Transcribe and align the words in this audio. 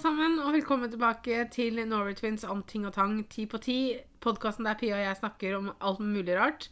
sammen, 0.00 0.38
og 0.40 0.52
velkommen 0.54 0.90
tilbake 0.92 1.42
til 1.52 1.80
Norway 1.88 2.14
Twins 2.16 2.44
om 2.48 2.62
ting 2.68 2.86
og 2.88 2.94
tang 2.96 3.18
ti 3.30 3.46
på 3.50 3.58
ti. 3.62 3.76
Podkasten 4.20 4.66
der 4.68 4.76
Pia 4.78 4.96
og 4.98 5.02
jeg 5.04 5.18
snakker 5.18 5.56
om 5.58 5.70
alt 5.80 6.00
mulig 6.00 6.36
rart. 6.38 6.68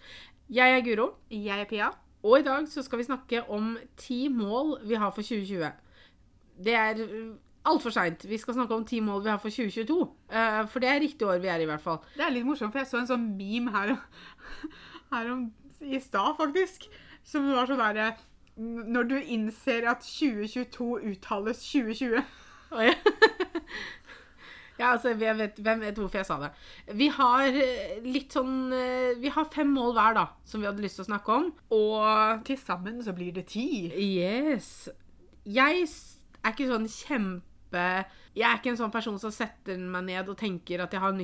Jeg 0.51 0.77
er 0.77 0.85
Guro, 0.85 1.15
Jeg 1.30 1.61
er 1.61 1.64
Pia. 1.69 1.91
og 2.22 2.38
i 2.38 2.43
dag 2.43 2.69
så 2.69 2.83
skal 2.83 2.99
vi 2.99 3.04
snakke 3.04 3.43
om 3.51 3.77
ti 3.96 4.29
mål 4.29 4.80
vi 4.85 4.95
har 4.95 5.11
for 5.11 5.22
2020. 5.22 5.72
Det 6.64 6.75
er 6.75 7.35
altfor 7.64 7.91
seint. 7.91 8.25
Vi 8.29 8.38
skal 8.38 8.54
snakke 8.54 8.75
om 8.75 8.85
ti 8.85 9.01
mål 9.01 9.22
vi 9.24 9.31
har 9.31 9.38
for 9.38 9.51
2022. 9.51 10.08
eh, 10.31 10.67
For 10.67 10.81
det 10.81 10.88
er 10.88 11.01
riktig 11.01 11.26
år 11.26 11.38
vi 11.38 11.49
er 11.49 11.60
i, 11.60 11.65
hvert 11.65 11.81
fall. 11.81 11.99
Det 12.17 12.24
er 12.24 12.31
litt 12.31 12.47
morsomt, 12.47 12.72
for 12.72 12.79
jeg 12.79 12.87
så 12.88 12.99
en 12.99 13.06
sånn 13.06 13.37
meme 13.37 13.71
her, 13.71 13.97
her 15.13 15.31
om, 15.33 15.53
i 15.81 16.01
stad, 16.01 16.34
faktisk. 16.37 16.88
Som 17.24 17.52
var 17.52 17.66
sånn 17.66 17.79
derre 17.79 18.16
Når 18.56 19.05
du 19.05 19.19
innser 19.20 19.87
at 19.87 20.01
2022 20.02 20.98
uttales 21.12 21.60
2020. 21.73 22.24
Ja, 24.78 24.92
altså, 24.92 25.10
jeg 25.10 25.34
vet, 25.38 25.56
Hvem 25.59 25.80
vet 25.82 25.98
hvorfor 25.98 26.20
jeg 26.20 26.28
sa 26.28 26.38
det. 26.38 26.52
Vi 26.98 27.09
har 27.10 27.48
eh, 27.50 27.98
litt 28.06 28.34
sånn 28.34 28.70
eh, 28.74 29.16
Vi 29.18 29.32
har 29.34 29.48
fem 29.50 29.70
mål 29.74 29.95
hver, 29.96 30.14
da, 30.14 30.26
som 30.46 30.62
vi 30.62 30.68
hadde 30.70 30.84
lyst 30.84 31.00
til 31.00 31.06
å 31.06 31.10
snakke 31.10 31.34
om. 31.34 31.48
Og 31.74 32.45
Til 32.46 32.60
sammen 32.62 33.02
så 33.04 33.14
blir 33.16 33.34
det 33.34 33.48
ti. 33.50 33.66
Yes. 33.90 34.88
Jeg 35.48 35.82
er 35.82 36.52
ikke 36.52 36.70
sånn 36.70 36.88
kjempe 36.92 37.86
Jeg 38.36 38.46
er 38.46 38.60
ikke 38.60 38.73
en 38.74 38.80
sånn 38.80 38.95
person 38.95 39.18
som 39.20 39.34
setter 39.34 39.80
meg 39.82 40.06
ned 40.12 40.30
og 40.30 40.38
tenker 40.38 40.84
at 40.84 40.95
jeg 40.95 41.02
har 41.02 41.16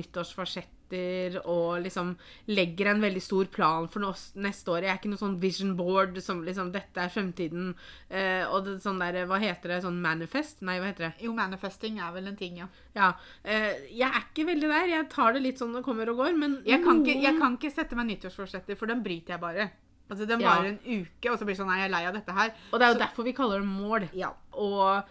nyttårsforsetter 0.89 1.41
og 1.45 1.83
liksom 1.83 2.15
legger 2.47 2.87
en 2.91 3.01
veldig 3.01 3.21
stor 3.21 3.45
plan 3.45 3.87
for 3.87 4.01
neste 4.35 4.67
år. 4.71 4.83
Jeg 4.83 4.91
er 4.91 4.99
ikke 4.99 5.09
noe 5.11 5.21
sånn 5.21 5.39
vision 5.39 5.75
board 5.75 6.19
som 6.21 6.43
liksom 6.43 6.71
Dette 6.71 6.97
er 6.97 7.09
fremtiden. 7.09 7.73
Eh, 8.09 8.45
og 8.49 8.65
det, 8.65 8.81
sånn 8.83 8.99
der 8.99 9.25
Hva 9.25 9.39
heter 9.39 9.69
det? 9.69 9.81
Sånn 9.83 10.01
manifest? 10.01 10.61
Nei, 10.61 10.79
hva 10.79 10.87
heter 10.91 11.09
det? 11.09 11.23
Jo, 11.25 11.33
manifesting 11.33 11.99
er 11.99 12.11
vel 12.13 12.27
en 12.27 12.35
ting, 12.35 12.57
ja. 12.57 12.67
Ja. 12.95 13.13
Eh, 13.43 13.87
jeg 13.91 14.09
er 14.09 14.21
ikke 14.25 14.47
veldig 14.47 14.69
der. 14.69 14.87
Jeg 14.87 15.09
tar 15.09 15.33
det 15.33 15.41
litt 15.43 15.57
sånn 15.59 15.73
det 15.75 15.83
kommer 15.83 16.09
og 16.09 16.17
går, 16.17 16.37
men 16.37 16.61
Jeg 16.65 16.83
kan, 16.83 17.01
ikke, 17.03 17.21
jeg 17.21 17.39
kan 17.39 17.57
ikke 17.57 17.73
sette 17.73 17.95
meg 17.95 18.07
nyttårsforsetter, 18.07 18.75
for 18.77 18.87
den 18.87 19.03
bryter 19.03 19.35
jeg 19.35 19.41
bare. 19.41 19.71
Altså, 20.09 20.27
Den 20.27 20.39
Ja. 20.39 20.55
varer 20.55 20.67
en 20.69 20.79
uke, 20.85 21.31
og 21.31 21.39
så 21.39 21.45
blir 21.45 21.55
det 21.55 21.61
sånn 21.61 21.67
Nei, 21.67 21.79
jeg 21.79 21.85
er 21.89 21.91
lei 21.91 22.05
av 22.05 22.13
dette 22.13 22.31
her. 22.31 22.53
Og 22.71 22.79
det 22.79 22.85
er 22.85 22.93
jo 22.93 22.99
Så- 22.99 23.05
derfor 23.07 23.23
vi 23.23 23.33
kaller 23.33 23.59
det 23.59 23.67
mål. 23.67 24.09
Ja. 24.13 24.33
Og 24.53 25.03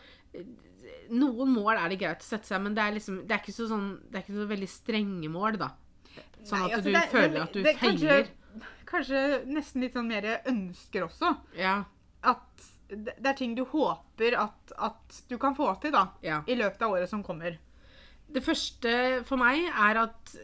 noen 1.11 1.53
mål 1.55 1.77
er 1.77 1.89
det 1.93 1.99
greit 2.01 2.21
å 2.23 2.27
sette 2.27 2.47
seg, 2.47 2.61
men 2.63 2.75
det 2.75 2.83
er 2.85 2.93
liksom 2.97 3.27
Det 3.27 3.35
er 3.37 3.43
ikke 3.43 3.53
så, 3.57 3.67
sånn, 3.69 3.89
det 4.11 4.17
er 4.21 4.23
ikke 4.25 4.39
så 4.41 4.47
veldig 4.49 4.69
strenge 4.69 5.29
mål, 5.31 5.59
da. 5.59 5.71
Sånn 6.45 6.61
Nei, 6.61 6.71
at 6.71 6.79
altså, 6.79 6.85
du 6.85 6.93
det- 6.93 7.11
føler 7.11 7.43
at 7.43 7.53
du 7.53 7.63
feiler. 7.65 7.79
Kanskje, 7.81 8.69
kanskje 8.87 9.23
nesten 9.47 9.81
litt 9.81 9.95
sånn 9.95 10.09
mer 10.09 10.29
ønsker 10.47 11.07
også. 11.09 11.37
Ja. 11.57 11.85
At 12.23 12.71
det 12.89 13.27
er 13.27 13.33
ting 13.35 13.55
du 13.57 13.65
håper 13.65 14.37
at, 14.39 14.73
at 14.79 15.23
du 15.29 15.39
kan 15.39 15.55
få 15.57 15.71
til, 15.81 15.91
da. 15.93 16.09
ja. 16.23 16.43
I 16.47 16.55
løpet 16.55 16.83
av 16.83 16.93
året 16.93 17.09
som 17.09 17.23
kommer. 17.25 17.57
Det 18.31 18.43
første 18.45 19.25
for 19.25 19.37
meg 19.41 19.65
er 19.69 19.99
at 20.05 20.37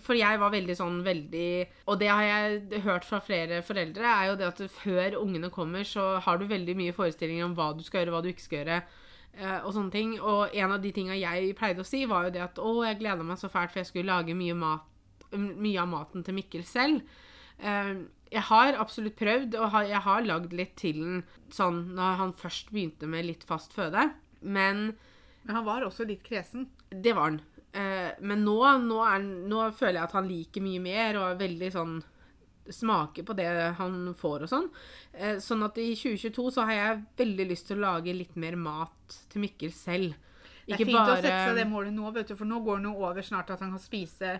For 0.00 0.14
jeg 0.16 0.38
var 0.40 0.50
veldig 0.50 0.74
sånn 0.76 1.02
veldig 1.04 1.66
Og 1.86 1.98
det 2.00 2.08
har 2.08 2.22
jeg 2.22 2.80
hørt 2.84 3.04
fra 3.04 3.20
flere 3.20 3.62
foreldre, 3.62 4.00
er 4.08 4.28
jo 4.30 4.36
det 4.36 4.46
at 4.48 4.60
før 4.70 5.16
ungene 5.20 5.50
kommer, 5.52 5.84
så 5.84 6.18
har 6.20 6.38
du 6.38 6.46
veldig 6.48 6.74
mye 6.78 6.92
forestillinger 6.96 7.44
om 7.44 7.54
hva 7.54 7.76
du 7.76 7.82
skal 7.84 8.00
gjøre, 8.06 8.12
hva 8.14 8.22
du 8.22 8.30
ikke 8.32 8.40
skal 8.46 8.58
gjøre. 8.64 8.78
Eh, 9.36 9.58
Og 9.64 9.72
sånne 9.74 9.90
ting. 9.92 10.14
Og 10.20 10.54
en 10.54 10.72
av 10.72 10.80
de 10.82 10.92
tinga 10.92 11.16
jeg 11.18 11.54
pleide 11.58 11.80
å 11.84 11.86
si, 11.88 12.04
var 12.06 12.24
jo 12.28 12.30
det 12.34 12.42
at 12.44 12.58
å, 12.58 12.72
jeg 12.84 12.98
gleda 13.00 13.22
meg 13.24 13.38
så 13.38 13.48
fælt, 13.52 13.70
for 13.72 13.80
jeg 13.82 13.86
skulle 13.90 14.12
lage 14.12 14.34
mye, 14.34 14.54
mat, 14.54 14.82
mye 15.36 15.80
av 15.80 15.88
maten 15.88 16.24
til 16.26 16.34
Mikkel 16.34 16.64
selv. 16.64 17.02
Eh, 17.58 17.94
Jeg 18.32 18.42
har 18.48 18.78
absolutt 18.80 19.16
prøvd, 19.20 19.54
og 19.60 19.74
jeg 19.84 20.00
har 20.00 20.22
lagd 20.24 20.52
litt 20.56 20.74
til 20.80 20.96
den 21.02 21.18
sånn 21.52 21.94
når 21.94 22.14
han 22.16 22.30
først 22.32 22.70
begynte 22.72 23.06
med 23.06 23.26
litt 23.26 23.44
fast 23.44 23.72
føde. 23.76 24.06
Men 24.40 24.94
Men 25.44 25.56
han 25.56 25.64
var 25.66 25.82
også 25.84 26.06
litt 26.06 26.22
kresen. 26.24 26.68
det 26.90 27.12
var 27.14 27.22
han. 27.30 27.40
Eh, 27.74 28.12
men 28.20 28.44
nå, 28.44 28.56
nå, 28.88 28.98
er, 29.04 29.18
nå 29.22 29.70
føler 29.72 29.98
jeg 30.00 30.04
at 30.04 30.12
han 30.16 30.28
liker 30.28 30.62
mye 30.62 30.80
mer 30.80 31.16
og 31.18 31.24
er 31.30 31.38
veldig 31.48 31.70
sånn 31.72 32.02
Smaker 32.70 33.24
på 33.26 33.34
det 33.34 33.46
han 33.78 34.14
får 34.14 34.44
og 34.46 34.48
sånn. 34.52 34.68
Eh, 35.12 35.36
sånn 35.42 35.64
at 35.66 35.78
i 35.82 35.94
2022 35.98 36.50
så 36.54 36.66
har 36.68 36.72
jeg 36.76 37.00
veldig 37.18 37.48
lyst 37.50 37.66
til 37.66 37.80
å 37.80 37.86
lage 37.88 38.14
litt 38.14 38.36
mer 38.36 38.54
mat 38.56 39.16
til 39.32 39.42
Mikkel 39.42 39.72
selv. 39.74 40.14
Det 40.66 40.76
er 40.78 40.84
fint 40.84 40.94
å 40.98 41.16
sette 41.16 41.32
seg 41.48 41.56
det 41.58 41.66
målet 41.66 41.92
nå, 41.92 42.12
vet 42.14 42.28
du, 42.28 42.36
for 42.38 42.46
nå 42.46 42.60
går 42.62 42.78
det 42.84 42.92
jo 42.92 43.02
over 43.02 43.22
snart 43.26 43.50
at 43.50 43.60
han 43.60 43.74
kan 43.74 43.82
spise 43.82 44.36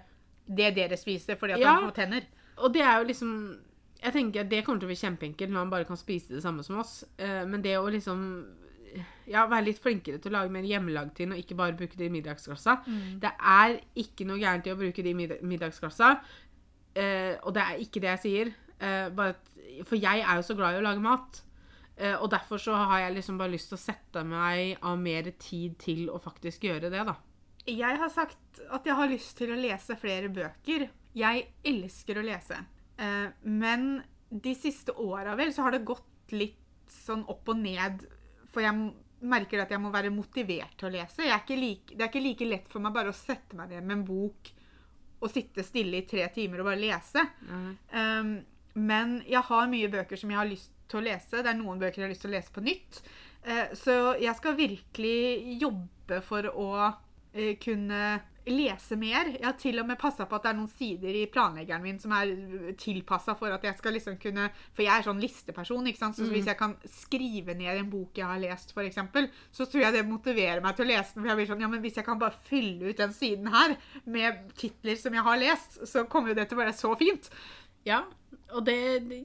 det 0.47 0.71
dere 0.75 0.97
spiser, 0.97 1.37
fordi 1.38 1.55
at 1.55 1.61
Ja. 1.61 1.75
han 1.75 1.91
får 1.91 1.94
tenner. 1.99 2.25
Og 2.59 2.72
det 2.72 2.82
er 2.82 2.99
jo 3.00 3.09
liksom 3.09 3.59
Jeg 4.03 4.12
tenker 4.12 4.41
at 4.41 4.49
det 4.50 4.65
kommer 4.65 4.81
til 4.81 4.88
å 4.88 4.91
bli 4.91 4.97
kjempeenkelt 4.99 5.50
når 5.53 5.59
han 5.61 5.71
bare 5.71 5.84
kan 5.87 5.97
spise 5.97 6.34
det 6.34 6.43
samme 6.43 6.65
som 6.65 6.78
oss. 6.78 7.05
Eh, 7.19 7.44
men 7.47 7.62
det 7.62 7.77
å 7.78 7.87
liksom 7.88 8.47
ja, 9.31 9.47
være 9.47 9.66
litt 9.69 9.78
flinkere 9.78 10.19
til 10.21 10.32
å 10.32 10.38
lage 10.41 10.50
mer 10.50 10.66
hjemmelagd 10.66 11.15
ting, 11.15 11.31
og 11.32 11.38
ikke 11.38 11.56
bare 11.56 11.77
bruke 11.78 11.97
det 11.97 12.09
i 12.09 12.12
Mm. 12.84 13.21
Det 13.22 13.31
er 13.38 13.81
ikke 13.94 14.27
noe 14.27 14.41
gærent 14.43 14.66
i 14.66 14.72
å 14.75 14.77
bruke 14.77 15.05
de 15.06 15.15
i. 15.78 16.19
Eh, 16.95 17.39
og 17.43 17.55
det 17.57 17.63
er 17.63 17.81
ikke 17.83 18.03
det 18.05 18.13
jeg 18.15 18.23
sier. 18.27 18.53
Eh, 18.83 19.09
bare 19.15 19.39
for 19.87 19.97
jeg 19.97 20.21
er 20.21 20.39
jo 20.39 20.45
så 20.45 20.57
glad 20.59 20.77
i 20.77 20.81
å 20.83 20.85
lage 20.85 21.03
mat. 21.05 21.43
Eh, 21.97 22.15
og 22.17 22.31
derfor 22.33 22.61
så 22.61 22.77
har 22.77 23.05
jeg 23.05 23.17
liksom 23.19 23.39
bare 23.41 23.55
lyst 23.55 23.71
til 23.73 23.79
å 23.79 23.83
sette 23.83 24.25
meg 24.27 24.79
av 24.81 24.99
mer 25.01 25.29
tid 25.41 25.77
til 25.83 26.09
å 26.13 26.21
faktisk 26.23 26.67
gjøre 26.69 26.91
det, 26.93 27.05
da. 27.09 27.17
Jeg 27.69 27.99
har 28.01 28.11
sagt 28.11 28.63
at 28.75 28.89
jeg 28.89 28.99
har 28.99 29.11
lyst 29.11 29.37
til 29.39 29.53
å 29.55 29.59
lese 29.61 29.97
flere 30.01 30.33
bøker. 30.33 30.89
Jeg 31.15 31.45
elsker 31.69 32.19
å 32.19 32.25
lese. 32.27 32.59
Eh, 32.99 33.29
men 33.45 34.03
de 34.33 34.55
siste 34.57 34.97
åra 34.97 35.37
vel, 35.39 35.53
så 35.55 35.67
har 35.67 35.77
det 35.77 35.87
gått 35.87 36.35
litt 36.35 36.59
sånn 36.91 37.25
opp 37.31 37.53
og 37.53 37.61
ned. 37.61 38.07
For 38.53 38.65
jeg 38.65 38.93
merker 39.23 39.63
at 39.63 39.71
jeg 39.71 39.81
må 39.81 39.93
være 39.95 40.11
motivert 40.11 40.75
til 40.81 40.89
å 40.89 40.95
lese. 40.97 41.23
Er 41.23 41.45
like, 41.55 41.95
det 41.95 42.03
er 42.03 42.11
ikke 42.11 42.25
like 42.25 42.49
lett 42.49 42.73
for 42.73 42.83
meg 42.83 42.97
bare 42.97 43.13
å 43.13 43.17
sette 43.17 43.57
meg 43.59 43.71
ned 43.71 43.87
med 43.87 44.01
en 44.01 44.09
bok 44.09 44.51
og 45.22 45.31
sitte 45.31 45.65
stille 45.66 46.00
i 46.00 46.06
tre 46.09 46.27
timer 46.34 46.62
og 46.62 46.71
bare 46.72 46.83
lese. 46.83 47.22
Um, 47.94 48.34
men 48.75 49.19
jeg 49.28 49.44
har 49.49 49.71
mye 49.71 49.91
bøker 49.93 50.19
som 50.19 50.33
jeg 50.33 50.41
har 50.41 50.50
lyst 50.50 50.72
til 50.91 51.00
å 51.00 51.05
lese. 51.06 51.43
Det 51.43 51.50
er 51.53 51.59
noen 51.59 51.81
bøker 51.81 52.03
jeg 52.03 52.09
har 52.09 52.15
lyst 52.15 52.25
til 52.27 52.33
å 52.33 52.37
lese 52.37 52.55
på 52.55 52.65
nytt. 52.65 53.00
Uh, 53.47 53.66
så 53.78 53.97
jeg 54.22 54.34
skal 54.38 54.59
virkelig 54.59 55.56
jobbe 55.62 56.21
for 56.27 56.49
å 56.50 56.69
uh, 56.91 57.53
kunne 57.62 58.03
lese 58.51 58.97
mer. 58.99 59.29
Jeg 59.37 59.45
har 59.47 59.57
til 59.61 59.79
og 59.79 59.87
med 59.87 59.99
passa 60.01 60.27
på 60.27 60.37
at 60.37 60.47
det 60.47 60.51
er 60.51 60.59
noen 60.59 60.71
sider 60.71 61.19
i 61.19 61.25
planleggeren 61.31 61.85
min 61.85 62.01
som 62.03 62.15
er 62.17 62.33
tilpassa 62.81 63.37
for 63.39 63.55
at 63.55 63.65
jeg 63.67 63.79
skal 63.79 63.95
liksom 63.97 64.17
kunne 64.23 64.49
For 64.75 64.83
jeg 64.85 64.93
er 64.95 65.07
sånn 65.07 65.23
listeperson, 65.23 65.87
ikke 65.91 66.01
sant. 66.01 66.19
Så 66.19 66.27
hvis 66.31 66.49
jeg 66.51 66.59
kan 66.59 66.75
skrive 66.91 67.55
ned 67.59 67.83
en 67.85 67.91
bok 67.93 68.19
jeg 68.19 68.27
har 68.29 68.43
lest, 68.43 68.75
f.eks., 68.75 68.99
så 69.55 69.67
tror 69.67 69.85
jeg 69.87 69.97
det 69.99 70.07
motiverer 70.09 70.65
meg 70.65 70.79
til 70.79 70.89
å 70.89 70.93
lese 70.93 71.15
den. 71.15 71.23
For 71.23 71.33
jeg 71.33 71.41
blir 71.41 71.53
sånn 71.53 71.63
Ja, 71.63 71.71
men 71.73 71.85
hvis 71.85 72.01
jeg 72.01 72.09
kan 72.09 72.23
bare 72.23 72.41
fylle 72.49 72.91
ut 72.91 73.03
den 73.03 73.15
siden 73.17 73.53
her 73.53 73.77
med 74.05 74.43
titler 74.59 74.99
som 74.99 75.15
jeg 75.15 75.27
har 75.29 75.39
lest, 75.43 75.79
så 75.89 76.07
kommer 76.11 76.33
jo 76.33 76.41
det 76.41 76.49
til 76.51 76.59
å 76.59 76.65
være 76.65 76.75
så 76.77 76.93
fint. 76.99 77.31
Ja, 77.87 78.03
og 78.53 78.67
det, 78.67 78.77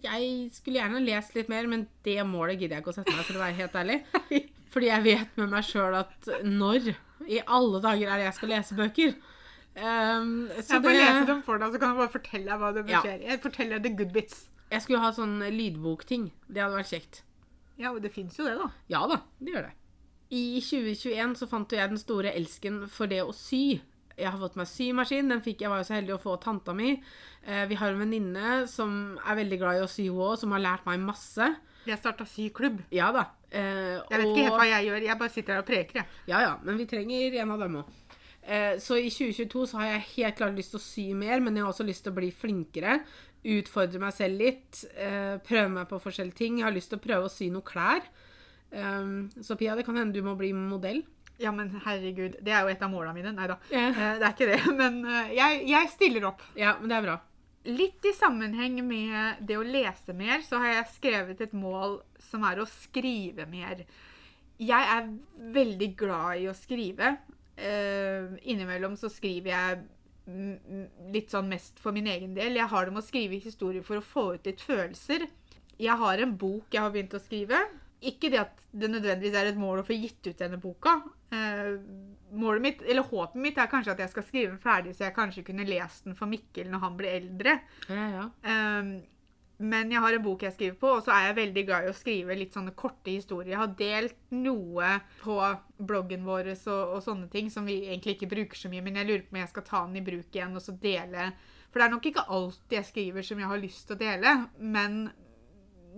jeg 0.04 0.30
skulle 0.56 0.80
gjerne 0.80 1.04
lest 1.04 1.36
litt 1.38 1.50
mer, 1.52 1.68
men 1.70 1.88
det 2.06 2.20
målet 2.28 2.62
gidder 2.62 2.78
jeg 2.78 2.86
ikke 2.86 2.94
å 2.94 2.98
sette 3.00 3.16
meg, 3.16 3.26
for 3.28 3.40
å 3.40 3.44
være 3.44 3.60
helt 3.60 3.82
ærlig. 3.82 4.00
Fordi 4.74 4.90
jeg 4.90 5.06
vet 5.06 5.38
med 5.40 5.52
meg 5.52 5.66
sjøl 5.66 6.00
at 6.00 6.32
når 6.46 6.94
i 7.28 7.40
alle 7.48 7.82
dager 7.84 8.08
er 8.14 8.18
det 8.22 8.26
jeg 8.30 8.34
skal 8.40 8.50
lese 8.56 8.76
bøker? 8.78 9.16
Um, 9.78 10.48
så 10.58 10.74
Jeg 10.78 10.82
får 10.82 10.90
det, 10.90 10.94
lese 11.04 11.26
dem 11.30 11.42
for 11.46 11.58
deg, 11.62 11.72
så 11.76 11.80
kan 11.80 11.92
jeg 11.94 11.98
bare 12.02 12.14
fortelle 12.16 12.46
deg 12.50 12.60
hva 12.64 12.72
det 12.74 12.86
Ja. 12.90 13.02
skjer. 13.04 13.22
Jeg 13.28 13.42
forteller 13.44 13.80
deg 13.80 13.84
the 13.84 14.04
good 14.04 14.14
bits. 14.14 14.48
jeg 14.72 14.82
skulle 14.82 15.00
ha 15.00 15.12
sånn 15.12 15.40
lydbokting. 15.54 16.32
Det 16.50 16.62
hadde 16.64 16.76
vært 16.80 16.90
kjekt. 16.92 17.22
Ja, 17.78 17.92
og 17.94 18.02
det 18.02 18.12
fins 18.12 18.36
jo 18.40 18.44
det, 18.46 18.58
da. 18.58 18.72
Ja 18.90 19.06
da, 19.08 19.22
det 19.40 19.54
gjør 19.54 19.68
det. 19.70 19.74
I 20.32 20.60
2021 20.60 21.36
så 21.40 21.48
fant 21.48 21.70
jeg 21.72 21.88
den 21.90 21.98
store 22.02 22.34
elsken 22.36 22.88
for 22.90 23.08
det 23.08 23.22
å 23.24 23.32
sy. 23.34 23.80
Jeg 24.18 24.32
har 24.34 24.40
fått 24.42 24.56
meg 24.58 24.66
symaskin. 24.68 25.30
Den 25.30 25.42
fikk 25.46 25.62
jeg 25.62 25.70
var 25.70 25.78
jo 25.84 25.88
så 25.88 25.94
heldig 26.00 26.16
å 26.16 26.22
få 26.22 26.34
av 26.34 26.42
tanta 26.42 26.74
mi. 26.74 26.96
Eh, 27.46 27.66
vi 27.70 27.76
har 27.78 27.92
en 27.94 28.00
venninne 28.02 28.68
som 28.68 29.18
er 29.24 29.36
veldig 29.44 29.60
glad 29.62 29.78
i 29.78 29.84
å 29.86 29.90
sy, 29.92 30.08
hun 30.10 30.18
òg, 30.32 30.38
som 30.42 30.52
har 30.56 30.64
lært 30.64 30.86
meg 30.90 31.00
masse. 31.06 31.52
Vi 31.86 31.92
har 31.94 32.00
starta 32.02 32.26
syklubb. 32.26 32.82
Ja 32.92 33.12
da. 33.16 33.28
Eh, 33.52 34.02
Jeg 34.10 34.18
vet 34.20 34.26
ikke 34.32 34.44
helt 34.48 34.58
hva 34.60 34.66
jeg 34.72 34.88
gjør. 34.90 35.06
Jeg 35.08 35.20
bare 35.20 35.30
sitter 35.36 35.54
her 35.54 35.62
og 35.62 35.70
preker, 35.70 36.02
jeg. 36.02 36.06
Ja, 36.28 36.42
ja, 36.42 36.58
men 36.64 36.78
vi 36.82 36.86
trenger 36.90 37.38
en 37.44 37.52
av 37.52 37.60
dem 37.60 37.76
òg. 37.84 37.94
Så 38.80 38.96
i 38.96 39.10
2022 39.12 39.66
så 39.68 39.75
har 39.81 39.88
jeg 39.92 40.04
helt 40.16 40.38
klart 40.38 40.56
lyst 40.56 40.72
til 40.72 40.80
å 40.80 40.84
sy 40.84 41.13
mer, 41.13 41.42
men 41.44 41.54
jeg 41.58 41.66
har 41.66 41.72
også 41.74 41.84
lyst 41.84 42.06
til 42.06 42.13
å 42.13 42.16
bli 42.16 42.30
flinkere. 42.31 43.02
Utfordre 43.44 44.00
meg 44.00 44.13
selv 44.16 44.40
litt. 44.40 44.86
eh, 44.96 45.36
Prøve 45.44 45.70
meg 45.70 45.90
på 45.90 46.00
forskjellige 46.00 46.36
ting. 46.40 46.58
Jeg 46.60 46.63
har 46.63 46.72
lyst 46.72 46.90
til 46.94 46.98
å 46.98 47.04
prøve 47.04 47.28
å 47.28 47.30
sy 47.34 47.50
noen 47.52 47.66
klær. 47.68 48.02
Um, 48.72 49.30
Så 49.42 49.58
Pia, 49.60 49.75
det 49.75 49.86
kan 49.86 49.96
hende 49.96 50.13
du 50.13 50.22
må 50.24 50.36
bli 50.40 50.54
modell. 50.54 51.04
Ja, 51.38 51.51
men 51.54 51.69
herregud. 51.86 52.38
Det 52.42 52.51
er 52.54 52.63
jo 52.66 52.72
et 52.74 52.81
av 52.81 52.89
måla 52.92 53.13
mine. 53.13 53.31
Nei 53.38 53.48
da. 53.51 53.57
Yeah. 53.72 53.89
Eh, 53.94 54.19
Det 54.19 54.25
er 54.28 54.34
ikke 54.36 54.50
det. 54.51 54.60
Men 54.81 55.00
eh, 55.06 55.34
jeg, 55.38 55.63
jeg 55.69 55.89
stiller 55.94 56.25
opp. 56.31 56.42
Ja, 56.57 56.75
men 56.80 56.89
det 56.89 56.98
er 56.98 57.06
bra. 57.06 57.18
Litt 57.68 58.06
i 58.07 58.13
sammenheng 58.16 58.78
med 58.88 59.42
det 59.45 59.57
å 59.60 59.66
lese 59.68 60.13
mer, 60.16 60.39
så 60.45 60.57
har 60.63 60.72
jeg 60.72 60.92
skrevet 60.95 61.42
et 61.44 61.54
mål 61.57 61.98
som 62.24 62.45
er 62.48 62.62
å 62.63 62.68
skrive 62.69 63.45
mer. 63.51 63.81
Jeg 64.57 64.88
er 64.94 65.10
veldig 65.54 65.89
glad 66.00 66.39
i 66.42 66.48
å 66.50 66.56
skrive. 66.57 67.18
Eh, 67.60 68.30
innimellom 68.50 68.95
så 68.98 69.10
skriver 69.12 69.51
jeg 69.51 69.84
litt 71.13 71.31
sånn 71.31 71.48
mest 71.51 71.78
for 71.80 71.95
min 71.95 72.07
egen 72.12 72.34
del. 72.36 72.57
Jeg 72.60 72.68
har 72.72 72.86
det 72.88 72.95
med 72.95 73.04
å 73.04 73.07
skrive 73.07 73.38
historier 73.44 73.84
for 73.86 74.00
å 74.00 74.06
få 74.06 74.25
ut 74.36 74.48
litt 74.50 74.63
følelser. 74.63 75.28
Jeg 75.78 76.00
har 76.01 76.24
en 76.24 76.34
bok 76.39 76.74
jeg 76.74 76.81
har 76.84 76.92
begynt 76.95 77.13
å 77.16 77.22
skrive. 77.22 77.60
Ikke 78.07 78.30
det 78.34 78.42
at 78.44 78.66
det 78.72 78.89
nødvendigvis 78.92 79.38
er 79.39 79.51
et 79.51 79.60
mål 79.60 79.81
å 79.81 79.88
få 79.88 79.95
gitt 79.98 80.28
ut 80.28 80.38
denne 80.39 80.60
boka, 80.62 80.98
målet 82.38 82.62
mitt, 82.63 82.81
eller 82.81 83.07
håpet 83.07 83.41
mitt 83.41 83.59
er 83.59 83.69
kanskje 83.71 83.94
at 83.95 84.01
jeg 84.03 84.13
skal 84.13 84.25
skrive 84.27 84.53
den 84.53 84.63
ferdig, 84.63 84.95
så 84.95 85.07
jeg 85.07 85.15
kanskje 85.15 85.45
kunne 85.47 85.68
lest 85.68 86.07
den 86.07 86.18
for 86.18 86.29
Mikkel 86.31 86.71
når 86.71 86.83
han 86.83 86.97
blir 87.00 87.15
eldre. 87.18 87.59
Ja, 87.89 88.07
ja. 88.15 88.25
Um, 88.47 88.97
men 89.57 89.89
jeg 89.89 90.03
har 90.03 90.13
en 90.13 90.21
bok 90.21 90.44
jeg 90.45 90.53
skriver 90.53 90.75
på, 90.77 90.89
og 91.00 91.06
så 91.06 91.15
er 91.15 91.24
jeg 91.27 91.38
veldig 91.39 91.63
glad 91.65 91.85
i 91.88 91.89
å 91.89 91.97
skrive 91.97 92.35
litt 92.38 92.53
sånne 92.53 92.75
korte 92.77 93.09
historier. 93.09 93.56
Jeg 93.56 93.62
har 93.63 93.71
delt 93.79 94.19
noe 94.38 94.91
på 95.24 95.38
bloggen 95.89 96.27
vår 96.27 96.51
og, 96.53 96.68
og 96.94 97.00
sånne 97.01 97.25
ting 97.33 97.50
som 97.53 97.65
vi 97.65 97.79
egentlig 97.88 98.18
ikke 98.18 98.29
bruker 98.35 98.59
så 98.59 98.69
mye, 98.69 98.83
men 98.85 99.00
jeg 99.01 99.09
lurer 99.09 99.24
på 99.25 99.33
om 99.33 99.39
jeg 99.41 99.51
skal 99.56 99.65
ta 99.65 99.81
den 99.88 99.97
i 99.97 100.06
bruk 100.06 100.38
igjen 100.38 100.53
og 100.59 100.62
så 100.62 100.75
dele. 100.77 101.31
For 101.71 101.81
det 101.81 101.88
er 101.88 101.95
nok 101.95 102.06
ikke 102.12 102.27
alt 102.38 102.77
jeg 102.77 102.89
skriver 102.91 103.25
som 103.25 103.41
jeg 103.41 103.50
har 103.50 103.63
lyst 103.63 103.88
til 103.89 103.97
å 103.97 104.03
dele, 104.03 104.35
men 104.62 105.01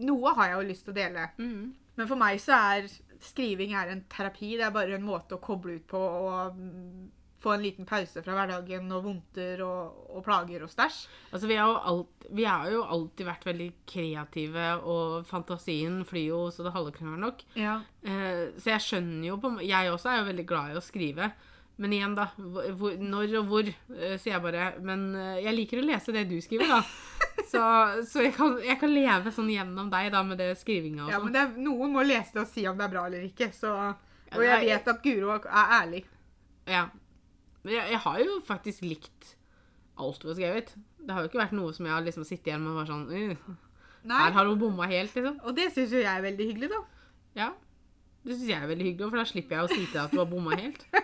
noe 0.08 0.34
har 0.40 0.54
jeg 0.54 0.56
jo 0.56 0.70
lyst 0.72 0.88
til 0.88 0.96
å 0.96 1.00
dele. 1.02 1.28
Mm. 1.36 1.62
Men 2.00 2.08
for 2.08 2.24
meg 2.24 2.40
så 2.40 2.56
er 2.56 2.88
skriving 3.24 3.76
er 3.78 3.94
en 3.94 4.04
terapi. 4.12 4.56
Det 4.58 4.68
er 4.68 4.76
bare 4.76 4.98
en 4.98 5.08
måte 5.08 5.38
å 5.38 5.44
koble 5.44 5.80
ut 5.80 5.88
på 5.90 6.00
og 6.00 6.58
mm, 6.58 7.10
få 7.40 7.54
en 7.56 7.64
liten 7.64 7.88
pause 7.88 8.24
fra 8.24 8.36
hverdagen 8.36 8.90
og 8.92 9.06
vondter 9.06 9.62
og, 9.64 10.00
og 10.12 10.24
plager 10.26 10.64
og 10.66 10.72
stæsj. 10.72 11.00
Altså, 11.32 11.48
vi, 11.48 11.60
alt, 11.60 12.28
vi 12.36 12.48
har 12.48 12.68
jo 12.74 12.84
alltid 12.84 13.30
vært 13.30 13.48
veldig 13.48 13.70
kreative, 13.90 14.72
og 14.84 15.30
fantasien 15.30 16.02
flyr 16.08 16.28
jo 16.34 16.42
så 16.54 16.68
det 16.68 16.76
halve 16.76 16.96
kan 16.98 17.16
nok. 17.22 17.46
Ja. 17.60 17.80
Eh, 18.04 18.50
så 18.60 18.76
jeg 18.76 18.86
skjønner 18.86 19.32
jo 19.32 19.40
på 19.42 19.56
Jeg 19.64 19.92
også 19.92 20.12
er 20.12 20.22
jo 20.22 20.30
veldig 20.34 20.48
glad 20.50 20.74
i 20.74 20.80
å 20.80 20.84
skrive. 20.84 21.32
Men 21.80 21.94
igjen, 21.96 22.16
da. 22.18 22.26
hvor- 22.36 22.98
når 23.00 23.34
og 23.40 23.46
hvor, 23.48 23.68
eh, 23.96 24.18
sier 24.20 24.34
jeg 24.36 24.44
bare. 24.44 24.66
Men 24.84 25.16
eh, 25.16 25.38
jeg 25.46 25.56
liker 25.56 25.80
å 25.80 25.86
lese 25.88 26.12
det 26.16 26.26
du 26.28 26.36
skriver, 26.44 26.68
da. 26.68 26.82
Så, 27.50 27.62
så 28.06 28.22
jeg, 28.22 28.34
kan, 28.36 28.60
jeg 28.62 28.78
kan 28.78 28.92
leve 28.94 29.32
sånn 29.34 29.48
gjennom 29.50 29.88
deg, 29.90 30.12
da, 30.14 30.20
med 30.28 30.38
det 30.38 30.52
skrivinga 30.60 31.06
og 31.06 31.08
sånn. 31.08 31.14
ja, 31.14 31.18
sånn. 31.18 31.24
men 31.26 31.34
det 31.34 31.42
er, 31.42 31.64
noen 31.66 31.94
må 31.96 32.04
lese 32.06 32.36
det 32.36 32.42
og 32.44 32.50
si 32.52 32.66
om 32.70 32.78
det 32.78 32.86
er 32.86 32.92
bra 32.94 33.06
eller 33.08 33.24
ikke. 33.26 33.48
Så, 33.56 33.72
og 34.36 34.44
jeg 34.44 34.68
vet 34.68 34.92
at 34.92 35.00
Guro 35.02 35.32
er 35.40 35.74
ærlig. 35.80 36.04
Ja. 36.70 36.84
Men 37.64 37.74
jeg, 37.74 37.96
jeg 37.96 38.02
har 38.04 38.20
jo 38.22 38.36
faktisk 38.46 38.86
likt 38.86 39.32
alt 40.00 40.22
du 40.22 40.28
har 40.30 40.38
skrevet. 40.38 40.76
Det 41.00 41.16
har 41.16 41.26
jo 41.26 41.32
ikke 41.32 41.42
vært 41.42 41.56
noe 41.58 41.74
som 41.74 41.88
jeg 41.88 41.96
har 41.96 42.06
liksom 42.06 42.28
sittet 42.28 42.52
igjen 42.52 42.62
med 42.62 42.76
og 42.76 42.80
vært 42.84 42.92
sånn 42.94 43.08
uh, 43.10 43.58
Her 44.14 44.36
har 44.38 44.52
hun 44.52 44.62
bomma 44.62 44.86
helt, 44.92 45.16
liksom. 45.16 45.40
Og 45.48 45.56
det 45.58 45.72
syns 45.74 45.96
jo 45.96 46.04
jeg 46.04 46.12
er 46.12 46.24
veldig 46.28 46.50
hyggelig, 46.52 46.70
da. 46.76 46.84
Ja. 47.40 47.50
Det 48.28 48.36
syns 48.36 48.52
jeg 48.52 48.62
er 48.62 48.70
veldig 48.70 48.88
hyggelig, 48.92 49.10
for 49.10 49.24
da 49.24 49.28
slipper 49.32 49.58
jeg 49.58 49.66
å 49.66 49.72
si 49.74 49.82
til 49.88 49.96
deg 49.96 50.04
at 50.06 50.14
du 50.14 50.22
har 50.22 50.30
bomma 50.30 50.60
helt. 50.60 50.86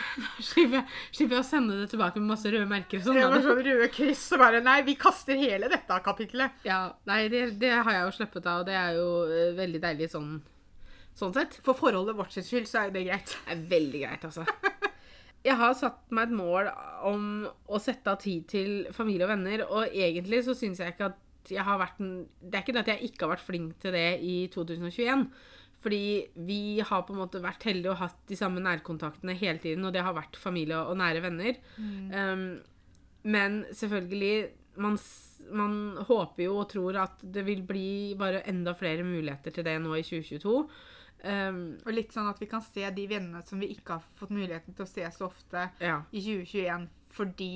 Slipper 0.50 0.84
slipper 1.10 1.36
jeg 1.36 1.42
å 1.42 1.46
sende 1.46 1.76
det 1.80 1.88
tilbake 1.92 2.20
med 2.20 2.32
masse 2.32 2.50
røde 2.52 2.68
merker 2.68 3.00
og 3.00 3.06
sånn. 3.06 3.18
Det 3.18 3.42
sånn 3.44 3.60
røde 3.66 3.88
kryss 3.92 4.24
og 4.34 4.42
bare 4.42 4.62
Nei, 4.64 4.78
vi 4.86 4.96
kaster 5.00 5.38
hele 5.38 5.70
dette 5.72 5.98
kapitlet. 6.04 6.62
Ja, 6.68 6.84
nei, 7.08 7.24
det, 7.32 7.44
det 7.62 7.74
har 7.74 7.92
jeg 7.96 8.06
jo 8.06 8.14
sluppet 8.20 8.48
av, 8.48 8.62
og 8.62 8.70
det 8.70 8.78
er 8.78 8.96
jo 8.98 9.08
eh, 9.28 9.50
veldig 9.58 9.82
deilig 9.82 10.10
sånn, 10.14 10.30
sånn 11.18 11.34
sett. 11.36 11.58
For 11.64 11.78
forholdet 11.78 12.18
vårt 12.18 12.34
sin 12.34 12.46
skyld 12.46 12.70
så 12.70 12.84
er 12.84 12.94
det 12.94 13.04
greit. 13.08 13.36
Det 13.44 13.56
er 13.56 13.66
veldig 13.74 14.06
greit, 14.06 14.30
altså. 14.30 14.46
Jeg 15.42 15.58
har 15.58 15.72
satt 15.74 16.04
meg 16.14 16.30
et 16.30 16.36
mål 16.38 16.68
om 17.08 17.22
å 17.66 17.78
sette 17.82 18.12
av 18.12 18.20
tid 18.22 18.46
til 18.50 18.74
familie 18.94 19.26
og 19.26 19.32
venner, 19.32 19.64
og 19.66 19.90
egentlig 19.90 20.44
så 20.46 20.54
syns 20.54 20.78
jeg 20.78 20.94
ikke 20.94 21.08
at 21.10 21.18
jeg 21.50 21.64
har 21.66 21.80
vært 21.80 21.98
en 21.98 22.12
Det 22.38 22.54
er 22.54 22.62
ikke 22.62 22.74
det 22.76 22.82
at 22.84 22.90
jeg 22.92 23.08
ikke 23.08 23.24
har 23.24 23.32
vært 23.32 23.46
flink 23.48 23.72
til 23.82 23.96
det 23.96 24.20
i 24.22 24.36
2021. 24.54 25.24
Fordi 25.82 26.02
vi 26.46 26.80
har 26.80 27.02
på 27.06 27.14
en 27.14 27.22
måte 27.24 27.42
vært 27.42 27.66
heldige 27.66 27.90
og 27.90 28.02
hatt 28.04 28.18
de 28.28 28.38
samme 28.38 28.62
nærkontaktene 28.62 29.34
hele 29.34 29.58
tiden, 29.62 29.84
og 29.88 29.94
det 29.94 30.04
har 30.06 30.14
vært 30.14 30.38
familie 30.38 30.78
og 30.78 30.98
nære 31.00 31.24
venner. 31.24 31.58
Um, 31.76 32.44
men 33.26 33.62
selvfølgelig 33.74 34.36
man, 34.82 34.96
man 35.52 35.76
håper 36.08 36.46
jo 36.46 36.56
og 36.62 36.70
tror 36.72 36.98
at 37.02 37.22
det 37.34 37.44
vil 37.46 37.62
bli 37.66 38.14
bare 38.18 38.44
enda 38.48 38.74
flere 38.78 39.04
muligheter 39.06 39.54
til 39.54 39.66
det 39.66 39.76
nå 39.82 39.94
i 39.98 40.04
2022. 40.06 40.56
Um, 41.22 41.62
Og 41.86 41.92
litt 41.94 42.14
sånn 42.14 42.30
at 42.30 42.40
vi 42.42 42.48
kan 42.50 42.64
se 42.66 42.88
de 42.94 43.06
vennene 43.10 43.44
som 43.46 43.60
vi 43.62 43.70
ikke 43.74 43.98
har 43.98 44.06
fått 44.18 44.32
muligheten 44.34 44.74
til 44.74 44.86
å 44.86 44.90
se 44.90 45.06
så 45.14 45.28
ofte 45.28 45.68
ja. 45.78 46.00
i 46.10 46.22
2021 46.22 46.88
fordi 47.12 47.54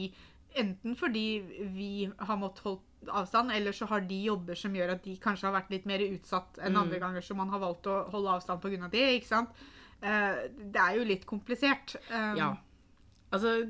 Enten 0.56 0.94
fordi 0.96 1.42
vi 1.74 2.06
har 2.08 2.38
måttet 2.40 2.64
holdt 2.64 2.95
avstand, 3.08 3.50
eller 3.52 3.72
så 3.72 3.86
har 3.90 4.00
de 4.00 4.18
jobber 4.24 4.54
som 4.54 4.72
gjør 4.74 4.92
at 4.96 5.02
de 5.04 5.16
kanskje 5.16 5.46
har 5.48 5.56
vært 5.62 5.70
litt 5.70 5.86
mer 5.86 5.98
utsatt 6.00 6.58
enn 6.58 6.72
Mm. 6.72 6.82
andre 6.82 6.98
ganger, 7.00 7.20
så 7.20 7.36
man 7.36 7.48
har 7.50 7.58
valgt 7.60 7.86
å 7.86 8.10
holde 8.10 8.28
avstand 8.36 8.60
pga. 8.60 8.88
det. 8.90 9.20
ikke 9.20 9.26
sant? 9.26 9.48
Uh, 10.02 10.48
det 10.72 10.76
er 10.80 10.96
jo 10.98 11.04
litt 11.04 11.26
komplisert. 11.26 11.96
Um, 12.10 12.36
Ja. 12.36 12.56
Altså, 13.32 13.66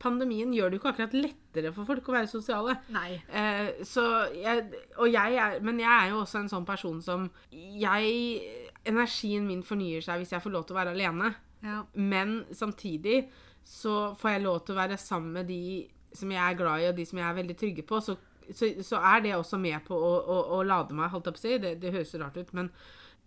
pandemien 0.00 0.52
gjør 0.54 0.70
det 0.70 0.78
jo 0.78 0.80
ikke 0.80 0.92
akkurat 0.94 1.12
lettere 1.14 1.72
for 1.74 1.84
folk 1.84 2.06
å 2.08 2.14
være 2.16 2.26
sosiale. 2.30 2.78
Nei. 2.90 3.20
Eh, 3.28 3.82
så 3.84 4.32
jeg, 4.34 4.64
og 4.96 5.10
jeg 5.12 5.36
er, 5.36 5.58
men 5.60 5.78
jeg 5.78 5.90
er 5.90 6.08
jo 6.10 6.22
også 6.22 6.40
en 6.40 6.48
sånn 6.48 6.64
person 6.66 7.02
som 7.04 7.30
jeg, 7.52 8.64
Energien 8.84 9.46
min 9.46 9.62
fornyer 9.62 10.02
seg 10.04 10.18
hvis 10.20 10.32
jeg 10.34 10.42
får 10.44 10.52
lov 10.52 10.64
til 10.66 10.74
å 10.76 10.80
være 10.80 10.92
alene. 10.92 11.34
Ja. 11.64 11.82
Men 11.94 12.44
samtidig 12.52 13.30
så 13.64 14.14
får 14.20 14.30
jeg 14.34 14.42
lov 14.44 14.58
til 14.66 14.74
å 14.74 14.80
være 14.82 14.98
sammen 15.00 15.32
med 15.32 15.46
de 15.48 15.86
som 16.14 16.30
jeg 16.30 16.40
er 16.42 16.58
glad 16.58 16.80
i, 16.82 16.88
og 16.90 16.96
de 16.96 17.04
som 17.08 17.18
jeg 17.18 17.26
er 17.28 17.38
veldig 17.42 17.56
trygge 17.56 17.82
på. 17.88 18.00
Så, 18.04 18.16
så, 18.52 18.70
så 18.84 19.00
er 19.12 19.24
det 19.24 19.34
også 19.36 19.58
med 19.60 19.80
på 19.86 19.96
å, 19.96 20.12
å, 20.20 20.38
å 20.58 20.62
lade 20.66 20.96
meg, 20.96 21.12
holdt 21.12 21.30
jeg 21.30 21.36
på 21.36 21.42
å 21.42 21.44
si. 21.46 21.56
Det, 21.62 21.74
det 21.82 21.94
høres 21.94 22.14
rart 22.20 22.38
ut, 22.40 22.54
men 22.56 22.70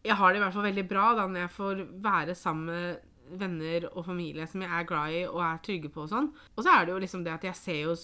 jeg 0.06 0.18
har 0.20 0.32
det 0.32 0.40
i 0.40 0.44
hvert 0.46 0.56
fall 0.56 0.68
veldig 0.70 0.88
bra 0.88 1.12
da 1.18 1.28
når 1.28 1.46
jeg 1.46 1.56
får 1.58 1.86
være 2.06 2.36
sammen 2.38 2.72
med 2.72 3.06
venner 3.28 3.90
og 3.90 4.06
familie 4.08 4.46
som 4.48 4.62
jeg 4.64 4.72
er 4.72 4.86
glad 4.88 5.16
i 5.16 5.24
og 5.28 5.42
er 5.44 5.58
trygge 5.66 5.92
på 5.92 6.06
og 6.06 6.12
sånn. 6.12 6.30
Og 6.56 6.64
så 6.64 6.74
er 6.74 6.86
det 6.86 6.94
jo 6.94 7.02
liksom 7.04 7.26
det 7.26 7.34
at 7.34 7.48
jeg 7.50 7.60
ser 7.60 7.82
jo, 7.90 7.98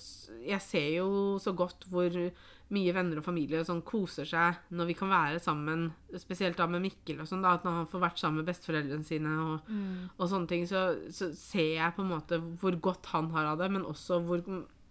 jeg 0.43 0.65
ser 0.65 0.89
jo 0.97 1.07
så 1.39 1.53
godt 1.55 1.87
hvor 1.91 2.17
mye 2.73 2.93
venner 2.95 3.19
og 3.19 3.25
familie 3.25 3.61
og 3.61 3.67
sånn 3.67 3.83
koser 3.85 4.27
seg 4.27 4.61
når 4.73 4.89
vi 4.89 4.95
kan 4.97 5.11
være 5.11 5.41
sammen, 5.43 5.87
spesielt 6.19 6.57
da 6.57 6.67
med 6.69 6.83
Mikkel 6.83 7.21
og 7.21 7.29
sånn, 7.29 7.43
da, 7.45 7.55
at 7.57 7.67
når 7.67 7.79
han 7.81 7.89
får 7.91 8.03
vært 8.03 8.21
sammen 8.21 8.41
med 8.41 8.49
besteforeldrene 8.49 9.07
sine 9.07 9.33
og, 9.43 9.73
og 10.17 10.31
sånne 10.31 10.49
ting, 10.49 10.65
så, 10.69 10.85
så 11.13 11.29
ser 11.37 11.75
jeg 11.77 11.95
på 11.95 12.05
en 12.05 12.13
måte 12.15 12.39
hvor 12.61 12.79
godt 12.89 13.11
han 13.13 13.29
har 13.35 13.51
av 13.53 13.61
det, 13.61 13.69
men 13.75 13.85
også 13.87 14.19
hvor 14.25 14.43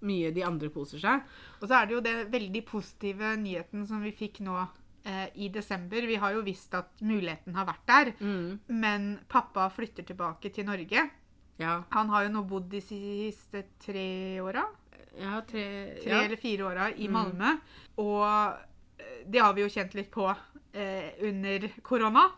mye 0.07 0.33
de 0.35 0.45
andre 0.47 0.71
koser 0.75 1.03
seg. 1.03 1.25
Og 1.61 1.67
så 1.69 1.79
er 1.79 1.89
det 1.89 1.97
jo 1.97 2.05
den 2.05 2.23
veldig 2.33 2.63
positive 2.69 3.35
nyheten 3.41 3.87
som 3.89 4.03
vi 4.05 4.13
fikk 4.17 4.43
nå 4.47 4.59
eh, 4.61 5.29
i 5.35 5.49
desember. 5.55 6.07
Vi 6.09 6.19
har 6.23 6.37
jo 6.37 6.45
visst 6.47 6.75
at 6.79 7.03
muligheten 7.03 7.57
har 7.59 7.69
vært 7.69 7.89
der, 7.91 8.13
men 8.69 9.19
pappa 9.31 9.69
flytter 9.71 10.07
tilbake 10.09 10.53
til 10.55 10.67
Norge. 10.69 11.09
Ja. 11.61 11.83
Han 11.95 12.11
har 12.11 12.27
jo 12.27 12.33
nå 12.35 12.45
bodd 12.49 12.71
de 12.73 12.81
siste 12.83 13.67
tre 13.83 14.41
åra. 14.43 14.65
ja, 15.21 15.43
tre, 15.45 15.65
tre 16.03 16.11
ja. 16.11 16.23
eller 16.25 16.41
fire 16.41 16.65
åra 16.65 16.91
i 16.97 17.09
Malmö. 17.09 17.57
Og 18.01 18.25
eh, 18.99 19.23
det 19.27 19.43
har 19.43 19.55
vi 19.55 19.63
jo 19.63 19.71
kjent 19.73 19.95
litt 19.95 20.11
på 20.11 20.27
eh, 20.73 21.13
under 21.29 21.69
korona. 21.83 22.31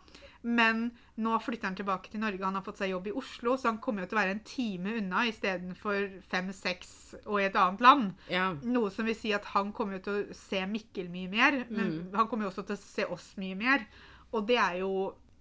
Men 0.44 0.91
nå 1.25 1.38
flytter 1.41 1.70
han 1.70 1.76
tilbake 1.79 2.11
til 2.12 2.20
Norge. 2.20 2.44
Han 2.44 2.58
har 2.58 2.64
fått 2.67 2.82
seg 2.82 2.93
jobb 2.93 3.08
i 3.08 3.14
Oslo, 3.17 3.56
så 3.56 3.70
han 3.70 3.81
kommer 3.85 4.05
jo 4.05 4.11
til 4.11 4.19
å 4.19 4.20
være 4.20 4.35
en 4.37 4.43
time 4.44 4.96
unna 5.00 5.25
istedenfor 5.31 6.18
fem-seks 6.28 6.90
og 7.25 7.38
i 7.40 7.47
et 7.47 7.57
annet 7.57 7.85
land. 7.85 8.11
ja. 8.28 8.50
Noe 8.64 8.92
som 8.92 9.09
vil 9.09 9.16
si 9.16 9.33
at 9.37 9.49
han 9.54 9.73
kommer 9.76 9.99
jo 9.99 10.04
til 10.04 10.18
å 10.18 10.37
se 10.37 10.61
Mikkel 10.68 11.09
mye 11.12 11.30
mer, 11.33 11.61
men 11.71 12.11
han 12.14 12.28
kommer 12.28 12.47
jo 12.47 12.52
også 12.52 12.66
til 12.68 12.76
å 12.76 12.83
se 12.85 13.09
oss 13.16 13.30
mye 13.40 13.57
mer. 13.59 13.87
Og 14.35 14.45
det 14.49 14.59
er 14.61 14.83
jo 14.83 14.92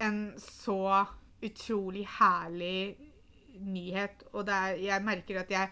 en 0.03 0.21
så 0.39 1.03
utrolig 1.43 2.05
herlig 2.19 2.95
nyhet. 3.59 4.23
Og 4.33 4.49
er, 4.49 4.77
jeg 4.81 5.05
merker 5.05 5.41
at 5.43 5.51
jeg 5.53 5.69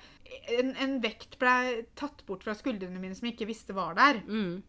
en, 0.59 0.73
en 0.75 0.97
vekt 1.03 1.37
ble 1.41 1.85
tatt 1.97 2.23
bort 2.27 2.43
fra 2.45 2.55
skuldrene 2.57 3.01
mine 3.01 3.17
som 3.17 3.27
jeg 3.27 3.37
ikke 3.37 3.49
visste 3.49 3.75
var 3.77 3.95
der. 3.97 4.21
Mm, 4.27 4.61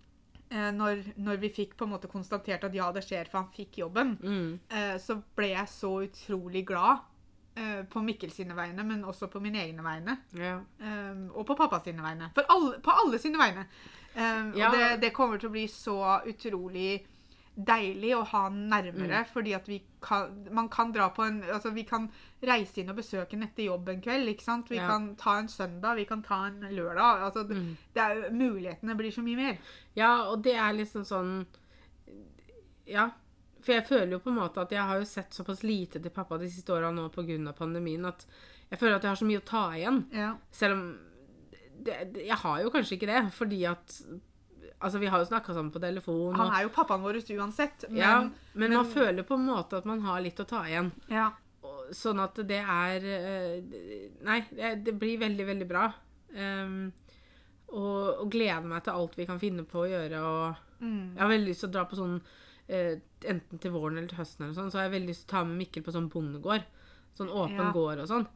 når, 0.75 1.03
når 1.17 1.37
vi 1.41 1.49
fikk 1.49 1.77
på 1.77 1.87
en 1.87 1.93
måte 1.95 2.11
konstatert 2.13 2.65
at 2.65 2.75
ja, 2.77 2.91
det 2.93 3.05
skjer, 3.07 3.31
for 3.31 3.43
han 3.43 3.49
fikk 3.55 3.79
jobben. 3.83 4.17
mm. 4.21 4.51
Eh, 4.69 4.97
så 5.01 5.17
ble 5.37 5.49
jeg 5.55 5.69
så 5.69 5.93
utrolig 6.05 6.67
glad. 6.69 7.09
eh, 7.57 7.83
på 7.85 8.01
Mikkel 8.03 8.31
sine 8.33 8.55
vegne, 8.57 8.85
men 8.85 9.05
også 9.05 9.29
på 9.29 9.41
mine 9.41 9.61
egne 9.61 9.83
vegne. 9.85 10.17
Ja. 10.33 10.55
Og 11.35 11.47
på 11.47 11.57
pappa 11.57 11.81
sine 11.85 12.03
vegne. 12.03 12.31
Alle, 12.49 12.79
på 12.81 12.91
alle 12.91 13.19
sine 13.21 13.39
vegne. 13.39 13.67
Ja. 14.17 14.69
Og 14.69 14.77
det, 14.77 15.01
det 15.01 15.13
kommer 15.13 15.39
til 15.39 15.49
å 15.49 15.53
bli 15.53 15.67
så 15.69 15.99
utrolig 16.29 17.03
deilig 17.57 18.15
å 18.17 18.25
ha 18.25 18.43
han 18.49 18.69
nærmere, 18.71 19.25
Mm. 19.25 19.27
fordi 19.33 19.55
at 19.55 19.67
vi 19.69 19.83
kan, 20.01 20.49
man 20.51 20.69
kan 20.69 20.91
dra 20.93 21.11
på 21.11 21.23
en 21.27 21.43
Altså, 21.43 21.71
vi 21.75 21.83
kan 21.85 22.11
reise 22.43 22.79
inn 22.81 22.89
og 22.91 22.97
besøke 22.97 23.33
han 23.33 23.43
etter 23.43 23.67
jobb 23.67 23.89
en 23.89 24.01
kveld, 24.01 24.29
ikke 24.29 24.43
sant? 24.43 24.69
Vi 24.71 24.77
Ja. 24.77 24.87
kan 24.89 25.15
ta 25.17 25.39
en 25.39 25.49
søndag, 25.49 25.97
vi 25.97 26.05
kan 26.07 26.23
ta 26.23 26.47
en 26.47 26.61
lørdag. 26.61 27.21
Altså, 27.23 27.45
Mm. 27.49 27.77
det 27.95 28.01
er, 28.03 28.31
mulighetene 28.31 28.97
blir 28.97 29.11
så 29.13 29.23
mye 29.23 29.37
mer. 29.37 29.59
Ja, 29.95 30.23
og 30.31 30.43
det 30.43 30.55
er 30.57 30.73
liksom 30.73 31.05
sånn 31.05 31.47
Ja. 32.87 33.11
For 33.63 33.73
jeg 33.73 33.87
føler 33.87 34.11
jo 34.17 34.19
på 34.19 34.31
en 34.33 34.39
måte 34.41 34.61
at 34.61 34.71
jeg 34.75 34.81
har 34.83 34.99
jo 34.99 35.05
sett 35.05 35.31
såpass 35.31 35.63
lite 35.63 36.01
til 36.03 36.11
pappa 36.11 36.39
de 36.39 36.49
siste 36.51 36.73
åra 36.75 36.91
nå 36.93 37.09
pga. 37.15 37.53
pandemien 37.55 38.05
at 38.09 38.27
jeg 38.71 38.79
føler 38.81 38.97
at 38.97 39.03
jeg 39.03 39.11
har 39.11 39.17
så 39.17 39.29
mye 39.29 39.41
å 39.41 39.45
ta 39.45 39.71
igjen. 39.77 40.05
Ja. 40.13 40.37
Selv 40.51 40.73
om 40.73 40.99
det, 41.85 42.13
det, 42.13 42.27
Jeg 42.27 42.37
har 42.37 42.61
jo 42.63 42.71
kanskje 42.71 42.99
ikke 42.99 43.07
det, 43.07 43.33
fordi 43.33 43.65
at 43.71 44.03
Altså, 44.83 44.99
vi 44.99 45.07
har 45.13 45.23
jo 45.23 45.29
snakka 45.31 45.55
sammen 45.55 45.71
på 45.75 45.81
telefon. 45.83 46.35
Han 46.37 46.51
er 46.53 46.65
jo 46.67 46.73
pappaen 46.75 47.03
vår 47.05 47.21
uansett, 47.39 47.85
men 47.89 47.99
ja, 48.03 48.17
men, 48.55 48.73
man 48.75 48.89
føler 48.91 49.23
på 49.29 49.35
en 49.39 49.47
måte 49.47 49.79
at 49.79 49.85
man 49.89 50.01
har 50.05 50.21
litt 50.25 50.41
å 50.43 50.47
ta 50.49 50.65
igjen. 50.69 50.93
ja. 51.09 51.31
Sånn 51.93 52.19
at 52.23 52.39
det 52.49 52.57
er 52.63 53.05
eh, 53.05 53.63
Nei, 54.25 54.39
det, 54.51 54.69
det 54.87 54.93
blir 54.97 55.19
veldig, 55.21 55.45
veldig 55.47 55.67
bra. 55.69 55.83
Um, 56.33 56.93
og, 57.73 58.23
og 58.23 58.31
gleder 58.33 58.65
meg 58.69 58.85
til 58.87 58.97
alt 58.97 59.17
vi 59.19 59.27
kan 59.29 59.41
finne 59.43 59.65
på 59.69 59.83
å 59.85 59.89
gjøre. 59.91 60.21
Og 60.23 60.69
Mm. 60.83 61.13
jeg 61.15 61.21
har 61.23 61.29
veldig 61.31 61.47
lyst 61.47 61.61
til 61.63 61.69
å 61.69 61.73
dra 61.77 61.83
på 61.87 61.95
sånn 61.95 62.15
eh, 62.67 62.97
Enten 63.31 63.61
til 63.63 63.71
våren 63.71 63.99
eller 64.01 64.09
til 64.11 64.19
høsten, 64.19 64.43
eller 64.49 64.57
sånn, 64.57 64.71
så 64.73 64.81
har 64.81 64.89
jeg 64.89 64.95
veldig 64.97 65.11
lyst 65.13 65.21
til 65.29 65.29
å 65.29 65.35
ta 65.37 65.43
med 65.47 65.59
Mikkel 65.61 65.85
på 65.87 65.93
sånn 65.95 66.09
bondegård. 66.11 66.65
Sånn 67.15 67.29
åpen 67.31 67.61
Ja. 67.61 67.69
gård 67.77 68.01
og 68.03 68.09
sånn. 68.11 68.27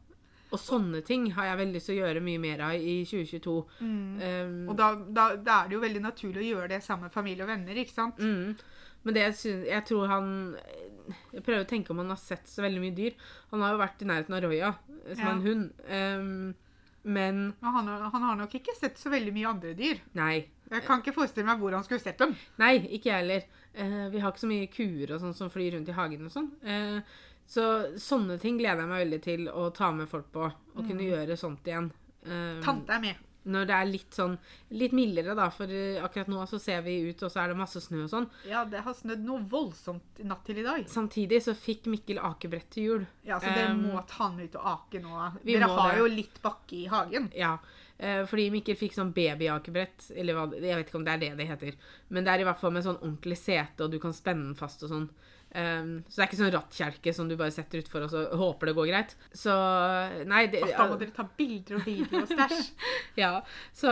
Og 0.55 0.61
sånne 0.62 1.00
ting 1.05 1.25
har 1.35 1.49
jeg 1.50 1.59
veldig 1.59 1.75
lyst 1.75 1.88
til 1.91 1.97
å 1.97 2.07
gjøre 2.07 2.21
mye 2.23 2.38
mer 2.38 2.61
av 2.69 2.75
i 2.79 3.00
2022. 3.09 3.55
Mm. 3.81 4.03
Um, 4.23 4.69
Og 4.71 4.76
da, 4.79 4.91
da, 4.95 5.25
da 5.37 5.57
er 5.65 5.69
det 5.73 5.75
jo 5.75 5.81
veldig 5.83 6.03
naturlig 6.05 6.43
å 6.45 6.50
gjøre 6.53 6.69
det 6.76 6.83
sammen 6.87 7.09
med 7.09 7.15
familie 7.17 7.43
og 7.43 7.50
venner, 7.50 7.81
ikke 7.83 7.97
sant? 7.97 8.21
Mm. 8.23 8.55
Men 9.07 9.15
det 9.15 9.23
jeg, 9.25 9.35
synes, 9.38 9.67
jeg 9.71 9.85
tror 9.87 10.09
han 10.11 10.29
Jeg 11.33 11.43
prøver 11.47 11.62
å 11.62 11.69
tenke 11.71 11.93
om 11.95 12.00
han 12.03 12.09
har 12.11 12.19
sett 12.19 12.47
så 12.50 12.62
veldig 12.65 12.81
mye 12.83 12.95
dyr. 12.97 13.12
Han 13.53 13.62
har 13.62 13.75
jo 13.75 13.83
vært 13.83 14.03
i 14.03 14.09
nærheten 14.11 14.35
av 14.38 14.43
Roya, 14.47 14.71
som 15.12 15.19
Ja. 15.21 15.26
er 15.26 15.33
en 15.37 15.45
hund. 15.47 15.67
Um, 15.87 16.55
men 17.07 17.37
han, 17.62 17.87
han 17.87 18.23
har 18.26 18.37
nok 18.41 18.55
ikke 18.59 18.75
sett 18.75 18.99
så 18.99 19.11
veldig 19.12 19.31
mye 19.37 19.47
andre 19.53 19.75
dyr. 19.79 20.00
nei. 20.19 20.49
Jeg 20.67 20.83
kan 20.83 20.99
ikke 20.99 21.12
forestille 21.15 21.47
meg 21.47 21.61
hvor 21.62 21.71
han 21.76 21.85
skulle 21.87 22.03
sett 22.03 22.19
dem. 22.19 22.33
Nei, 22.59 22.73
ikke 22.97 23.12
jeg 23.12 23.21
heller. 23.21 23.45
Uh, 23.79 24.09
vi 24.11 24.19
har 24.19 24.33
ikke 24.33 24.43
så 24.43 24.49
mye 24.50 24.67
kuer 24.67 25.12
og 25.15 25.21
sånn 25.23 25.37
som 25.38 25.50
flyr 25.55 25.76
rundt 25.76 25.93
i 25.93 25.95
hagen 25.95 26.25
og 26.26 26.33
sånn. 26.35 26.49
Eh, 26.67 26.99
så 27.47 27.67
sånne 28.00 28.41
ting 28.43 28.59
gleder 28.59 28.83
jeg 28.83 28.91
meg 28.91 29.05
veldig 29.05 29.21
til 29.23 29.47
å 29.53 29.69
ta 29.75 29.93
med 29.95 30.09
folk 30.11 30.33
på. 30.35 30.49
Og 30.76 30.83
kunne 30.88 31.07
gjøre 31.07 31.37
sånt 31.38 31.65
igjen. 31.71 31.93
Um, 32.26 32.59
Tante 32.65 32.93
er 32.97 33.00
med. 33.05 33.23
når 33.47 33.67
det 33.69 33.75
er 33.76 33.87
litt 33.87 34.17
sånn 34.19 34.33
litt 34.75 34.91
mildere, 34.99 35.37
da. 35.38 35.45
For 35.55 35.71
eh, 35.71 36.00
akkurat 36.03 36.26
nå 36.33 36.41
så 36.50 36.59
ser 36.59 36.81
vi 36.83 36.97
ut, 37.07 37.23
og 37.23 37.31
så 37.31 37.45
er 37.45 37.53
det 37.53 37.57
masse 37.61 37.79
snø 37.85 38.00
og 38.03 38.11
sånn. 38.11 38.26
Ja, 38.50 38.65
det 38.67 38.81
har 38.83 38.97
snødd 38.99 39.23
noe 39.23 39.45
voldsomt 39.47 40.19
natt 40.26 40.43
til 40.49 40.59
i 40.59 40.65
dag. 40.67 40.88
Samtidig 40.91 41.38
så 41.45 41.55
fikk 41.55 41.87
Mikkel 41.93 42.19
akebrett 42.19 42.67
til 42.75 42.88
jul. 42.88 43.07
Ja, 43.23 43.38
Så 43.38 43.47
dere 43.55 43.71
Um, 43.76 43.85
må 43.93 44.03
ta 44.11 44.25
han 44.26 44.41
ut 44.43 44.59
og 44.59 44.67
ake 44.73 44.99
nå. 45.05 45.15
vi 45.45 45.55
Dere 45.55 45.71
har 45.71 45.93
det. 45.95 45.99
jo 46.03 46.11
litt 46.17 46.43
bakke 46.43 46.75
i 46.81 46.87
hagen. 46.91 47.31
Ja, 47.38 47.53
eh, 48.03 48.25
fordi 48.26 48.49
Mikkel 48.50 48.75
fikk 48.83 48.99
sånn 48.99 49.15
babyakebrett, 49.15 50.11
eller 50.17 50.35
hva, 50.35 50.49
jeg 50.59 50.76
vet 50.83 50.91
ikke 50.91 50.99
om 50.99 51.07
det 51.07 51.15
er 51.15 51.23
det 51.23 51.31
det 51.38 51.47
heter. 51.55 51.79
Men 52.11 52.25
det 52.26 52.35
er 52.35 52.43
i 52.43 52.49
hvert 52.50 52.59
fall 52.61 52.75
med 52.75 52.83
sånn 52.83 52.99
ordentlig 52.99 53.38
sete, 53.38 53.87
og 53.87 53.95
du 53.95 54.00
kan 54.03 54.12
spenne 54.12 54.43
den 54.50 54.59
fast 54.59 54.83
og 54.83 54.91
sånn. 54.91 55.09
Um, 55.57 55.93
så 56.05 56.19
det 56.19 56.23
er 56.23 56.29
ikke 56.29 56.39
sånn 56.43 56.51
rattkjelke 56.53 57.13
som 57.17 57.29
du 57.31 57.37
bare 57.41 57.55
setter 57.55 57.81
utfor 57.81 58.03
og 58.05 58.11
så 58.13 58.25
håper 58.37 58.69
det 58.69 58.75
går 58.77 58.89
greit. 58.91 59.15
Så 59.33 59.55
nei 60.29 60.43
det, 60.53 60.61
Da 60.69 60.85
må 60.91 60.99
dere 61.01 61.15
ta 61.17 61.25
bilder 61.39 61.79
og 61.79 61.87
videoer 61.89 62.27
og 62.27 62.33
stæsj. 62.35 62.67
Ja, 63.23 63.31
så, 63.73 63.91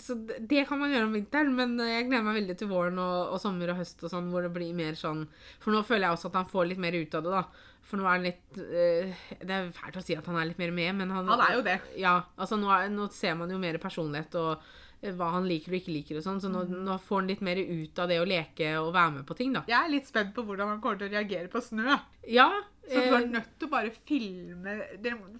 så 0.00 0.14
det 0.16 0.62
kan 0.70 0.80
man 0.80 0.94
gjøre 0.94 1.10
om 1.10 1.16
vinteren, 1.18 1.52
men 1.58 1.74
jeg 1.84 2.06
gleder 2.08 2.24
meg 2.24 2.38
veldig 2.38 2.56
til 2.62 2.70
våren 2.70 2.96
og, 3.02 3.34
og 3.34 3.42
sommer 3.42 3.74
og 3.74 3.82
høst 3.82 4.00
og 4.06 4.14
sånn, 4.14 4.30
hvor 4.32 4.46
det 4.46 4.54
blir 4.54 4.72
mer 4.76 4.96
sånn 4.96 5.26
For 5.60 5.74
nå 5.74 5.82
føler 5.84 6.06
jeg 6.06 6.16
også 6.16 6.30
at 6.30 6.38
han 6.40 6.48
får 6.48 6.70
litt 6.70 6.80
mer 6.80 6.96
ut 6.96 7.18
av 7.18 7.26
det, 7.26 7.34
da. 7.36 7.66
For 7.90 8.00
nå 8.00 8.06
er 8.06 8.14
han 8.14 8.24
litt 8.24 8.60
eh, 8.62 9.24
Det 9.42 9.56
er 9.56 9.72
fælt 9.76 9.98
å 10.00 10.04
si 10.04 10.16
at 10.16 10.28
han 10.30 10.38
er 10.40 10.48
litt 10.48 10.60
mer 10.62 10.72
med, 10.72 10.94
men 11.02 11.12
han 11.12 11.28
Han 11.28 11.44
er 11.44 11.58
jo 11.58 11.64
det. 11.66 11.78
Ja, 12.00 12.16
altså 12.40 12.56
nå, 12.60 12.70
er, 12.72 12.88
nå 12.94 13.10
ser 13.12 13.36
man 13.36 13.52
jo 13.52 13.60
mer 13.60 13.76
personlighet 13.82 14.40
og 14.40 14.70
hva 15.02 15.30
han 15.32 15.46
liker 15.48 15.72
og 15.72 15.78
ikke 15.80 15.94
liker 15.94 16.16
og 16.18 16.22
sånn, 16.26 16.40
så 16.40 16.50
nå, 16.52 16.66
Mm. 16.68 16.84
nå 16.84 16.98
får 17.00 17.20
han 17.20 17.26
litt 17.28 17.40
mer 17.40 17.56
ut 17.56 17.98
av 17.98 18.08
det 18.08 18.18
å 18.20 18.26
leke 18.28 18.76
og 18.80 18.92
være 18.92 19.12
med 19.14 19.26
på 19.26 19.36
ting, 19.36 19.52
da. 19.52 19.62
Jeg 19.66 19.84
er 19.84 19.88
litt 19.90 20.06
spent 20.06 20.34
på 20.34 20.44
hvordan 20.44 20.68
han 20.68 20.80
kommer 20.80 20.98
til 20.98 21.08
å 21.08 21.12
reagere 21.14 21.48
på 21.48 21.60
snø. 21.62 21.98
Ja. 22.28 22.50
Så 22.90 22.96
du 22.96 23.14
er 23.14 23.22
eh, 23.22 23.28
nødt 23.30 23.58
til 23.58 23.68
å 23.68 23.70
bare 23.70 23.90
filme, 24.04 24.74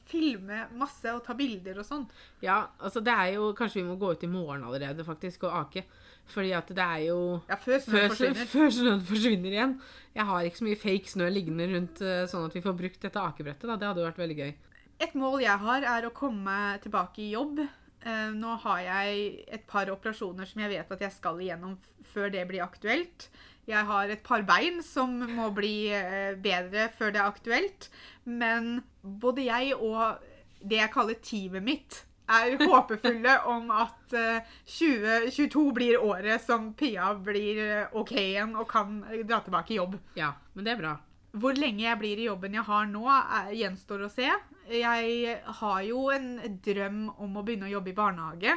filme 0.06 0.60
masse 0.78 1.10
og 1.12 1.24
ta 1.26 1.34
bilder 1.34 1.78
og 1.82 1.84
sånn. 1.86 2.06
ja, 2.42 2.68
altså 2.80 3.02
det 3.02 3.12
er 3.12 3.34
jo 3.34 3.52
Kanskje 3.58 3.82
vi 3.82 3.88
må 3.88 3.98
gå 3.98 4.12
ut 4.12 4.22
i 4.24 4.30
morgen 4.30 4.62
allerede, 4.64 5.04
faktisk, 5.04 5.44
og 5.44 5.66
ake. 5.66 5.84
Fordi 6.30 6.52
at 6.54 6.68
det 6.68 6.78
er 6.84 7.00
jo 7.08 7.42
Ja, 7.48 7.56
før 7.56 7.78
snøen 7.80 7.90
Før, 7.90 8.08
forsvinner. 8.08 8.46
før 8.46 8.70
snøen 8.70 9.00
forsvinner 9.02 9.50
igjen. 9.50 9.80
Jeg 10.14 10.24
har 10.24 10.42
ikke 10.46 10.60
så 10.60 10.64
mye 10.68 10.78
fake 10.78 11.08
snø 11.10 11.28
liggende 11.32 11.66
rundt, 11.74 12.00
eh, 12.02 12.26
sånn 12.30 12.46
at 12.46 12.54
vi 12.54 12.60
får 12.62 12.76
brukt 12.78 13.00
dette 13.00 13.18
akebrettet. 13.20 13.66
da. 13.66 13.76
Det 13.76 13.88
hadde 13.88 14.00
jo 14.04 14.10
vært 14.10 14.22
veldig 14.24 14.36
gøy. 14.38 14.54
Et 15.00 15.14
mål 15.14 15.40
jeg 15.40 15.58
har, 15.58 15.82
er 15.82 16.02
å 16.08 16.12
komme 16.12 16.78
tilbake 16.82 17.18
i 17.18 17.32
jobb. 17.32 17.68
Eh, 18.00 18.33
nå 18.33 18.57
har 18.62 18.80
jeg 18.80 19.30
et 19.52 19.64
par 19.69 19.90
operasjoner 19.92 20.49
som 20.49 20.62
jeg 20.62 20.73
vet 20.73 20.92
at 20.95 21.02
jeg 21.04 21.12
skal 21.12 21.40
igjennom 21.42 21.76
før 22.12 22.33
det 22.33 22.47
blir 22.49 22.64
aktuelt. 22.64 23.28
Jeg 23.69 23.87
har 23.87 24.11
et 24.11 24.23
par 24.25 24.42
bein 24.49 24.80
som 24.83 25.19
må 25.37 25.50
bli 25.54 25.90
eh, 25.92 26.33
bedre 26.40 26.88
før 26.97 27.12
det 27.12 27.21
er 27.21 27.28
aktuelt. 27.28 27.90
Men 28.25 28.80
både 29.02 29.45
jeg 29.50 29.76
og 29.76 30.25
det 30.61 30.80
jeg 30.80 30.95
kaller 30.95 31.21
teamet 31.25 31.66
mitt, 31.66 32.00
er 32.30 32.57
håpefulle 32.71 33.37
om 33.50 33.71
at 33.75 34.16
eh, 34.16 34.49
2022 34.64 35.66
blir 35.76 36.00
året 36.00 36.40
som 36.45 36.73
Pia 36.78 37.12
blir 37.21 37.90
OK 37.92 38.16
igjen 38.16 38.57
og 38.57 38.69
kan 38.71 39.02
dra 39.28 39.42
tilbake 39.45 39.75
i 39.75 39.80
jobb. 39.80 40.00
Ja, 40.16 40.33
men 40.54 40.64
det 40.64 40.76
er 40.76 40.85
bra. 40.87 40.97
Hvor 41.32 41.54
lenge 41.54 41.84
jeg 41.84 41.99
blir 42.00 42.18
i 42.18 42.26
jobben 42.26 42.56
jeg 42.58 42.66
har 42.66 42.88
nå, 42.90 43.04
er, 43.10 43.52
gjenstår 43.54 44.02
å 44.06 44.10
se. 44.10 44.26
Jeg 44.70 45.37
har 45.60 45.82
jo 45.87 46.08
en 46.14 46.32
drøm 46.62 47.04
om 47.22 47.37
å 47.38 47.44
begynne 47.46 47.68
å 47.68 47.75
jobbe 47.76 47.92
i 47.92 47.96
barnehage. 47.96 48.56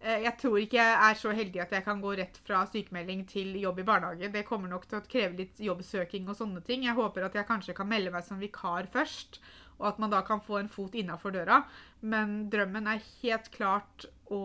Eh, 0.00 0.22
Jeg 0.24 0.34
tror 0.40 0.58
ikke 0.58 0.78
jeg 0.80 0.94
er 1.08 1.18
så 1.20 1.32
heldig 1.36 1.60
at 1.62 1.74
jeg 1.76 1.84
kan 1.84 2.00
gå 2.02 2.14
rett 2.18 2.38
fra 2.46 2.62
sykemelding 2.66 3.26
til 3.28 3.54
jobb 3.60 3.82
i 3.82 3.86
barnehage. 3.86 4.32
Det 4.32 4.44
kommer 4.48 4.72
nok 4.72 4.86
til 4.88 4.98
å 4.98 5.04
kreve 5.06 5.36
litt 5.42 5.60
jobbsøking 5.60 6.28
og 6.28 6.38
sånne 6.38 6.62
ting. 6.64 6.86
Jeg 6.88 6.96
håper 6.96 7.28
at 7.28 7.36
jeg 7.36 7.48
kanskje 7.48 7.76
kan 7.76 7.88
melde 7.90 8.10
meg 8.14 8.24
som 8.24 8.40
vikar 8.40 8.88
først, 8.92 9.38
og 9.78 9.92
at 9.92 10.00
man 10.02 10.10
da 10.12 10.22
kan 10.26 10.40
få 10.40 10.58
en 10.62 10.72
fot 10.72 10.94
innafor 10.96 11.36
døra. 11.36 11.62
Men 12.00 12.48
drømmen 12.52 12.88
er 12.88 13.04
helt 13.22 13.52
klart 13.54 14.08
å 14.32 14.42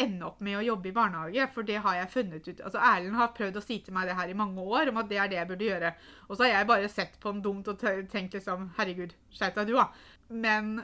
ende 0.00 0.26
opp 0.26 0.40
med 0.44 0.58
å 0.58 0.62
jobbe 0.64 0.90
i 0.90 0.94
barnehage, 0.94 1.46
for 1.54 1.66
det 1.66 1.80
har 1.84 1.96
jeg 1.98 2.12
funnet 2.12 2.46
ut. 2.48 2.62
Altså 2.62 2.80
Erlend 2.90 3.18
har 3.18 3.34
prøvd 3.36 3.58
å 3.58 3.64
si 3.64 3.80
til 3.84 3.96
meg 3.96 4.08
det 4.08 4.16
her 4.18 4.30
i 4.30 4.38
mange 4.38 4.62
år, 4.62 4.92
om 4.92 5.00
at 5.02 5.10
det 5.10 5.18
er 5.20 5.30
det 5.30 5.38
jeg 5.40 5.50
burde 5.50 5.68
gjøre. 5.68 5.92
Og 6.28 6.36
så 6.36 6.46
har 6.46 6.54
jeg 6.54 6.70
bare 6.70 6.92
sett 6.92 7.18
på 7.20 7.32
ham 7.32 7.42
dumt 7.44 7.68
og 7.72 7.82
tenkt 7.82 8.36
liksom 8.38 8.70
Herregud, 8.78 9.14
skjerp 9.34 9.60
deg 9.60 9.72
du, 9.72 9.76
da. 9.76 9.88
Men 10.30 10.78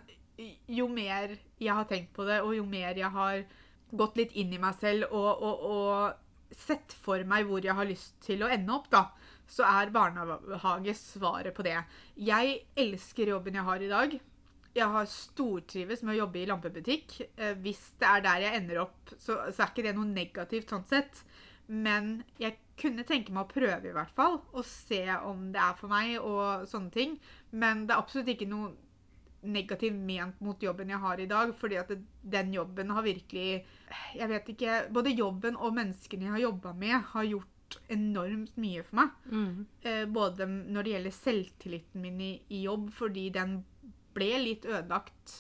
jo 0.69 0.89
mer 0.93 1.37
jeg 1.63 1.73
har 1.73 1.89
tenkt 1.89 2.13
på 2.17 2.27
det, 2.29 2.43
og 2.45 2.57
jo 2.57 2.67
mer 2.69 2.99
jeg 2.99 3.13
har 3.15 3.47
gått 3.97 4.19
litt 4.19 4.35
inn 4.37 4.53
i 4.53 4.61
meg 4.61 4.75
selv 4.81 5.13
og, 5.15 5.43
og, 5.47 5.67
og 5.71 6.57
sett 6.57 6.95
for 7.03 7.23
meg 7.29 7.47
hvor 7.49 7.65
jeg 7.65 7.77
har 7.77 7.89
lyst 7.89 8.19
til 8.25 8.45
å 8.45 8.51
ende 8.53 8.75
opp, 8.75 8.91
da, 8.93 9.07
så 9.51 9.67
er 9.67 9.93
barnehage 9.95 10.95
svaret 10.99 11.55
på 11.57 11.65
det. 11.67 11.79
Jeg 12.19 12.59
elsker 12.79 13.33
jobben 13.35 13.59
jeg 13.59 13.67
har 13.67 13.83
i 13.83 13.91
dag. 13.91 14.17
Jeg 14.77 14.93
har 14.93 15.09
stortrives 15.09 16.03
med 16.05 16.15
å 16.15 16.21
jobbe 16.25 16.43
i 16.43 16.47
lampebutikk. 16.51 17.19
Eh, 17.37 17.57
Hvis 17.65 17.83
det 18.01 18.09
er 18.11 18.25
der 18.27 18.45
jeg 18.45 18.61
ender 18.61 18.83
opp, 18.85 19.15
så, 19.17 19.39
så 19.49 19.65
er 19.65 19.73
ikke 19.73 19.87
det 19.87 19.97
noe 19.97 20.09
negativt 20.11 20.73
sånn 20.73 20.85
sett. 20.89 21.23
Men 21.67 22.21
jeg 22.39 22.59
kunne 22.79 23.07
tenke 23.09 23.33
meg 23.35 23.47
å 23.47 23.51
prøve 23.55 23.89
i 23.89 23.95
hvert 23.97 24.13
fall, 24.15 24.39
og 24.53 24.67
se 24.69 25.03
om 25.25 25.49
det 25.55 25.63
er 25.63 25.79
for 25.79 25.91
meg 25.91 26.19
og 26.21 26.67
sånne 26.71 26.93
ting. 26.95 27.17
Men 27.57 27.87
det 27.87 27.97
er 27.97 28.03
absolutt 28.03 28.31
ikke 28.35 28.51
noe 28.51 28.75
negativt 29.47 29.97
ment 29.97 30.41
mot 30.43 30.63
jobben 30.63 30.91
jeg 30.91 31.03
har 31.03 31.21
i 31.23 31.29
dag, 31.31 31.53
fordi 31.59 31.79
at 31.81 31.91
det, 31.93 32.01
den 32.23 32.55
jobben 32.55 32.91
har 32.91 33.05
virkelig 33.07 33.65
Jeg 34.17 34.29
vet 34.31 34.49
ikke 34.51 34.79
Både 34.91 35.13
jobben 35.15 35.59
og 35.61 35.77
menneskene 35.77 36.27
jeg 36.27 36.35
har 36.35 36.43
jobba 36.49 36.73
med, 36.75 36.97
har 37.13 37.29
gjort 37.29 37.79
enormt 37.91 38.57
mye 38.63 38.83
for 38.87 38.99
meg. 39.01 39.15
Mm. 39.31 39.67
Eh, 39.83 40.05
både 40.07 40.47
når 40.47 40.87
det 40.87 40.93
gjelder 40.93 41.15
selvtilliten 41.17 42.03
min 42.03 42.21
i, 42.23 42.33
i 42.55 42.63
jobb, 42.63 42.91
fordi 42.95 43.29
den 43.35 43.57
ble 44.17 44.33
litt 44.43 44.65
ødelagt 44.67 45.37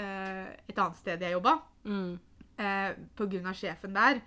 eh, 0.00 0.46
et 0.70 0.78
annet 0.78 0.96
sted 1.02 1.20
jeg 1.26 1.34
jobba, 1.36 1.56
Mm. 1.84 2.18
eh, 2.60 2.94
pga. 3.18 3.52
sjefen 3.56 3.94
der. 3.96 4.20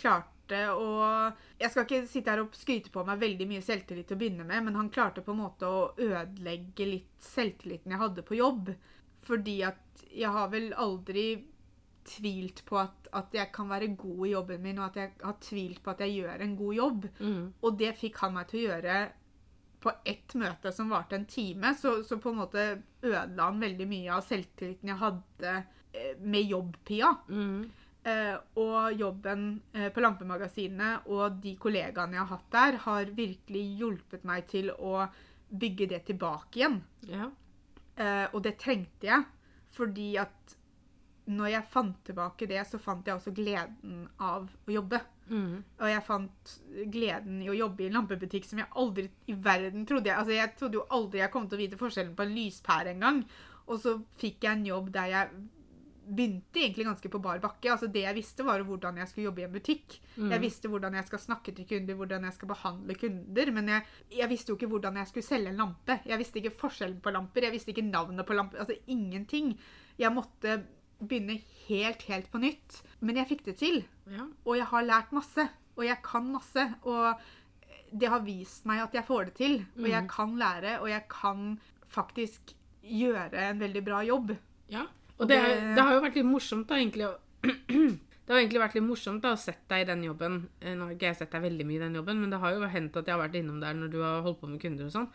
Klarte 0.00 0.60
å 0.74 1.32
Jeg 1.60 1.70
skal 1.70 1.84
ikke 1.84 2.06
sitte 2.10 2.30
her 2.32 2.40
og 2.42 2.54
skryte 2.58 2.90
på 2.90 3.04
meg 3.06 3.20
veldig 3.20 3.46
mye 3.46 3.62
selvtillit 3.62 4.08
til 4.08 4.16
å 4.16 4.20
begynne 4.22 4.46
med, 4.46 4.64
men 4.64 4.74
han 4.74 4.88
klarte 4.90 5.22
på 5.22 5.30
en 5.34 5.42
måte 5.44 5.68
å 5.68 5.92
ødelegge 5.98 6.86
litt 6.88 7.22
selvtilliten 7.22 7.92
jeg 7.94 8.00
hadde 8.00 8.24
på 8.26 8.38
jobb. 8.40 8.72
Fordi 9.22 9.60
at 9.68 10.02
jeg 10.10 10.30
har 10.32 10.48
vel 10.50 10.72
aldri 10.74 11.44
tvilt 12.10 12.64
på 12.66 12.78
at, 12.80 13.08
at 13.12 13.34
jeg 13.36 13.52
kan 13.52 13.68
være 13.70 13.90
god 13.94 14.26
i 14.26 14.32
jobben 14.32 14.62
min, 14.64 14.78
og 14.80 14.86
at 14.88 14.96
jeg 14.96 15.12
har 15.22 15.36
tvilt 15.44 15.82
på 15.84 15.90
at 15.92 16.00
jeg 16.02 16.16
gjør 16.22 16.40
en 16.46 16.56
god 16.58 16.74
jobb. 16.74 17.08
Mm. 17.20 17.42
Og 17.62 17.78
det 17.78 17.92
fikk 18.00 18.16
han 18.24 18.34
meg 18.34 18.48
til 18.50 18.62
å 18.62 18.68
gjøre 18.72 18.96
på 19.80 19.92
ett 20.04 20.34
møte 20.36 20.72
som 20.72 20.90
varte 20.92 21.16
en 21.16 21.26
time. 21.28 21.74
Så, 21.74 22.02
så 22.04 22.18
på 22.20 22.32
en 22.32 22.40
måte 22.42 22.64
ødela 23.02 23.48
han 23.48 23.62
veldig 23.62 23.86
mye 23.88 24.16
av 24.16 24.24
selvtilliten 24.26 24.92
jeg 24.92 25.00
hadde 25.00 25.54
eh, 25.56 26.16
med 26.20 26.50
jobb-Pia. 26.52 27.14
Mm. 27.30 27.70
Eh, 28.02 28.36
og 28.60 28.94
jobben 28.96 29.48
eh, 29.76 29.90
på 29.92 30.00
Lampemagasinet 30.00 31.08
og 31.12 31.40
de 31.42 31.52
kollegaene 31.60 32.16
jeg 32.16 32.22
har 32.24 32.30
hatt 32.36 32.54
der, 32.54 32.78
har 32.86 33.12
virkelig 33.16 33.64
hjulpet 33.80 34.24
meg 34.28 34.46
til 34.48 34.72
å 34.72 35.04
bygge 35.50 35.90
det 35.90 36.04
tilbake 36.08 36.62
igjen. 36.62 36.80
Ja. 37.10 37.28
Eh, 38.00 38.26
og 38.32 38.40
det 38.46 38.56
trengte 38.62 39.10
jeg, 39.10 39.26
fordi 39.76 40.14
at 40.20 40.56
når 41.30 41.52
jeg 41.52 41.70
fant 41.70 41.98
tilbake 42.06 42.48
det, 42.50 42.62
så 42.66 42.80
fant 42.80 43.06
jeg 43.06 43.18
også 43.18 43.34
gleden 43.36 44.06
av 44.18 44.48
å 44.48 44.74
jobbe. 44.74 45.02
Mm. 45.30 45.62
Og 45.78 45.86
jeg 45.86 46.02
fant 46.06 46.52
gleden 46.90 47.38
i 47.44 47.50
å 47.52 47.54
jobbe 47.54 47.84
i 47.84 47.86
en 47.86 48.00
lampebutikk 48.00 48.48
som 48.48 48.58
jeg 48.58 48.70
aldri 48.82 49.06
i 49.30 49.36
verden 49.38 49.86
trodde 49.86 50.10
jeg 50.10 50.18
Altså, 50.18 50.34
jeg 50.34 50.56
trodde 50.58 50.80
jo 50.80 50.88
aldri 50.90 51.22
jeg 51.22 51.32
kom 51.32 51.46
til 51.46 51.58
å 51.58 51.62
vite 51.62 51.78
forskjellen 51.80 52.16
på 52.18 52.26
en 52.26 52.34
lyspære 52.34 52.94
engang. 52.96 53.22
Og 53.70 53.78
så 53.82 53.96
fikk 54.18 54.44
jeg 54.46 54.58
en 54.58 54.68
jobb 54.72 54.90
der 54.94 55.10
jeg 55.12 55.40
begynte 56.10 56.58
egentlig 56.58 56.86
ganske 56.88 57.10
på 57.12 57.20
bar 57.22 57.38
bakke. 57.42 57.70
Altså 57.70 57.86
Det 57.86 58.02
jeg 58.02 58.16
visste, 58.16 58.44
var 58.46 58.64
hvordan 58.66 58.98
jeg 58.98 59.08
skulle 59.08 59.28
jobbe 59.28 59.42
i 59.42 59.46
en 59.46 59.54
butikk. 59.54 59.98
Mm. 60.16 60.32
Jeg 60.34 60.42
visste 60.42 60.72
hvordan 60.72 60.96
jeg 60.98 61.06
skal 61.06 61.22
snakke 61.22 61.54
til 61.54 61.68
kunder, 61.70 61.98
hvordan 62.00 62.26
jeg 62.26 62.36
skal 62.36 62.50
behandle 62.50 62.96
kunder. 62.98 63.52
Men 63.54 63.70
jeg, 63.74 63.86
jeg 64.18 64.32
visste 64.32 64.52
jo 64.52 64.58
ikke 64.58 64.72
hvordan 64.74 64.98
jeg 65.00 65.12
skulle 65.12 65.28
selge 65.28 65.52
en 65.52 65.62
lampe. 65.62 66.00
Jeg 66.10 66.20
visste 66.20 66.42
ikke 66.42 66.56
forskjellen 66.64 66.98
på 67.04 67.14
lamper. 67.14 67.46
Jeg 67.46 67.54
visste 67.54 67.74
ikke 67.74 67.86
navnet 67.86 68.26
på 68.26 68.36
lamper. 68.36 68.64
Altså 68.64 68.78
ingenting. 68.90 69.54
Jeg 70.00 70.14
måtte 70.16 70.58
begynne 71.08 71.40
helt, 71.68 72.02
helt 72.08 72.30
på 72.32 72.38
nytt. 72.42 72.82
Men 73.00 73.16
jeg 73.16 73.28
fikk 73.28 73.44
det 73.44 73.56
til. 73.58 73.84
ja. 74.10 74.26
Og 74.44 74.56
jeg 74.56 74.66
har 74.66 74.82
lært 74.84 75.12
masse. 75.12 75.48
Og 75.76 75.84
jeg 75.86 75.98
kan 76.02 76.26
masse. 76.32 76.64
Og 76.84 77.14
det 77.98 78.08
har 78.08 78.20
vist 78.20 78.66
meg 78.66 78.80
at 78.82 78.92
jeg 78.94 79.04
får 79.06 79.24
det 79.30 79.34
til. 79.34 79.54
Og 79.78 79.88
jeg 79.88 80.02
Mm. 80.02 80.08
kan 80.08 80.36
lære, 80.38 80.80
og 80.80 80.88
jeg 80.88 81.02
kan 81.08 81.60
faktisk 81.88 82.54
gjøre 82.82 83.34
en 83.50 83.58
veldig 83.60 83.84
bra 83.84 84.02
jobb. 84.04 84.36
Ja. 84.70 84.86
Og 85.18 85.28
det, 85.28 85.36
det- 85.42 85.74
det 85.76 85.82
har 85.82 85.92
jo 85.94 86.00
vært 86.00 86.14
litt 86.14 86.26
morsomt, 86.26 86.66
da, 86.68 86.74
egentlig. 86.76 87.08
Det 88.30 88.36
har 88.36 88.44
egentlig 88.44 88.60
vært 88.62 88.74
litt 88.74 88.84
morsomt 88.86 89.22
da, 89.22 89.32
å 89.34 89.38
sette 89.38 89.66
deg 89.68 89.80
i 89.82 89.84
den 89.88 90.04
jobben. 90.04 90.48
Eh, 90.62 90.74
Nå 90.76 90.84
har 90.86 90.92
ikke 90.94 91.08
jeg 91.08 91.16
sett 91.16 91.32
deg 91.32 91.42
veldig 91.42 91.64
mye 91.66 91.76
i 91.80 91.82
den 91.82 91.94
jobben, 91.98 92.20
men 92.20 92.30
det 92.30 92.38
har 92.38 92.52
jo 92.54 92.60
hendt 92.70 92.96
at 92.96 93.06
jeg 93.06 93.16
har 93.16 93.28
vært 93.28 93.34
innom 93.40 93.58
der 93.60 93.74
når 93.74 93.90
du 93.90 94.00
har 94.04 94.22
holdt 94.22 94.40
på 94.40 94.46
med 94.48 94.60
kunder 94.62 94.84
og 94.86 94.92
sånn. 94.92 95.08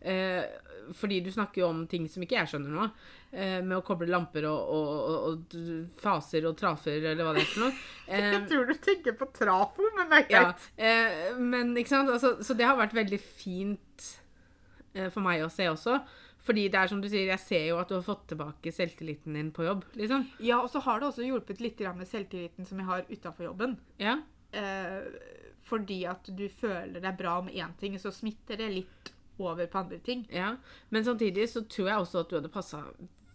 Eh, 0.00 0.44
fordi 0.96 1.18
du 1.20 1.30
snakker 1.34 1.60
jo 1.62 1.68
om 1.68 1.82
ting 1.90 2.06
som 2.08 2.22
ikke 2.24 2.38
jeg 2.38 2.48
skjønner 2.52 2.70
nå. 2.72 2.84
Eh, 3.32 3.58
med 3.60 3.74
å 3.76 3.82
koble 3.84 4.06
lamper 4.08 4.46
og, 4.48 4.70
og, 4.72 4.92
og, 4.98 5.56
og 5.58 5.98
faser 6.00 6.46
og 6.48 6.54
trafer, 6.56 6.96
eller 7.02 7.26
hva 7.26 7.34
det 7.36 7.42
er 7.44 7.50
for 7.50 7.66
noe. 7.66 7.74
Eh, 8.08 8.30
Jeg 8.32 8.46
tror 8.48 8.64
du 8.70 8.72
tenker 8.80 9.18
på 9.20 9.26
trafo, 9.36 9.90
men 9.98 10.08
det 10.08 10.22
er 10.22 10.30
ja, 10.32 10.44
greit. 10.46 10.68
eh, 10.80 11.34
men 11.36 11.74
ikke 11.76 11.92
sant, 11.92 12.08
altså, 12.14 12.36
så 12.40 12.56
det 12.56 12.64
har 12.64 12.78
vært 12.80 12.94
veldig 12.96 13.18
fint 13.20 14.06
for 15.12 15.20
meg 15.22 15.42
å 15.44 15.50
se 15.52 15.66
også. 15.68 15.98
Fordi 16.48 16.62
det 16.72 16.78
er 16.80 16.88
som 16.88 17.02
du 17.02 17.08
sier, 17.12 17.26
jeg 17.28 17.42
ser 17.42 17.66
jo 17.68 17.76
at 17.82 17.90
du 17.90 17.98
har 17.98 18.06
fått 18.06 18.22
tilbake 18.30 18.72
selvtilliten 18.72 19.34
din 19.36 19.50
på 19.52 19.66
jobb, 19.66 19.82
liksom. 20.00 20.24
Ja, 20.40 20.62
og 20.64 20.70
så 20.72 20.80
har 20.86 21.02
det 21.02 21.10
også 21.10 21.26
hjulpet 21.26 21.60
litt 21.60 21.82
med 21.98 22.08
selvtilliten 22.08 22.64
som 22.64 22.80
jeg 22.80 22.88
har 22.88 23.04
utafor 23.12 23.50
jobben. 23.50 23.76
Ja, 24.00 24.20
Eh, 24.56 25.02
fordi 25.68 25.98
at 26.08 26.24
du 26.32 26.46
føler 26.48 27.02
deg 27.04 27.18
bra 27.18 27.34
med 27.44 27.52
én 27.60 27.74
ting, 27.76 27.98
så 28.00 28.08
smitter 28.08 28.56
det 28.56 28.70
litt 28.72 29.10
over 29.46 29.66
på 29.70 29.78
andre 29.78 29.98
ting. 29.98 30.26
ja. 30.32 30.56
Men 30.90 31.04
samtidig 31.04 31.48
så 31.48 31.64
tror 31.68 31.88
jeg 31.88 31.96
også 31.98 32.20
at 32.24 32.30
du 32.30 32.36
hadde 32.36 32.52
passa 32.52 32.82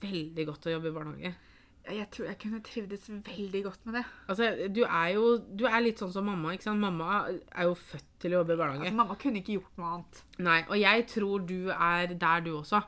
veldig 0.04 0.46
godt 0.50 0.68
å 0.68 0.76
jobbe 0.76 0.90
i 0.90 0.96
barnehage. 0.96 1.36
Jeg 1.84 2.08
tror 2.16 2.28
jeg 2.30 2.38
kunne 2.40 2.62
trivdes 2.64 3.10
veldig 3.12 3.62
godt 3.66 3.86
med 3.86 3.98
det. 3.98 4.04
Altså, 4.32 4.50
du 4.72 4.86
er 4.86 5.08
jo 5.18 5.24
du 5.44 5.66
er 5.68 5.82
litt 5.84 6.00
sånn 6.00 6.14
som 6.16 6.26
mamma, 6.30 6.54
ikke 6.56 6.70
sant? 6.70 6.80
Mamma 6.80 7.26
er 7.28 7.68
jo 7.68 7.76
født 7.76 8.08
til 8.24 8.32
å 8.34 8.40
jobbe 8.40 8.56
i 8.56 8.60
barnehage. 8.62 8.86
Altså, 8.88 9.00
mamma 9.02 9.18
kunne 9.20 9.42
ikke 9.42 9.58
gjort 9.58 9.82
noe 9.82 9.90
annet. 9.98 10.22
Nei, 10.48 10.60
og 10.70 10.78
jeg 10.80 11.08
tror 11.12 11.48
du 11.50 11.58
er 11.76 12.14
der, 12.14 12.46
du 12.46 12.54
også. 12.62 12.80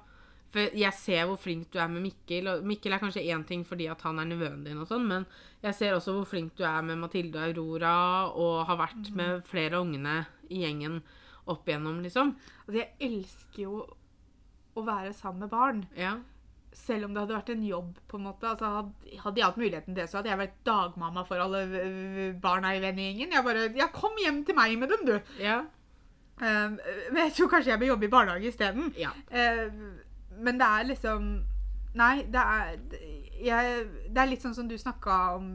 For 0.56 0.78
jeg 0.80 0.96
ser 0.96 1.26
hvor 1.28 1.36
flink 1.42 1.68
du 1.74 1.82
er 1.84 1.92
med 1.92 2.06
Mikkel. 2.06 2.48
Og 2.48 2.64
Mikkel 2.64 2.96
er 2.96 3.04
kanskje 3.04 3.26
én 3.28 3.44
ting 3.48 3.66
fordi 3.68 3.90
at 3.92 4.06
han 4.08 4.22
er 4.24 4.30
nevøen 4.30 4.64
din, 4.64 4.80
og 4.80 4.88
sånn, 4.88 5.04
men 5.12 5.28
jeg 5.66 5.76
ser 5.76 5.98
også 5.98 6.16
hvor 6.16 6.30
flink 6.32 6.56
du 6.56 6.64
er 6.64 6.86
med 6.88 7.02
Mathilde 7.02 7.42
og 7.42 7.52
Aurora, 7.52 7.98
og 8.32 8.64
har 8.70 8.80
vært 8.80 9.12
med 9.18 9.44
flere 9.50 9.76
av 9.76 9.90
ungene 9.90 10.22
i 10.48 10.64
gjengen 10.64 11.02
opp 11.52 11.68
igjennom, 11.70 12.00
liksom. 12.06 12.34
Altså, 12.66 12.80
jeg 12.80 12.90
elsker 13.10 13.62
jo 13.66 13.84
å 14.76 14.86
være 14.86 15.14
sammen 15.16 15.46
med 15.46 15.54
barn. 15.54 15.84
Ja. 15.98 16.16
Selv 16.76 17.08
om 17.08 17.14
det 17.16 17.22
hadde 17.24 17.38
vært 17.38 17.54
en 17.54 17.64
jobb, 17.64 17.94
på 18.12 18.18
en 18.20 18.26
måte. 18.28 18.50
Altså, 18.50 18.72
hadde, 19.24 19.40
jeg 19.40 19.48
hatt 19.48 19.62
muligheten 19.62 19.94
til 19.94 20.02
det, 20.02 20.10
så 20.12 20.20
hadde 20.20 20.34
jeg 20.34 20.42
vært 20.42 20.58
dagmamma 20.68 21.24
for 21.28 21.40
alle 21.40 21.64
barna 22.44 22.74
i 22.76 22.82
vennegjengen. 22.84 23.32
Jeg 23.38 23.48
bare 23.48 23.70
Ja, 23.78 23.88
kom 23.94 24.18
hjem 24.20 24.44
til 24.48 24.58
meg 24.58 24.76
med 24.82 24.92
dem, 24.92 25.06
du! 25.08 25.16
Ja. 25.40 25.62
Uh, 26.36 26.76
men 27.14 27.22
jeg 27.22 27.32
tror 27.38 27.48
kanskje 27.54 27.72
jeg 27.72 27.80
bør 27.80 27.94
jobbe 27.94 28.10
i 28.10 28.12
barnehage 28.12 28.52
isteden. 28.52 28.92
ja. 29.00 29.14
Uh, 29.32 30.02
men 30.36 30.60
det 30.60 30.68
er 30.68 30.84
liksom 30.90 31.28
Nei, 31.96 32.26
det 32.28 32.42
er 32.42 32.74
jeg, 33.40 33.86
Det 34.12 34.20
er 34.20 34.28
litt 34.28 34.44
sånn 34.44 34.56
som 34.56 34.68
du 34.68 34.76
snakka 34.80 35.20
om 35.38 35.54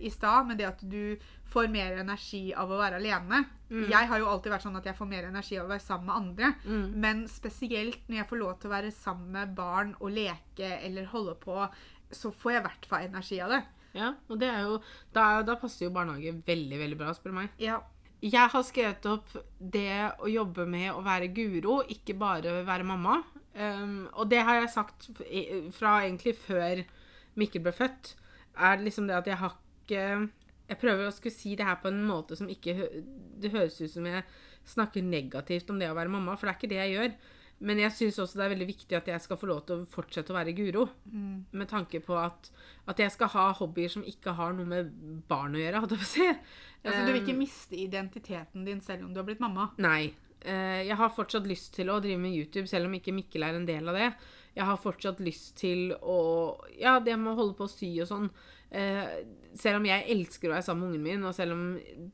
i 0.00 0.10
stad, 0.12 0.48
med 0.48 0.60
det 0.60 0.68
at 0.68 0.82
du 0.82 1.16
får 1.50 1.70
mer 1.72 1.98
energi 1.98 2.50
av 2.54 2.70
å 2.70 2.78
være 2.78 3.00
alene. 3.00 3.42
Mm. 3.70 3.86
Jeg 3.90 4.10
har 4.10 4.22
jo 4.22 4.28
alltid 4.30 4.54
vært 4.54 4.66
sånn 4.66 4.78
at 4.78 4.86
jeg 4.86 4.98
får 4.98 5.10
mer 5.10 5.28
energi 5.28 5.58
av 5.58 5.66
å 5.66 5.72
være 5.72 5.84
sammen 5.84 6.08
med 6.10 6.16
andre. 6.16 6.52
Mm. 6.64 6.86
Men 7.02 7.22
spesielt 7.30 8.06
når 8.06 8.20
jeg 8.20 8.30
får 8.30 8.42
lov 8.42 8.54
til 8.58 8.70
å 8.70 8.74
være 8.76 8.92
sammen 8.94 9.32
med 9.34 9.54
barn 9.58 9.94
og 9.98 10.14
leke 10.14 10.74
eller 10.78 11.10
holde 11.10 11.36
på, 11.42 11.64
så 12.10 12.32
får 12.34 12.54
jeg 12.54 12.62
i 12.62 12.66
hvert 12.68 12.90
fall 12.90 13.06
energi 13.06 13.40
av 13.42 13.54
det. 13.56 13.62
ja. 13.98 14.12
Og 14.30 14.38
det 14.38 14.50
er 14.50 14.66
jo 14.66 14.76
da, 15.14 15.42
da 15.46 15.56
passer 15.58 15.86
jo 15.86 15.94
barnehage 15.94 16.36
veldig, 16.46 16.78
veldig 16.84 17.00
bra, 17.00 17.14
spør 17.14 17.34
du 17.34 17.40
meg. 17.42 17.56
Ja. 17.62 17.80
Jeg 18.20 18.52
har 18.52 18.64
skrevet 18.68 19.06
opp 19.08 19.30
det 19.58 20.12
å 20.20 20.28
jobbe 20.28 20.66
med 20.68 20.90
å 20.92 21.00
være 21.00 21.30
Guro, 21.32 21.80
ikke 21.88 22.18
bare 22.20 22.58
være 22.68 22.84
mamma. 22.84 23.22
Um, 23.54 24.04
og 24.12 24.28
det 24.30 24.42
har 24.44 24.60
jeg 24.60 24.72
sagt 24.74 25.08
fra 25.74 26.02
egentlig 26.04 26.36
før 26.38 26.82
Mikkel 27.40 27.64
ble 27.64 27.72
født. 27.74 28.14
Er 28.60 28.82
liksom 28.82 29.08
det 29.08 29.16
at 29.16 29.30
jeg 29.30 29.40
har 29.40 29.56
ikke 29.90 30.04
Jeg 30.70 30.78
prøver 30.78 31.08
å 31.08 31.14
skulle 31.14 31.34
si 31.34 31.56
det 31.58 31.66
her 31.66 31.80
på 31.82 31.90
en 31.90 32.00
måte 32.06 32.38
som 32.38 32.48
ikke 32.48 32.76
Det 33.42 33.50
høres 33.50 33.80
ut 33.82 33.90
som 33.90 34.06
jeg 34.06 34.22
snakker 34.70 35.02
negativt 35.02 35.70
om 35.72 35.80
det 35.80 35.88
å 35.90 35.96
være 35.96 36.12
mamma, 36.12 36.36
for 36.38 36.46
det 36.46 36.52
er 36.52 36.58
ikke 36.60 36.70
det 36.70 36.78
jeg 36.78 36.92
gjør. 36.94 37.14
Men 37.60 37.80
jeg 37.82 37.92
syns 37.92 38.18
også 38.22 38.38
det 38.38 38.44
er 38.44 38.52
veldig 38.54 38.68
viktig 38.70 38.96
at 38.96 39.08
jeg 39.10 39.22
skal 39.24 39.38
få 39.40 39.48
lov 39.50 39.64
til 39.68 39.82
å 39.82 39.88
fortsette 39.92 40.32
å 40.32 40.36
være 40.36 40.54
Guro. 40.56 40.86
Med 41.52 41.68
tanke 41.68 42.00
på 42.04 42.16
at, 42.16 42.48
at 42.88 43.02
jeg 43.02 43.12
skal 43.12 43.32
ha 43.34 43.46
hobbyer 43.58 43.92
som 43.92 44.04
ikke 44.06 44.32
har 44.38 44.54
noe 44.56 44.68
med 44.68 44.92
barn 45.28 45.56
å 45.56 45.60
gjøre, 45.60 45.82
Hadde 45.84 45.98
jeg 46.00 46.08
si. 46.08 46.28
Altså, 46.80 47.02
du 47.04 47.10
vil 47.10 47.20
Um, 47.20 47.24
ikke 47.26 47.36
miste 47.36 47.76
identiteten 47.76 48.64
din 48.64 48.80
selv 48.80 49.04
om 49.04 49.12
du 49.12 49.20
har 49.20 49.26
blitt 49.28 49.42
mamma. 49.42 49.68
Nei. 49.82 50.14
Eh, 50.40 50.86
jeg 50.88 50.96
har 50.96 51.12
fortsatt 51.12 51.48
lyst 51.48 51.74
til 51.76 51.90
å 51.92 51.98
drive 52.00 52.20
med 52.20 52.32
YouTube, 52.32 52.64
selv 52.70 52.88
om 52.88 52.94
ikke 52.96 53.12
Mikkel 53.12 53.44
er 53.44 53.58
en 53.58 53.68
del 53.68 53.92
av 53.92 53.98
det. 53.98 54.08
Jeg 54.56 54.66
har 54.66 54.80
fortsatt 54.82 55.20
lyst 55.22 55.54
til 55.60 55.92
å 56.02 56.20
Ja, 56.78 56.98
det 57.02 57.16
med 57.18 57.34
å 57.34 57.38
holde 57.38 57.58
på 57.58 57.68
å 57.68 57.70
sy 57.70 57.92
og 58.02 58.08
sånn. 58.10 58.30
Eh, 58.70 59.22
selv 59.58 59.80
om 59.80 59.86
jeg 59.88 60.06
elsker 60.14 60.50
å 60.50 60.54
være 60.54 60.66
sammen 60.66 60.86
med 60.86 60.94
ungen 60.94 61.06
min, 61.06 61.24
og 61.26 61.34
selv 61.34 61.56
om 61.56 61.64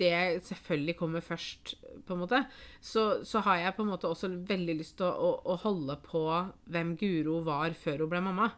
det 0.01 0.45
selvfølgelig 0.47 0.97
kommer 0.97 1.25
først, 1.25 1.75
på 2.07 2.15
en 2.15 2.23
måte, 2.23 2.43
så, 2.81 3.25
så 3.29 3.43
har 3.45 3.61
jeg 3.61 3.77
på 3.77 3.85
en 3.85 3.91
måte 3.93 4.09
også 4.09 4.31
veldig 4.49 4.77
lyst 4.79 4.97
til 5.01 5.09
å, 5.09 5.13
å, 5.13 5.33
å 5.53 5.59
holde 5.67 5.99
på 6.07 6.23
hvem 6.73 6.95
Guro 7.01 7.43
var 7.45 7.77
før 7.77 8.05
hun 8.05 8.13
ble 8.15 8.23
mamma. 8.25 8.51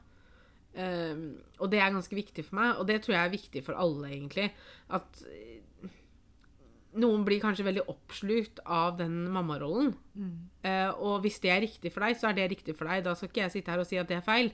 Eh, 0.78 1.24
og 1.58 1.72
det 1.72 1.82
er 1.82 1.94
ganske 1.94 2.18
viktig 2.18 2.46
for 2.46 2.60
meg, 2.60 2.78
og 2.78 2.86
det 2.90 3.00
tror 3.02 3.16
jeg 3.16 3.24
er 3.24 3.34
viktig 3.34 3.64
for 3.66 3.78
alle, 3.78 4.12
egentlig. 4.12 4.50
At 4.94 5.24
noen 6.98 7.24
blir 7.26 7.40
kanskje 7.42 7.66
veldig 7.66 7.86
oppslukt 7.92 8.60
av 8.64 8.98
den 8.98 9.24
mammarollen. 9.34 9.94
Eh, 10.66 10.90
og 10.94 11.22
hvis 11.24 11.40
det 11.44 11.52
er 11.54 11.64
riktig 11.64 11.92
for 11.94 12.04
deg, 12.04 12.18
så 12.18 12.30
er 12.30 12.38
det 12.38 12.50
riktig 12.52 12.76
for 12.78 12.90
deg. 12.90 13.04
Da 13.06 13.14
skal 13.16 13.30
ikke 13.30 13.44
jeg 13.46 13.56
sitte 13.56 13.74
her 13.74 13.82
og 13.82 13.88
si 13.88 14.00
at 14.00 14.10
det 14.10 14.18
er 14.18 14.26
feil. 14.26 14.52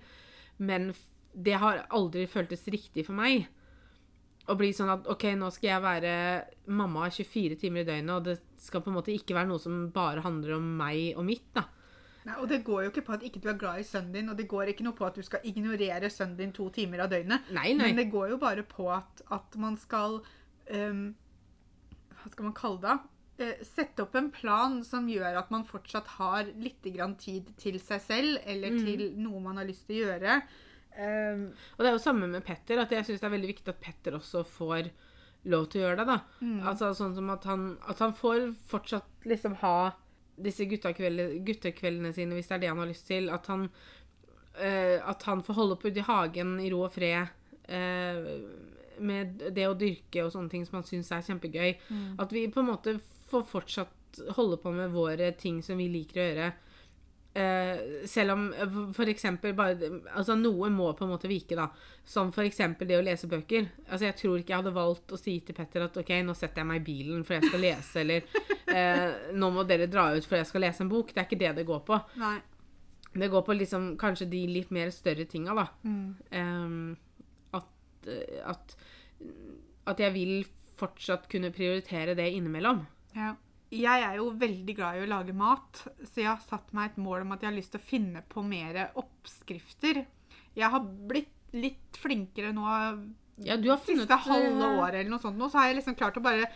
Men 0.59 0.93
det 1.35 1.59
har 1.59 1.85
aldri 1.95 2.27
føltes 2.31 2.67
riktig 2.71 3.07
for 3.09 3.17
meg. 3.19 3.49
Å 4.45 4.57
bli 4.61 4.75
sånn 4.77 4.93
at 4.93 5.07
OK, 5.09 5.31
nå 5.41 5.49
skal 5.55 5.71
jeg 5.71 5.85
være 5.85 6.17
mamma 6.77 7.09
24 7.09 7.57
timer 7.63 7.85
i 7.85 7.89
døgnet, 7.89 8.13
og 8.13 8.27
det 8.29 8.37
skal 8.61 8.85
på 8.85 8.93
en 8.93 8.99
måte 8.99 9.15
ikke 9.15 9.37
være 9.37 9.49
noe 9.49 9.63
som 9.63 9.87
bare 9.95 10.25
handler 10.25 10.59
om 10.59 10.67
meg 10.79 11.17
og 11.17 11.25
mitt, 11.25 11.49
da. 11.57 11.65
Nei, 12.25 12.37
og 12.41 12.49
det 12.49 12.63
går 12.65 12.87
jo 12.87 12.93
ikke 12.93 13.05
på 13.05 13.17
at 13.17 13.25
ikke 13.27 13.41
du 13.45 13.51
er 13.53 13.59
glad 13.61 13.81
i 13.81 13.89
sønnen 13.89 14.13
din, 14.15 14.31
og 14.33 14.37
det 14.37 14.47
går 14.49 14.71
ikke 14.73 14.85
noe 14.87 14.97
på 14.97 15.05
at 15.05 15.17
du 15.17 15.25
skal 15.25 15.45
ignorere 15.49 16.09
sønnen 16.13 16.39
din 16.39 16.55
to 16.57 16.71
timer 16.73 17.05
av 17.05 17.11
døgnet. 17.13 17.51
Nei, 17.53 17.73
nei. 17.77 17.91
Men 17.91 18.01
det 18.01 18.07
går 18.13 18.31
jo 18.33 18.39
bare 18.41 18.65
på 18.69 18.89
at, 18.93 19.21
at 19.33 19.59
man 19.61 19.77
skal 19.81 20.23
ehm, 20.73 21.11
Hva 22.25 22.31
skal 22.33 22.47
man 22.49 22.55
kalle 22.57 22.81
det? 22.81 22.95
Eh, 23.45 23.65
sette 23.67 24.01
opp 24.05 24.15
en 24.17 24.31
plan 24.33 24.79
som 24.87 25.07
gjør 25.11 25.37
at 25.41 25.51
man 25.51 25.65
fortsatt 25.67 26.07
har 26.17 26.45
litt 26.57 26.83
grann 26.95 27.17
tid 27.21 27.51
til 27.61 27.79
seg 27.83 28.01
selv, 28.01 28.39
eller 28.47 28.71
Mm. 28.71 28.85
til 28.87 29.03
noe 29.19 29.41
man 29.41 29.57
har 29.59 29.67
lyst 29.67 29.87
til 29.89 30.05
å 30.05 30.07
gjøre. 30.09 30.43
Um, 30.97 31.49
Og 31.75 31.79
det 31.83 31.87
er 31.89 31.97
jo 31.97 31.99
samme 31.99 32.29
med 32.31 32.45
Petter, 32.47 32.79
at 32.79 32.91
jeg 32.91 33.05
syns 33.05 33.21
det 33.21 33.27
er 33.27 33.35
veldig 33.37 33.49
viktig 33.51 33.69
at 33.69 33.81
Petter 33.81 34.13
også 34.15 34.45
får 34.47 34.91
lov 35.45 35.67
til 35.69 35.83
å 35.83 35.85
gjøre 35.89 35.97
det. 35.99 36.07
da. 36.07 36.21
Altså 36.71 36.93
sånn 36.95 37.15
som 37.17 37.29
at 37.31 37.45
han, 37.45 37.77
at 37.89 37.99
han 37.99 38.13
får 38.15 38.55
fortsatt 38.71 39.27
liksom 39.27 39.57
ha 39.57 39.93
disse 40.41 40.65
guttekveldene 40.65 42.13
sine, 42.15 42.35
hvis 42.35 42.47
det 42.49 42.55
er 42.55 42.59
det 42.61 42.69
han 42.69 42.79
har 42.79 42.87
lyst 42.87 43.07
til. 43.11 43.29
At 43.31 43.47
han, 43.51 43.69
uh, 44.57 44.99
at 45.11 45.23
han 45.25 45.43
får 45.43 45.55
holde 45.59 45.77
på 45.77 45.91
ute 45.91 45.99
i 45.99 46.07
hagen 46.07 46.61
i 46.61 46.71
ro 46.71 46.85
og 46.87 46.93
fred. 46.95 47.29
eh, 47.67 48.41
med 48.99 49.43
det 49.55 49.67
å 49.69 49.77
dyrke 49.79 50.25
og 50.25 50.33
sånne 50.35 50.53
ting 50.53 50.67
som 50.67 50.79
man 50.81 50.89
syns 50.89 51.11
er 51.13 51.25
kjempegøy. 51.27 51.75
At 52.23 52.33
vi 52.35 52.47
på 52.53 52.63
en 52.63 52.71
måte 52.73 52.99
får 53.31 53.47
fortsatt 53.51 54.21
holde 54.37 54.57
på 54.63 54.71
med 54.71 54.93
våre 54.95 55.33
ting 55.39 55.63
som 55.63 55.81
vi 55.81 55.89
liker 55.91 56.21
å 56.21 56.29
gjøre. 56.29 56.53
Eh, 57.35 58.07
selv 58.07 58.31
om 58.31 58.43
f.eks. 58.95 59.25
bare 59.59 59.89
Altså 60.15 60.37
noe 60.39 60.69
må 60.71 60.93
på 60.95 61.03
en 61.03 61.11
måte 61.11 61.27
vike, 61.27 61.57
da. 61.59 61.67
Som 62.07 62.31
eksempel 62.31 62.87
det 62.87 63.01
å 63.01 63.03
lese 63.03 63.27
bøker. 63.27 63.67
Altså 63.89 64.07
Jeg 64.07 64.17
tror 64.21 64.39
ikke 64.39 64.55
jeg 64.55 64.63
hadde 64.63 64.75
valgt 64.77 65.15
å 65.15 65.19
si 65.19 65.41
til 65.43 65.57
Petter 65.57 65.89
at 65.89 65.99
OK, 65.99 66.13
nå 66.23 66.35
setter 66.39 66.63
jeg 66.63 66.71
meg 66.71 66.83
i 66.83 66.87
bilen 66.87 67.25
for 67.27 67.35
jeg 67.35 67.51
skal 67.51 67.65
lese, 67.65 68.05
eller 68.05 68.23
eh, 68.71 69.33
nå 69.35 69.51
må 69.51 69.67
dere 69.67 69.91
dra 69.91 70.13
ut 70.15 70.27
for 70.29 70.39
jeg 70.39 70.47
skal 70.53 70.63
lese 70.69 70.85
en 70.87 70.93
bok. 70.93 71.11
Det 71.11 71.25
er 71.25 71.27
ikke 71.27 71.43
det 71.43 71.55
det 71.59 71.67
går 71.69 71.87
på. 71.89 72.03
nei. 72.23 72.37
Det 73.15 73.29
går 73.31 73.45
på 73.47 73.55
liksom 73.55 73.93
kanskje 73.95 74.27
de 74.27 74.41
litt 74.51 74.73
mer 74.75 74.89
større 74.91 75.23
tinga, 75.31 75.55
da. 75.55 75.69
Ehm, 76.35 76.97
at, 78.07 78.47
at 78.55 78.77
At 79.85 80.01
jeg 80.01 80.15
vil 80.15 80.45
fortsatt 80.79 81.29
kunne 81.31 81.53
prioritere 81.55 82.15
det 82.19 82.31
innimellom. 82.35 82.85
Ja. 83.15 83.35
Jeg 83.75 84.05
er 84.07 84.19
jo 84.21 84.29
veldig 84.39 84.75
glad 84.77 84.99
i 84.99 85.03
å 85.05 85.11
lage 85.11 85.35
mat, 85.35 85.81
så 86.07 86.21
jeg 86.21 86.29
har 86.31 86.43
satt 86.43 86.71
meg 86.77 86.93
et 86.93 87.01
mål 87.03 87.25
om 87.25 87.35
at 87.35 87.43
jeg 87.43 87.51
har 87.51 87.57
lyst 87.57 87.73
til 87.75 87.83
å 87.83 87.89
finne 87.89 88.23
på 88.31 88.43
mer 88.47 88.79
oppskrifter. 89.01 90.05
Jeg 90.55 90.71
har 90.71 90.85
blitt 90.85 91.33
litt 91.55 91.99
flinkere 91.99 92.53
nå 92.55 92.65
Ja, 93.43 93.57
du 93.59 93.69
har 93.71 93.81
funnet 93.83 94.05
siste 94.07 94.19
halve 94.27 94.63
eh, 94.63 94.79
året 94.79 95.01
eller 95.01 95.11
noe 95.11 95.23
sånt 95.23 95.39
nå, 95.39 95.49
så 95.51 95.59
har 95.59 95.71
jeg 95.71 95.81
liksom 95.81 95.97
klart 95.99 96.19
å 96.19 96.23
bare 96.23 96.49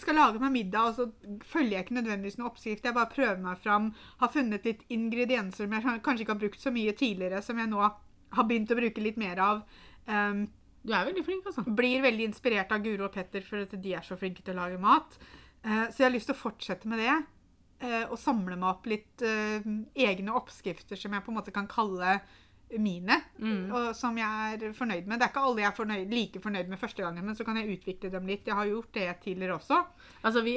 skal 0.00 0.16
lage 0.18 0.40
meg 0.42 0.54
middag, 0.54 0.88
og 0.88 0.96
så 0.96 1.44
følger 1.46 1.76
jeg 1.76 1.86
ikke 1.86 1.98
nødvendigvis 2.00 2.38
noen 2.38 2.50
oppskrift. 2.50 2.86
Jeg 2.86 2.96
bare 2.96 3.12
prøver 3.12 3.42
meg 3.44 3.60
fram, 3.62 3.90
har 4.22 4.32
funnet 4.32 4.64
litt 4.66 4.84
ingredienser 4.92 5.66
som 5.66 5.76
jeg 5.76 6.02
kanskje 6.06 6.24
ikke 6.24 6.34
har 6.34 6.42
brukt 6.42 6.62
så 6.64 6.72
mye 6.74 6.94
tidligere, 6.98 7.42
som 7.44 7.60
jeg 7.60 7.70
nå 7.70 7.82
har 7.84 8.48
begynt 8.48 8.72
å 8.72 8.78
bruke 8.78 9.04
litt 9.04 9.20
mer 9.20 9.40
av. 9.44 9.62
Um, 10.08 10.46
Du 10.82 10.94
er 10.94 11.08
veldig 11.08 11.24
flink, 11.26 11.48
altså. 11.48 11.64
blir 11.66 12.04
veldig 12.04 12.28
inspirert 12.30 12.72
av 12.72 12.84
Guro 12.84 13.08
og 13.08 13.14
Petter, 13.16 13.44
for 13.44 13.64
at 13.64 13.74
de 13.74 13.94
er 13.98 14.04
så 14.06 14.16
flinke 14.18 14.44
til 14.44 14.54
å 14.54 14.62
lage 14.62 14.80
mat. 14.82 15.18
Eh, 15.64 15.88
så 15.90 16.02
jeg 16.02 16.06
har 16.06 16.14
lyst 16.14 16.30
til 16.30 16.36
å 16.36 16.42
fortsette 16.44 16.90
med 16.90 17.02
det. 17.02 17.16
Og 18.10 18.16
samle 18.18 18.56
meg 18.58 18.72
opp 18.72 18.88
litt 18.90 19.22
eh, 19.22 19.66
egne 20.02 20.32
oppskrifter 20.34 20.98
som 20.98 21.12
jeg 21.14 21.22
på 21.22 21.30
en 21.30 21.36
måte 21.36 21.52
kan 21.54 21.68
kalle 21.70 22.16
mine, 22.76 23.22
Mm. 23.38 23.70
og 23.72 23.94
som 23.96 24.16
jeg 24.18 24.54
er 24.62 24.72
fornøyd 24.74 25.06
med. 25.06 25.18
Det 25.20 25.24
er 25.24 25.30
ikke 25.30 25.40
alle 25.46 25.60
jeg 25.62 25.68
er 25.70 25.76
fornøyd, 25.76 26.10
like 26.10 26.40
fornøyd 26.42 26.68
med 26.68 26.78
første 26.78 27.02
gangen, 27.02 27.24
men 27.24 27.34
så 27.34 27.44
kan 27.46 27.56
jeg 27.56 27.78
utvikle 27.78 28.10
dem 28.10 28.26
litt. 28.26 28.44
Jeg 28.46 28.54
har 28.54 28.66
gjort 28.66 28.92
det 28.92 29.20
tidligere 29.22 29.54
også. 29.56 29.78
Altså, 30.24 30.42
vi, 30.44 30.56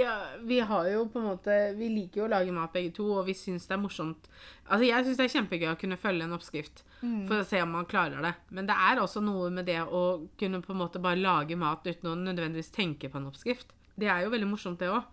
vi 0.50 0.60
har 0.60 0.88
jo 0.90 1.06
på 1.06 1.20
en 1.22 1.28
måte 1.30 1.56
Vi 1.78 1.88
liker 1.90 2.22
jo 2.22 2.26
å 2.26 2.32
lage 2.34 2.52
mat 2.52 2.74
begge 2.74 2.92
to, 2.98 3.06
og 3.20 3.26
vi 3.28 3.34
syns 3.38 3.68
det 3.68 3.76
er 3.78 3.82
morsomt 3.84 4.28
Altså, 4.68 4.86
jeg 4.88 5.06
syns 5.06 5.18
det 5.18 5.26
er 5.28 5.36
kjempegøy 5.40 5.70
å 5.72 5.80
kunne 5.80 5.98
følge 6.02 6.24
en 6.24 6.34
oppskrift 6.34 6.84
for 7.28 7.40
å 7.42 7.46
se 7.46 7.62
om 7.62 7.72
man 7.72 7.86
klarer 7.86 8.22
det. 8.22 8.34
Men 8.52 8.66
det 8.68 8.76
er 8.78 9.00
også 9.02 9.22
noe 9.24 9.50
med 9.50 9.66
det 9.66 9.80
å 9.82 10.28
kunne 10.38 10.62
på 10.62 10.72
en 10.74 10.78
måte 10.82 11.00
bare 11.02 11.16
lage 11.22 11.56
mat 11.58 11.86
uten 11.86 12.10
å 12.12 12.16
nødvendigvis 12.16 12.72
tenke 12.72 13.10
på 13.10 13.18
en 13.18 13.26
oppskrift. 13.32 13.72
Det 13.98 14.08
er 14.08 14.24
jo 14.24 14.30
veldig 14.30 14.48
morsomt, 14.52 14.80
det 14.80 14.90
òg. 14.90 15.04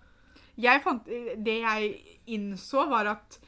Jeg 0.59 0.83
fant, 0.83 1.05
det 1.07 1.61
jeg 1.63 2.19
innså, 2.27 2.89
var 2.91 3.07
at 3.07 3.39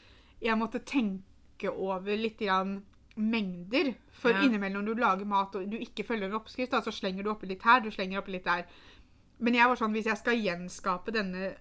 jeg 0.41 0.57
måtte 0.57 0.81
tenke 0.85 1.69
over 1.71 2.17
litt 2.17 2.39
grann 2.39 2.83
mengder. 3.16 3.94
For 4.12 4.31
Ja. 4.31 4.42
innimellom 4.42 4.85
når 4.85 4.94
du 4.94 5.01
lager 5.01 5.25
mat 5.27 5.55
og 5.57 5.70
du 5.70 5.77
ikke 5.79 6.05
følger 6.07 6.27
en 6.27 6.35
oppskrift, 6.40 6.70
da, 6.70 6.81
så 6.81 6.92
slenger 6.92 7.23
du 7.25 7.31
oppi 7.31 7.46
litt 7.46 7.62
her, 7.62 7.81
du 7.81 7.90
slenger 7.90 8.18
oppi 8.18 8.33
litt 8.33 8.44
der. 8.44 8.64
Men 9.40 9.55
jeg 9.55 9.66
var 9.68 9.77
sånn, 9.77 9.92
hvis 9.92 10.05
jeg 10.07 10.16
skal 10.18 10.37
gjenskape 10.37 11.12
denne 11.12 11.55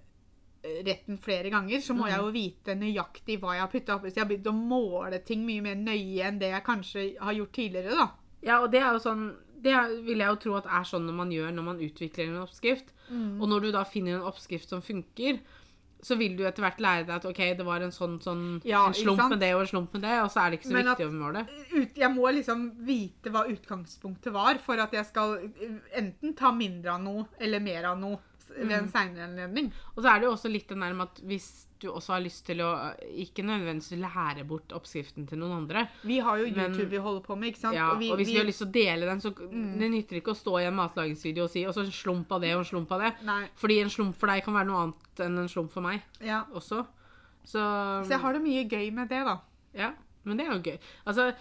eh, 0.61 0.83
retten 0.83 1.17
flere 1.17 1.49
ganger, 1.49 1.79
så 1.79 1.93
må 1.95 2.03
Mm. 2.03 2.09
jeg 2.09 2.19
jo 2.19 2.31
vite 2.31 2.75
nøyaktig 2.75 3.39
hva 3.39 3.53
jeg 3.53 3.61
har 3.61 3.67
putta 3.69 3.95
oppi. 3.95 4.09
Så 4.11 4.15
jeg 4.15 4.25
har 4.25 4.29
begynt 4.37 4.47
å 4.51 4.67
måle 4.67 5.23
ting 5.23 5.45
mye 5.45 5.61
mer 5.61 5.75
nøye 5.75 6.21
enn 6.27 6.37
det 6.39 6.51
jeg 6.51 6.63
kanskje 6.65 7.17
har 7.19 7.33
gjort 7.33 7.51
tidligere. 7.53 7.95
da. 7.95 8.09
Ja, 8.43 8.61
og 8.63 8.71
det 8.71 8.81
er 8.81 8.91
jo 8.93 8.99
sånn 8.99 9.35
Det 9.61 10.05
vil 10.05 10.17
jeg 10.19 10.27
jo 10.29 10.35
tro 10.37 10.55
at 10.55 10.65
er 10.65 10.83
sånn 10.85 11.05
når 11.05 11.13
man 11.15 11.29
gjør 11.31 11.51
når 11.53 11.63
man 11.63 11.79
utvikler 11.79 12.27
en 12.29 12.43
oppskrift. 12.47 12.93
Og 13.41 13.49
når 13.49 13.61
du 13.61 13.71
da 13.73 13.83
finner 13.83 14.15
en 14.15 14.21
oppskrift 14.31 14.69
som 14.69 14.81
funker, 14.81 15.39
så 16.01 16.15
vil 16.19 16.37
du 16.39 16.45
etter 16.47 16.63
hvert 16.63 16.79
lære 16.79 17.05
deg 17.07 17.15
at 17.17 17.25
OK, 17.27 17.41
det 17.59 17.65
var 17.67 17.83
en 17.83 17.91
sånn, 17.91 18.17
sånn 18.23 18.43
Ja, 18.67 18.85
en 18.87 18.95
slump 18.95 19.25
med 19.33 19.41
det 19.43 19.49
og 19.55 19.65
en 19.65 19.71
slump 19.73 19.97
med 19.97 20.05
det, 20.07 20.15
og 20.23 20.31
så 20.31 20.45
er 20.45 20.53
det 20.53 20.59
ikke 20.59 20.69
så 20.69 20.77
Men 20.77 20.89
viktig 20.91 21.07
å 21.09 21.11
måle. 21.15 21.43
ut, 21.73 21.99
jeg 22.03 22.11
må 22.15 22.31
liksom 22.37 22.65
vite 22.87 23.33
hva 23.33 23.43
utgangspunktet 23.51 24.33
var, 24.35 24.61
for 24.63 24.79
at 24.79 24.95
jeg 24.95 25.09
skal 25.09 25.37
eh, 25.43 25.77
enten 25.99 26.35
ta 26.39 26.53
mindre 26.55 26.95
av 26.95 27.03
noe 27.03 27.27
eller 27.39 27.59
mer 27.63 27.91
av 27.91 27.99
noe 27.99 28.21
ved 28.57 28.71
en 28.71 28.87
seinere 28.91 29.27
anledning. 29.29 29.71
Og 29.95 30.03
så 30.03 30.09
er 30.15 30.19
det 30.19 30.25
jo 30.27 30.31
også 30.35 30.49
litt 30.51 30.67
den 30.69 30.79
der 30.81 30.93
med 30.93 31.07
at 31.07 31.21
hvis 31.25 31.65
du 31.79 31.87
også 31.93 32.11
har 32.13 32.19
lyst 32.21 32.45
til 32.45 32.57
å 32.59 32.69
ikke 33.23 33.43
nødvendigvis 33.47 33.99
lære 34.01 34.43
bort 34.47 34.73
oppskriften 34.75 35.25
til 35.29 35.37
noen 35.39 35.61
andre, 35.61 35.87
Vi 36.03 36.17
har 36.19 36.37
jo 36.37 36.45
Men- 36.51 36.73
YouTube 36.73 36.89
vi 36.89 36.97
holder 36.97 37.21
på 37.21 37.37
med, 37.37 37.49
ikke 37.53 37.59
sant? 37.61 37.75
ja, 37.75 37.91
og, 37.91 37.99
vi, 37.99 38.09
hvis 38.11 38.27
vi, 38.27 38.33
vi- 38.33 38.37
har 38.39 38.45
lyst 38.45 38.57
til 38.59 38.67
å 38.67 38.71
dele 38.71 39.05
den, 39.05 39.19
så 39.21 39.31
det 39.79 39.91
nytter 39.91 40.17
ikke 40.19 40.33
å 40.33 40.39
stå 40.41 40.59
i 40.59 40.65
en 40.67 40.75
matlagingsvideo 40.75 41.43
og 41.43 41.49
si 41.49 41.65
og 41.65 41.73
så 41.73 41.85
en 41.85 41.91
slump 41.91 42.31
av 42.31 42.41
det 42.41 42.53
og 42.55 42.59
en 42.59 42.65
slump 42.65 42.91
av 42.91 42.99
det. 43.01 43.13
Nei, 43.23 43.47
Fordi 43.55 43.79
en 43.81 43.89
slump 43.89 44.15
for 44.17 44.27
deg 44.27 44.43
kan 44.43 44.53
være 44.53 44.67
noe 44.67 44.81
annet 44.83 45.19
enn 45.19 45.37
en 45.39 45.47
slump 45.47 45.71
for 45.71 45.81
meg 45.81 46.01
ja. 46.21 46.43
også. 46.53 46.85
Så, 47.45 47.61
Så 48.05 48.09
jeg 48.09 48.19
har 48.19 48.33
det 48.33 48.41
mye 48.43 48.67
gøy 48.69 48.91
med 48.93 49.07
det, 49.09 49.23
da. 49.25 49.39
Ja, 49.73 49.93
men 50.25 50.37
det 50.37 50.45
er 50.47 50.51
jo 50.57 50.61
gøy. 50.61 50.79
Altså, 51.07 51.33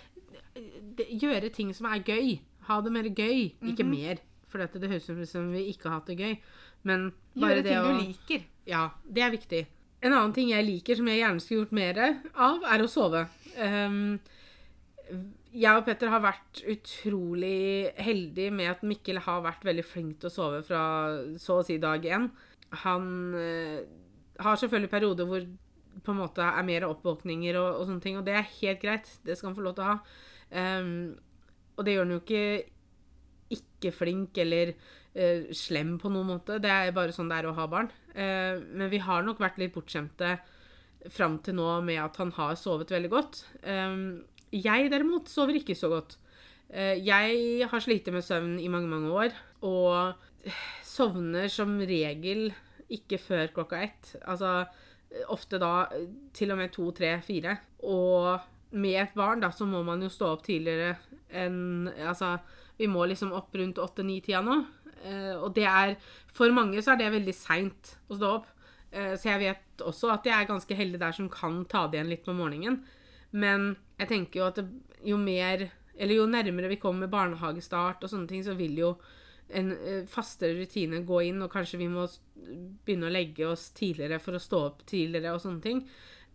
det, 0.97 1.09
gjøre 1.21 1.51
ting 1.53 1.73
som 1.75 1.87
er 1.91 2.01
gøy. 2.01 2.39
Ha 2.69 2.81
det 2.85 2.93
mer 2.93 3.05
gøy, 3.09 3.53
ikke 3.63 3.85
Mhm. 3.85 3.91
mer. 3.91 4.19
For 4.49 4.59
dette, 4.59 4.81
det 4.81 4.89
høres 4.89 5.11
ut 5.11 5.29
som 5.29 5.53
vi 5.53 5.71
ikke 5.73 5.85
har 5.91 6.01
hatt 6.01 6.07
det 6.07 6.17
gøy. 6.19 6.39
Men 6.87 7.11
bare 7.35 7.59
Gjøre 7.59 7.65
det 7.65 7.73
ting 7.73 7.81
å 7.81 7.91
du 7.91 8.01
liker. 8.07 8.47
Ja, 8.69 8.85
det 9.05 9.25
er 9.25 9.35
viktig. 9.35 9.63
En 9.99 10.15
annen 10.15 10.35
ting 10.37 10.53
jeg 10.53 10.67
liker, 10.67 10.99
som 10.99 11.09
jeg 11.11 11.23
gjerne 11.23 11.43
skulle 11.43 11.65
gjort 11.65 11.79
mer 11.79 12.01
av, 12.05 12.67
er 12.71 12.85
å 12.85 12.91
sove. 12.91 13.25
Um, 13.59 14.19
jeg 15.49 15.81
og 15.81 15.87
Petter 15.89 16.13
har 16.13 16.23
vært 16.23 16.61
utrolig 16.69 17.91
heldige 17.99 18.53
med 18.55 18.71
at 18.71 18.85
Mikkel 18.87 19.19
har 19.25 19.43
vært 19.47 19.65
veldig 19.67 19.87
flink 19.87 20.21
til 20.21 20.31
å 20.31 20.35
sove 20.35 20.61
fra 20.67 20.83
så 21.41 21.59
å 21.59 21.67
si 21.67 21.81
dag 21.83 22.05
én. 22.07 22.29
Han 22.85 23.09
uh, 23.35 23.81
har 24.45 24.61
selvfølgelig 24.61 24.93
perioder 24.93 25.29
hvor 25.29 25.49
på 26.05 26.15
en 26.15 26.21
måte 26.21 26.45
er 26.47 26.67
mer 26.67 26.87
oppvåkninger 26.87 27.59
og, 27.59 27.81
og 27.81 27.89
sånne 27.89 28.05
ting, 28.05 28.19
og 28.21 28.27
det 28.29 28.37
er 28.39 28.53
helt 28.61 28.83
greit. 28.85 29.11
Det 29.27 29.35
skal 29.35 29.51
han 29.51 29.59
få 29.59 29.67
lov 29.67 29.79
til 29.79 29.87
å 29.87 29.93
ha. 29.95 29.99
Um, 30.79 30.93
og 31.75 31.87
det 31.87 31.97
gjør 31.97 32.07
han 32.07 32.15
jo 32.15 32.23
ikke 32.23 32.45
ikke 33.55 33.93
flink 33.95 34.39
eller 34.43 34.75
eh, 35.19 35.49
slem 35.57 35.97
på 36.01 36.11
noen 36.13 36.31
måte. 36.35 36.61
Det 36.63 36.71
er 36.71 36.95
bare 36.97 37.15
sånn 37.15 37.31
det 37.31 37.41
er 37.41 37.51
å 37.51 37.57
ha 37.57 37.67
barn. 37.71 37.91
Uh, 38.15 38.59
men 38.75 38.89
vi 38.91 39.03
har 39.03 39.23
nok 39.23 39.43
vært 39.43 39.61
litt 39.61 39.75
bortskjemte 39.75 40.39
fram 41.15 41.37
til 41.45 41.55
nå 41.55 41.67
med 41.87 42.01
at 42.03 42.17
han 42.19 42.33
har 42.35 42.57
sovet 42.59 42.91
veldig 42.95 43.11
godt. 43.13 43.43
Eh, 43.63 43.99
jeg 44.55 44.91
derimot 44.93 45.31
sover 45.31 45.61
ikke 45.61 45.77
så 45.79 45.93
godt. 45.93 46.19
Uh, 46.73 46.97
jeg 46.97 47.69
har 47.69 47.85
slitt 47.85 48.11
med 48.15 48.27
søvn 48.27 48.59
i 48.63 48.71
mange, 48.73 48.91
mange 48.91 49.13
år, 49.13 49.37
og 49.67 50.17
sovner 50.87 51.51
som 51.53 51.77
regel 51.83 52.49
ikke 52.89 53.19
før 53.21 53.51
klokka 53.53 53.83
ett. 53.85 54.15
Altså 54.25 54.63
ofte 55.33 55.59
da 55.61 55.89
til 56.37 56.53
og 56.53 56.61
med 56.61 56.73
to, 56.73 56.91
tre, 56.97 57.17
fire. 57.25 57.57
Og 57.89 58.39
med 58.77 59.01
et 59.01 59.15
barn 59.17 59.43
da, 59.43 59.51
så 59.55 59.67
må 59.69 59.83
man 59.87 60.03
jo 60.05 60.11
stå 60.13 60.33
opp 60.35 60.45
tidligere 60.47 60.97
enn 61.29 61.89
Altså, 61.89 62.37
vi 62.79 62.89
må 62.89 63.05
liksom 63.09 63.35
opp 63.37 63.55
rundt 63.59 63.81
åtte-ni-tida 63.83 64.41
nå. 64.45 64.59
Eh, 65.05 65.35
og 65.37 65.53
det 65.57 65.67
er 65.69 65.97
For 66.35 66.53
mange 66.55 66.83
så 66.83 66.93
er 66.93 67.03
det 67.03 67.13
veldig 67.15 67.35
seint 67.35 67.95
å 68.09 68.19
stå 68.19 68.33
opp. 68.39 68.49
Eh, 68.91 69.15
så 69.19 69.33
jeg 69.33 69.43
vet 69.45 69.85
også 69.85 70.13
at 70.15 70.27
jeg 70.27 70.37
er 70.37 70.49
ganske 70.49 70.79
heldig 70.79 71.01
der 71.03 71.17
som 71.17 71.29
kan 71.33 71.65
ta 71.71 71.87
det 71.87 71.99
igjen 71.99 72.13
litt 72.13 72.27
på 72.27 72.37
morgenen. 72.37 72.83
Men 73.31 73.75
jeg 73.99 74.11
tenker 74.13 74.41
jo 74.41 74.49
at 74.49 74.61
det, 74.61 74.69
jo 75.05 75.19
mer 75.21 75.69
Eller 75.99 76.15
jo 76.15 76.29
nærmere 76.31 76.69
vi 76.71 76.77
kommer 76.79 77.11
barnehagestart 77.11 78.05
og 78.07 78.11
sånne 78.11 78.29
ting, 78.31 78.45
så 78.47 78.53
vil 78.55 78.77
jo 78.79 78.93
en 79.51 79.73
eh, 79.75 80.05
fastere 80.07 80.55
rutine 80.55 81.01
gå 81.03 81.23
inn, 81.27 81.41
og 81.43 81.51
kanskje 81.51 81.81
vi 81.81 81.89
må 81.91 82.05
begynne 82.87 83.09
å 83.09 83.11
legge 83.11 83.49
oss 83.49 83.73
tidligere 83.75 84.21
for 84.23 84.39
å 84.39 84.43
stå 84.43 84.61
opp 84.69 84.85
tidligere 84.87 85.33
og 85.35 85.43
sånne 85.43 85.65
ting. 85.65 85.81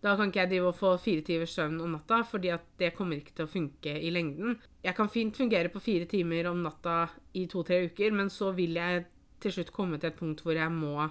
Da 0.04 0.12
kan 0.18 0.28
ikke 0.28 0.42
jeg 0.42 0.50
drive 0.50 0.68
og 0.68 0.76
få 0.76 0.90
fire 1.00 1.24
timers 1.24 1.54
søvn 1.56 1.78
om 1.80 1.94
natta, 1.96 2.18
fordi 2.28 2.50
at 2.52 2.64
det 2.80 2.92
kommer 2.96 3.16
ikke 3.16 3.38
til 3.38 3.46
å 3.46 3.50
funke 3.50 3.94
i 3.96 4.10
lengden. 4.12 4.58
Jeg 4.84 4.96
kan 4.98 5.08
fint 5.08 5.36
fungere 5.38 5.70
på 5.72 5.80
fire 5.80 6.08
timer 6.10 6.50
om 6.50 6.60
natta 6.64 7.06
i 7.40 7.46
to-tre 7.48 7.86
uker, 7.88 8.12
men 8.12 8.28
så 8.32 8.50
vil 8.56 8.76
jeg 8.76 9.06
til 9.40 9.56
slutt 9.56 9.72
komme 9.72 9.96
til 10.00 10.10
et 10.10 10.18
punkt 10.18 10.42
hvor 10.44 10.58
jeg 10.58 10.72
må 10.72 11.08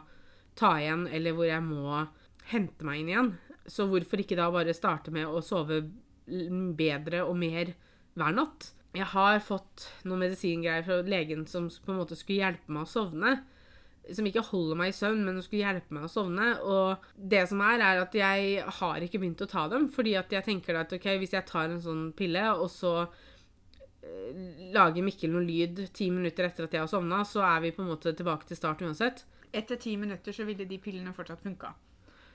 ta 0.59 0.75
igjen, 0.77 1.07
eller 1.09 1.33
hvor 1.33 1.49
jeg 1.49 1.65
må 1.65 2.03
hente 2.51 2.85
meg 2.85 3.01
inn 3.01 3.09
igjen. 3.09 3.33
Så 3.65 3.87
hvorfor 3.89 4.21
ikke 4.21 4.37
da 4.37 4.51
bare 4.53 4.77
starte 4.77 5.13
med 5.15 5.25
å 5.25 5.41
sove 5.41 5.81
bedre 6.77 7.23
og 7.25 7.33
mer 7.39 7.73
hver 8.13 8.37
natt? 8.37 8.69
Jeg 8.93 9.09
har 9.09 9.39
fått 9.41 9.87
noen 10.05 10.27
medisingreier 10.27 10.85
fra 10.85 10.99
legen 11.01 11.47
som 11.49 11.65
på 11.65 11.95
en 11.95 12.03
måte 12.03 12.17
skulle 12.19 12.43
hjelpe 12.43 12.75
meg 12.75 12.85
å 12.85 12.91
sovne 12.93 13.39
som 14.11 14.27
ikke 14.27 14.43
holder 14.49 14.79
meg 14.79 14.91
i 14.91 14.95
søvn, 14.95 15.21
men 15.23 15.37
som 15.37 15.45
skulle 15.45 15.63
hjelpe 15.63 15.95
meg 15.95 16.07
å 16.07 16.11
sovne. 16.11 16.47
Og 16.67 17.05
det 17.15 17.45
som 17.49 17.61
er, 17.63 17.83
er 17.83 18.01
at 18.03 18.17
jeg 18.17 18.65
har 18.79 19.05
ikke 19.05 19.21
begynt 19.21 19.43
å 19.45 19.49
ta 19.49 19.67
dem, 19.71 19.87
fordi 19.93 20.17
at 20.19 20.33
jeg 20.33 20.47
tenker 20.47 20.79
at 20.79 20.91
ok, 20.95 21.07
hvis 21.21 21.35
jeg 21.37 21.47
tar 21.47 21.71
en 21.71 21.83
sånn 21.83 22.09
pille, 22.17 22.43
og 22.57 22.67
så 22.73 22.93
eh, 23.03 24.43
lager 24.75 25.05
Mikkel 25.05 25.31
noe 25.31 25.45
lyd 25.47 25.85
ti 25.95 26.09
minutter 26.11 26.49
etter 26.49 26.67
at 26.67 26.75
jeg 26.75 26.83
har 26.83 26.91
sovna, 26.91 27.23
så 27.27 27.45
er 27.47 27.63
vi 27.63 27.73
på 27.75 27.85
en 27.85 27.93
måte 27.93 28.15
tilbake 28.17 28.49
til 28.49 28.59
start 28.59 28.83
uansett. 28.83 29.23
Etter 29.53 29.79
ti 29.79 29.95
minutter 30.01 30.35
så 30.35 30.47
ville 30.49 30.67
de 30.67 30.81
pillene 30.81 31.15
fortsatt 31.15 31.43
funka. 31.45 31.71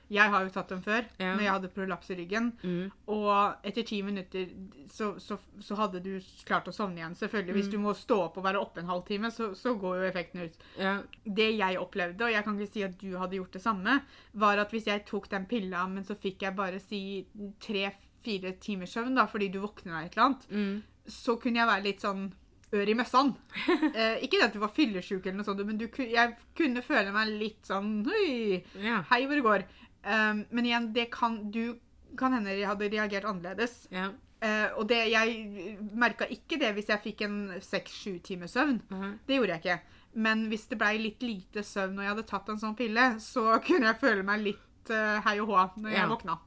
Jeg 0.09 0.29
har 0.33 0.41
jo 0.43 0.49
tatt 0.49 0.69
dem 0.73 0.81
før, 0.81 1.05
Ja. 1.19 1.35
når 1.35 1.41
jeg 1.43 1.51
hadde 1.53 1.69
prolaps 1.73 2.09
i 2.09 2.15
ryggen. 2.17 2.51
Mm. 2.63 2.91
Og 3.07 3.55
etter 3.63 3.83
ti 3.85 4.01
minutter 4.01 4.47
så, 4.89 5.11
så, 5.21 5.37
så 5.61 5.75
hadde 5.77 6.01
du 6.01 6.19
klart 6.45 6.65
å 6.65 6.73
sovne 6.73 6.97
igjen. 6.97 7.13
Selvfølgelig, 7.15 7.53
Hvis 7.59 7.67
Mm. 7.67 7.71
du 7.71 7.77
må 7.83 7.93
stå 7.95 8.17
opp 8.25 8.37
og 8.37 8.43
være 8.43 8.59
oppe 8.59 8.79
en 8.81 8.89
halvtime, 8.89 9.29
så, 9.31 9.51
så 9.55 9.75
går 9.79 9.99
jo 10.01 10.09
effekten 10.09 10.41
ut. 10.47 10.57
Ja, 10.79 10.95
Det 11.25 11.51
jeg 11.57 11.77
opplevde, 11.77 12.25
og 12.25 12.31
jeg 12.33 12.43
kan 12.43 12.57
ikke 12.59 12.73
si 12.73 12.83
at 12.83 12.97
du 12.97 13.17
hadde 13.17 13.37
gjort 13.37 13.51
det 13.53 13.61
samme, 13.61 14.01
var 14.33 14.57
at 14.57 14.71
hvis 14.71 14.85
jeg 14.89 15.05
tok 15.05 15.29
den 15.29 15.45
pilla, 15.45 15.85
men 15.87 16.03
så 16.03 16.15
fikk 16.17 16.41
jeg 16.41 16.55
bare 16.55 16.79
si 16.81 17.25
tre-fire 17.63 18.53
timers 18.59 18.93
søvn, 18.97 19.15
da, 19.15 19.25
fordi 19.29 19.49
du 19.53 19.59
våkner 19.63 19.93
av 19.99 20.05
et 20.07 20.15
eller 20.17 20.25
annet, 20.29 20.45
mm. 20.49 20.83
så 21.07 21.37
kunne 21.41 21.61
jeg 21.61 21.69
være 21.69 21.85
litt 21.85 22.01
sånn 22.03 22.31
ør 22.73 22.89
i 22.91 22.93
møssan. 22.93 23.31
Eh, 23.99 24.19
ikke 24.25 24.37
det 24.37 24.45
at 24.49 24.53
du 24.53 24.59
var 24.61 24.69
fyllesyk, 24.75 25.23
eller 25.25 25.39
noe 25.39 25.47
sånt, 25.47 25.63
men 25.65 25.77
du, 25.79 25.87
jeg 25.89 26.35
kunne 26.57 26.83
føle 26.85 27.11
meg 27.15 27.31
litt 27.39 27.65
sånn 27.65 28.03
hei 28.09 29.25
hvor 29.25 29.35
det 29.39 29.45
går. 29.45 29.63
Um, 30.05 30.45
men 30.55 30.65
igjen, 30.65 30.93
det 30.95 31.09
kan 31.11 31.51
du 31.51 31.77
kan 32.17 32.33
hende 32.33 32.53
jeg 32.57 32.67
hadde 32.67 32.89
reagert 32.93 33.25
annerledes. 33.29 33.87
ja. 33.91 34.09
Uh, 34.39 34.69
og 34.79 34.85
det, 34.87 35.01
jeg 35.11 35.73
merka 35.99 36.23
ikke 36.31 36.55
det 36.61 36.69
hvis 36.77 36.87
jeg 36.87 37.01
fikk 37.03 37.21
en 37.25 37.33
seks-sju 37.59 38.21
timers 38.23 38.53
søvn. 38.55 38.77
Mhm. 38.87 39.17
Det 39.27 39.35
gjorde 39.35 39.57
jeg 39.57 39.59
ikke. 39.59 39.97
Men 40.23 40.45
hvis 40.47 40.63
det 40.71 40.77
blei 40.79 40.93
litt 40.97 41.21
lite 41.21 41.59
søvn 41.67 41.97
når 41.97 42.03
jeg 42.05 42.13
hadde 42.13 42.23
tatt 42.29 42.47
en 42.53 42.61
sånn 42.61 42.77
pille, 42.79 43.03
så 43.19 43.43
kunne 43.67 43.89
jeg 43.91 43.99
føle 43.99 44.23
meg 44.23 44.39
litt 44.45 44.91
uh, 44.95 45.19
hei 45.25 45.33
og 45.43 45.51
hå 45.51 45.65
når 45.83 45.91
Ja. 45.91 45.97
jeg 46.05 46.09
våkna. 46.13 46.37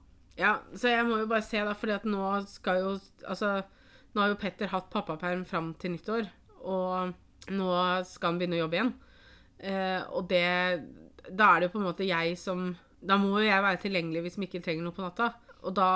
Ja, 0.41 0.53
så 0.73 0.89
jeg 0.89 1.05
må 1.05 1.19
jo 1.21 1.27
bare 1.29 1.45
se, 1.45 1.61
da, 1.61 1.75
fordi 1.77 1.93
at 1.99 2.07
nå 2.09 2.31
skal 2.49 2.79
jo 2.81 2.95
Altså, 3.29 3.51
nå 4.15 4.21
har 4.25 4.29
jo 4.33 4.39
Petter 4.41 4.73
hatt 4.73 4.89
pappaperm 4.91 5.45
fram 5.45 5.75
til 5.77 5.93
nyttår, 5.93 6.31
og 6.65 7.13
nå 7.53 7.69
skal 8.09 8.31
han 8.33 8.39
begynne 8.41 8.57
å 8.57 8.63
jobbe 8.65 8.79
igjen. 8.81 8.95
Uh, 9.61 10.01
og 10.17 10.31
det 10.33 10.47
Da 11.29 11.53
er 11.53 11.61
det 11.61 11.69
jo 11.69 11.75
på 11.77 11.83
en 11.85 11.87
måte 11.91 12.09
jeg 12.09 12.39
som 12.41 12.71
Da 13.03 13.19
må 13.19 13.33
jo 13.35 13.47
jeg 13.47 13.65
være 13.65 13.81
tilgjengelig 13.83 14.27
hvis 14.27 14.39
Mikkel 14.39 14.63
trenger 14.65 14.87
noe 14.87 14.97
på 14.97 15.05
natta. 15.05 15.33
Og 15.63 15.75
da 15.75 15.89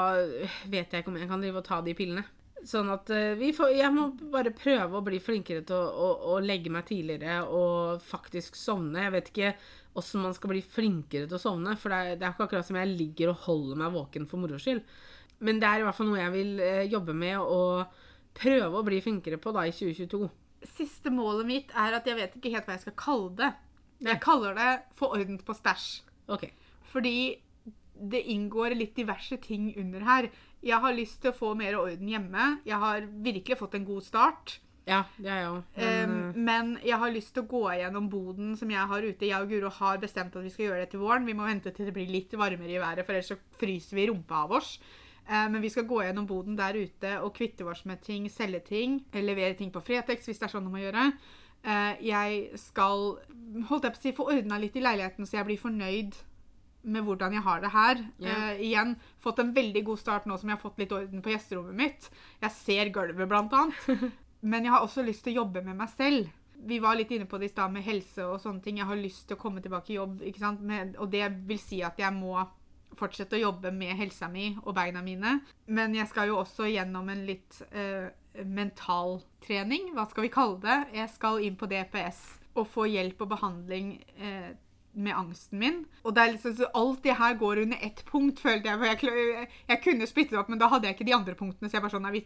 vet 0.70 0.92
jeg 0.92 1.02
ikke 1.02 1.12
om 1.12 1.20
jeg 1.20 1.30
kan 1.30 1.42
drive 1.42 1.62
og 1.62 1.66
ta 1.66 1.80
de 1.84 1.94
pillene. 1.98 2.24
Sånn 2.66 2.88
at 2.90 3.10
eh, 3.14 3.34
vi 3.38 3.52
får, 3.54 3.74
jeg 3.76 3.92
må 3.94 4.08
bare 4.32 4.50
prøve 4.56 4.98
å 4.98 5.04
bli 5.04 5.20
flinkere 5.22 5.62
til 5.66 5.76
å, 5.76 5.86
å, 5.86 6.06
å 6.34 6.38
legge 6.42 6.72
meg 6.72 6.86
tidligere 6.88 7.42
og 7.46 8.00
faktisk 8.02 8.56
sovne. 8.58 9.04
Jeg 9.04 9.14
vet 9.14 9.30
ikke 9.30 9.52
åssen 9.96 10.24
man 10.24 10.34
skal 10.36 10.50
bli 10.50 10.62
flinkere 10.64 11.28
til 11.28 11.38
å 11.38 11.42
sovne, 11.42 11.76
for 11.80 11.92
det 11.92 11.98
er, 11.98 12.18
det 12.18 12.26
er 12.26 12.34
ikke 12.34 12.48
akkurat 12.48 12.66
som 12.68 12.78
jeg 12.80 12.96
ligger 12.96 13.32
og 13.32 13.44
holder 13.46 13.80
meg 13.84 13.94
våken 13.94 14.26
for 14.30 14.42
moro 14.42 14.58
skyld. 14.60 14.82
Men 15.46 15.60
det 15.60 15.68
er 15.68 15.82
i 15.82 15.86
hvert 15.86 15.98
fall 15.98 16.10
noe 16.10 16.20
jeg 16.20 16.34
vil 16.34 16.64
eh, 16.64 16.82
jobbe 16.90 17.14
med 17.16 17.38
og 17.38 18.02
prøve 18.36 18.80
å 18.80 18.84
bli 18.86 19.00
flinkere 19.04 19.38
på 19.40 19.52
da 19.54 19.66
i 19.68 19.74
2022. 19.76 20.26
Siste 20.66 21.12
målet 21.14 21.48
mitt 21.48 21.74
er 21.76 22.00
at 22.00 22.08
jeg 22.08 22.18
vet 22.18 22.36
ikke 22.38 22.52
helt 22.56 22.66
hva 22.66 22.76
jeg 22.76 22.86
skal 22.88 22.98
kalle 22.98 23.32
det. 23.38 23.52
Jeg 24.06 24.20
kaller 24.20 24.56
det 24.56 24.70
'få 24.96 25.12
orden 25.14 25.38
på 25.38 25.54
stæsj'. 25.56 26.02
Ok. 26.28 26.50
Fordi 26.96 27.16
det 27.96 28.22
inngår 28.32 28.76
litt 28.76 28.96
diverse 28.96 29.36
ting 29.40 29.70
under 29.80 30.04
her. 30.04 30.28
Jeg 30.64 30.80
har 30.80 30.94
lyst 30.96 31.20
til 31.22 31.32
å 31.32 31.36
få 31.36 31.52
mer 31.56 31.76
orden 31.78 32.08
hjemme. 32.08 32.56
Jeg 32.66 32.80
har 32.80 33.04
virkelig 33.24 33.58
fått 33.60 33.76
en 33.76 33.84
god 33.88 34.04
start. 34.04 34.58
Ja, 34.86 35.00
det 35.18 35.30
er 35.32 35.40
jeg 35.40 35.62
Men, 35.74 36.10
Um, 36.10 36.44
men 36.44 36.68
jeg 36.84 36.98
har 36.98 37.10
lyst 37.10 37.32
til 37.34 37.42
å 37.42 37.50
gå 37.50 37.64
gjennom 37.74 38.08
boden 38.08 38.54
som 38.56 38.70
jeg 38.70 38.86
har 38.86 39.02
ute. 39.02 39.26
Jeg 39.26 39.42
og 39.42 39.50
Guro 39.50 39.70
har 39.80 39.98
bestemt 39.98 40.36
at 40.36 40.44
vi 40.44 40.52
skal 40.54 40.68
gjøre 40.68 40.84
det 40.84 40.90
til 40.90 41.02
våren. 41.02 41.26
Vi 41.26 41.34
må 41.34 41.44
vente 41.44 41.72
til 41.74 41.86
det 41.86 41.94
blir 41.94 42.06
litt 42.06 42.32
varmere 42.32 42.70
i 42.70 42.78
været, 42.78 43.04
for 43.04 43.16
ellers 43.16 43.32
så 43.34 43.38
fryser 43.58 43.98
vi 43.98 44.06
rumpa 44.06 44.44
av 44.44 44.54
oss. 44.60 44.78
Eh, 45.26 45.48
men 45.50 45.58
vi 45.60 45.72
skal 45.74 45.88
gå 45.90 46.04
gjennom 46.04 46.26
boden 46.26 46.56
der 46.56 46.78
ute 46.78 47.16
og 47.18 47.34
kvitte 47.34 47.66
oss 47.66 47.82
med 47.84 48.00
ting, 48.00 48.30
selge 48.30 48.60
ting, 48.60 49.00
levere 49.12 49.56
ting 49.58 49.72
på 49.74 49.82
Fretex 49.82 50.30
hvis 50.30 50.38
det 50.38 50.46
er 50.46 50.54
sånn 50.54 50.68
det 50.68 50.74
må 50.76 50.84
gjøre. 50.84 51.10
Uh, 51.66 51.98
jeg 52.04 52.60
skal 52.62 53.18
holdt 53.66 53.88
jeg 53.88 53.96
på 53.96 53.98
å 53.98 54.04
si, 54.04 54.14
få 54.14 54.30
ordna 54.36 54.60
litt 54.62 54.76
i 54.78 54.84
leiligheten, 54.84 55.26
så 55.26 55.40
jeg 55.40 55.48
blir 55.48 55.58
fornøyd 55.58 56.14
med 56.86 57.06
hvordan 57.06 57.34
jeg 57.36 57.44
har 57.46 57.62
det 57.62 57.72
her. 57.74 58.00
Yeah. 58.22 58.42
Uh, 58.56 58.64
igjen, 58.68 58.94
fått 59.22 59.42
en 59.42 59.52
veldig 59.56 59.82
god 59.88 60.00
start 60.00 60.28
nå 60.28 60.38
som 60.38 60.50
jeg 60.50 60.58
har 60.58 60.62
fått 60.62 60.80
litt 60.82 60.94
orden 60.94 61.22
på 61.24 61.32
gjesterommet 61.34 61.78
mitt. 61.78 62.10
Jeg 62.42 62.56
ser 62.56 62.92
gulvet, 62.94 63.28
blant 63.28 63.54
annet. 63.56 64.10
Men 64.50 64.66
jeg 64.66 64.74
har 64.76 64.84
også 64.84 65.04
lyst 65.06 65.24
til 65.26 65.34
å 65.34 65.42
jobbe 65.42 65.64
med 65.66 65.78
meg 65.80 65.90
selv. 65.94 66.30
Vi 66.66 66.78
var 66.80 66.96
litt 66.96 67.10
inne 67.12 67.26
på 67.28 67.38
det 67.40 67.50
i 67.50 67.52
stad 67.52 67.72
med 67.74 67.84
helse 67.84 68.24
og 68.24 68.38
sånne 68.40 68.62
ting. 68.64 68.78
Jeg 68.80 68.88
har 68.88 69.00
lyst 69.00 69.26
til 69.28 69.36
å 69.36 69.40
komme 69.40 69.62
tilbake 69.64 69.92
i 69.92 69.98
jobb, 69.98 70.22
ikke 70.24 70.42
sant? 70.42 70.62
Med, 70.64 70.94
og 71.02 71.10
det 71.12 71.26
vil 71.48 71.60
si 71.60 71.82
at 71.84 71.98
jeg 72.00 72.14
må 72.16 72.38
fortsette 72.96 73.36
å 73.36 73.42
jobbe 73.42 73.72
med 73.76 73.96
helsa 73.98 74.28
mi 74.32 74.52
og 74.62 74.72
beina 74.78 75.02
mine. 75.04 75.40
Men 75.66 75.96
jeg 75.96 76.08
skal 76.08 76.30
jo 76.30 76.38
også 76.40 76.68
gjennom 76.70 77.10
en 77.12 77.26
litt 77.28 77.58
uh, 77.74 78.08
mental 78.44 79.20
trening, 79.44 79.92
hva 79.96 80.06
skal 80.10 80.26
vi 80.26 80.32
kalle 80.32 80.60
det? 80.62 80.78
Jeg 80.96 81.12
skal 81.12 81.42
inn 81.44 81.58
på 81.58 81.68
DPS 81.70 82.22
og 82.56 82.68
få 82.72 82.86
hjelp 82.88 83.20
og 83.24 83.30
behandling 83.34 83.90
eh, 84.16 84.54
med 84.96 85.12
angsten 85.16 85.60
min. 85.60 85.78
Og 86.06 86.14
det 86.16 86.22
er 86.22 86.32
liksom, 86.34 86.60
alt 86.78 87.02
det 87.04 87.16
her 87.18 87.36
går 87.38 87.60
under 87.64 87.82
ett 87.84 88.02
punkt, 88.08 88.40
følte 88.40 88.70
jeg. 88.70 88.80
For 88.80 89.10
jeg, 89.10 89.48
jeg 89.68 89.82
kunne 89.84 90.08
splitte 90.08 90.34
det 90.34 90.40
opp, 90.40 90.50
men 90.52 90.60
da 90.60 90.70
hadde 90.72 90.88
jeg 90.88 90.96
ikke 90.96 91.08
de 91.08 91.16
andre 91.16 91.36
punktene. 91.38 91.70
Så 91.70 91.78
jeg 91.78 91.84
bare 91.84 91.94
sånn, 91.96 92.08
vi, 92.14 92.22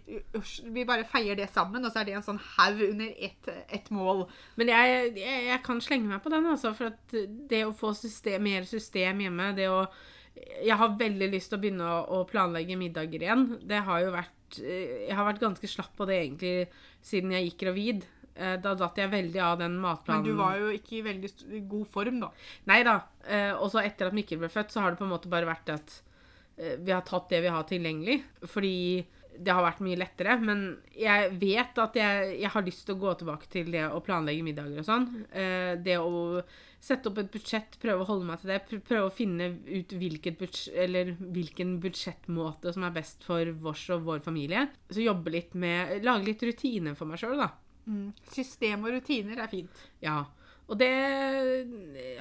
vi 0.76 0.86
bare 0.88 1.08
feier 1.08 1.38
det 1.38 1.50
sammen, 1.50 1.84
og 1.84 1.92
så 1.92 2.02
er 2.02 2.08
det 2.08 2.16
en 2.18 2.26
sånn 2.26 2.40
haug 2.54 2.84
under 2.86 3.10
ett, 3.28 3.50
ett 3.68 3.90
mål. 3.94 4.24
Men 4.60 4.72
jeg, 4.72 5.02
jeg, 5.18 5.42
jeg 5.48 5.62
kan 5.66 5.82
slenge 5.84 6.12
meg 6.12 6.22
på 6.24 6.32
den, 6.34 6.46
altså. 6.52 6.72
For 6.78 6.92
at 6.92 7.16
det 7.50 7.64
å 7.66 7.74
få 7.76 7.92
system, 7.98 8.46
mer 8.46 8.68
system 8.68 9.26
hjemme, 9.26 9.52
det 9.58 9.68
å 9.72 9.84
Jeg 10.40 10.76
har 10.78 10.94
veldig 10.96 11.26
lyst 11.32 11.50
til 11.50 11.58
å 11.58 11.60
begynne 11.60 11.86
å, 11.90 12.20
å 12.20 12.26
planlegge 12.28 12.78
middager 12.78 13.26
igjen. 13.26 13.48
Det 13.66 13.82
har 13.84 14.04
jo 14.04 14.14
vært 14.14 14.60
Jeg 14.62 15.14
har 15.14 15.26
vært 15.26 15.42
ganske 15.42 15.68
slapp 15.70 15.92
på 15.98 16.06
det 16.08 16.16
egentlig 16.22 16.54
siden 17.06 17.34
jeg 17.34 17.50
gikk 17.50 17.60
gravid. 17.66 18.06
Eh, 18.36 18.56
Da 18.56 18.74
datt 18.74 18.96
jeg 18.96 19.10
veldig 19.10 19.40
av 19.42 19.58
den 19.58 19.78
matplanen. 19.80 20.22
Men 20.22 20.30
du 20.30 20.36
var 20.38 20.56
jo 20.58 20.68
ikke 20.76 20.98
i 20.98 21.02
veldig 21.02 21.68
god 21.68 21.86
form, 21.88 22.20
da. 22.20 22.30
Nei 22.66 22.82
da. 22.82 23.00
Eh, 23.26 23.52
Og 23.54 23.70
så 23.70 23.82
etter 23.84 24.06
at 24.06 24.12
Mikkel 24.14 24.38
ble 24.38 24.48
født, 24.48 24.70
så 24.70 24.80
har 24.80 24.90
det 24.90 24.98
på 24.98 25.04
en 25.04 25.10
måte 25.14 25.28
bare 25.28 25.46
vært 25.46 25.68
at 25.74 26.00
eh, 26.58 26.76
vi 26.78 26.92
har 26.92 27.02
tatt 27.02 27.28
det 27.28 27.42
vi 27.42 27.48
har 27.48 27.64
tilgjengelig. 27.64 28.22
Fordi 28.46 29.06
det 29.40 29.52
har 29.54 29.62
vært 29.64 29.80
mye 29.80 29.96
lettere. 29.96 30.38
Men 30.42 30.78
jeg 30.94 31.30
vet 31.40 31.78
at 31.78 31.94
jeg, 31.96 32.40
jeg 32.42 32.50
har 32.50 32.62
lyst 32.66 32.84
til 32.86 32.94
å 32.96 33.00
gå 33.00 33.14
tilbake 33.18 33.46
til 33.48 33.70
det 33.72 33.86
å 33.88 34.00
planlegge 34.04 34.42
middager 34.44 34.78
og 34.82 34.84
sånn. 34.84 35.06
Eh, 35.32 35.76
Det 35.76 35.96
å 35.98 36.42
sette 36.80 37.08
opp 37.10 37.18
et 37.18 37.30
budsjett, 37.30 37.76
prøve 37.80 38.00
å 38.02 38.06
holde 38.08 38.24
meg 38.26 38.40
til 38.40 38.48
det. 38.54 38.62
pr- 38.68 38.80
Prøve 38.80 39.08
å 39.10 39.12
finne 39.12 39.50
ut 39.68 39.88
hvilket 39.92 40.38
budsj- 40.40 40.72
eller 40.74 41.12
hvilken 41.20 41.78
budsjettmåte 41.80 42.72
som 42.72 42.84
er 42.84 42.90
best 42.90 43.22
for 43.24 43.44
vårs 43.52 43.88
og 43.90 44.02
vår 44.04 44.20
familie. 44.24 44.68
Så 44.90 45.04
jobbe 45.04 45.30
litt 45.30 45.54
med 45.54 46.02
Lage 46.04 46.24
litt 46.24 46.40
rutiner 46.42 46.96
for 46.96 47.04
meg 47.06 47.18
sjøl, 47.20 47.36
da. 47.36 47.50
System 48.30 48.84
og 48.84 48.94
rutiner 48.96 49.40
er 49.42 49.50
fint. 49.50 49.82
Ja. 50.04 50.24
Og 50.70 50.78
det 50.78 50.90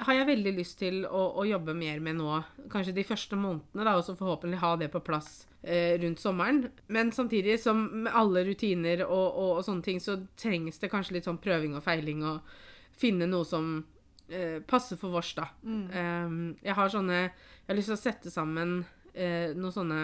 har 0.02 0.16
jeg 0.16 0.26
veldig 0.26 0.52
lyst 0.56 0.80
til 0.80 1.04
å, 1.06 1.20
å 1.38 1.44
jobbe 1.46 1.74
mer 1.78 2.00
med 2.02 2.18
nå. 2.18 2.40
Kanskje 2.72 2.96
de 2.96 3.06
første 3.06 3.38
månedene, 3.38 3.84
da, 3.86 3.94
og 3.94 4.02
så 4.06 4.16
forhåpentlig 4.18 4.58
ha 4.58 4.72
det 4.80 4.88
på 4.90 5.02
plass 5.06 5.44
eh, 5.62 5.94
rundt 6.02 6.18
sommeren. 6.18 6.64
Men 6.90 7.12
samtidig, 7.14 7.60
som 7.62 7.84
med 8.06 8.16
alle 8.16 8.42
rutiner 8.48 9.04
og, 9.06 9.28
og, 9.28 9.52
og 9.60 9.62
sånne 9.68 9.86
ting, 9.86 10.02
så 10.02 10.18
trengs 10.40 10.82
det 10.82 10.90
kanskje 10.90 11.18
litt 11.18 11.30
sånn 11.30 11.38
prøving 11.42 11.78
og 11.78 11.86
feiling 11.86 12.26
og 12.26 12.50
finne 12.98 13.30
noe 13.30 13.46
som 13.46 13.70
eh, 14.26 14.58
passer 14.66 14.98
for 14.98 15.14
vårs, 15.14 15.30
da. 15.38 15.46
Eh, 15.94 16.36
jeg 16.66 16.78
har 16.80 16.90
sånne 16.90 17.20
Jeg 17.22 17.70
har 17.70 17.78
lyst 17.78 17.92
til 17.92 18.00
å 18.00 18.02
sette 18.02 18.34
sammen 18.34 18.80
eh, 19.14 19.54
noen 19.54 19.76
sånne 19.78 20.02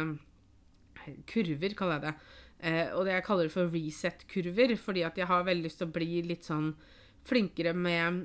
kurver, 1.27 1.75
kaller 1.79 1.99
jeg 1.99 2.07
det. 2.07 2.15
Eh, 2.61 2.89
og 2.97 3.05
det 3.05 3.19
jeg 3.19 3.27
kaller 3.27 3.53
for 3.53 3.73
reset-kurver, 3.73 4.77
fordi 4.81 5.05
at 5.07 5.19
jeg 5.21 5.29
har 5.29 5.45
veldig 5.45 5.69
lyst 5.69 5.83
til 5.83 5.91
å 5.91 5.97
bli 5.97 6.23
litt 6.25 6.47
sånn 6.47 6.71
flinkere 7.27 7.75
med 7.77 8.23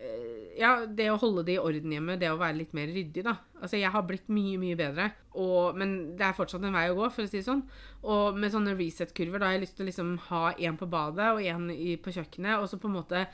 eh, 0.00 0.56
Ja, 0.60 0.86
det 0.86 1.10
å 1.12 1.18
holde 1.20 1.44
det 1.46 1.58
i 1.58 1.60
orden 1.60 1.92
hjemme, 1.92 2.16
det 2.20 2.30
å 2.32 2.38
være 2.40 2.58
litt 2.62 2.72
mer 2.76 2.88
ryddig, 2.88 3.24
da. 3.26 3.36
Altså, 3.60 3.76
jeg 3.80 3.92
har 3.92 4.06
blitt 4.08 4.32
mye, 4.32 4.56
mye 4.60 4.78
bedre, 4.80 5.10
og, 5.36 5.76
men 5.78 5.94
det 6.18 6.26
er 6.26 6.36
fortsatt 6.36 6.64
en 6.64 6.76
vei 6.76 6.88
å 6.90 6.98
gå, 6.98 7.06
for 7.12 7.24
å 7.26 7.30
si 7.30 7.38
det 7.38 7.46
sånn. 7.46 7.62
Og 8.08 8.40
med 8.40 8.52
sånne 8.54 8.74
reset-kurver, 8.78 9.40
da 9.40 9.50
har 9.50 9.58
jeg 9.58 9.66
lyst 9.66 9.78
til 9.78 9.86
å 9.86 9.90
liksom 9.90 10.16
ha 10.30 10.44
én 10.56 10.80
på 10.80 10.88
badet 10.90 11.30
og 11.34 11.44
én 11.44 11.70
på 12.00 12.16
kjøkkenet, 12.16 12.58
og 12.58 12.68
så 12.70 12.80
på 12.80 12.90
en 12.90 12.98
måte 13.00 13.24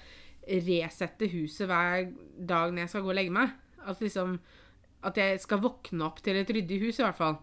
resette 0.47 1.27
huset 1.33 1.67
hver 1.67 2.13
dag 2.39 2.71
når 2.71 2.85
jeg 2.85 2.93
skal 2.93 3.07
gå 3.07 3.11
og 3.15 3.19
legge 3.19 3.35
meg. 3.35 3.55
At 3.87 4.03
liksom 4.03 4.39
at 5.07 5.19
jeg 5.21 5.39
skal 5.43 5.61
våkne 5.63 6.03
opp 6.09 6.19
til 6.25 6.39
et 6.41 6.51
ryddig 6.51 6.81
hus, 6.83 6.99
i 6.99 7.05
hvert 7.05 7.19
fall. 7.19 7.37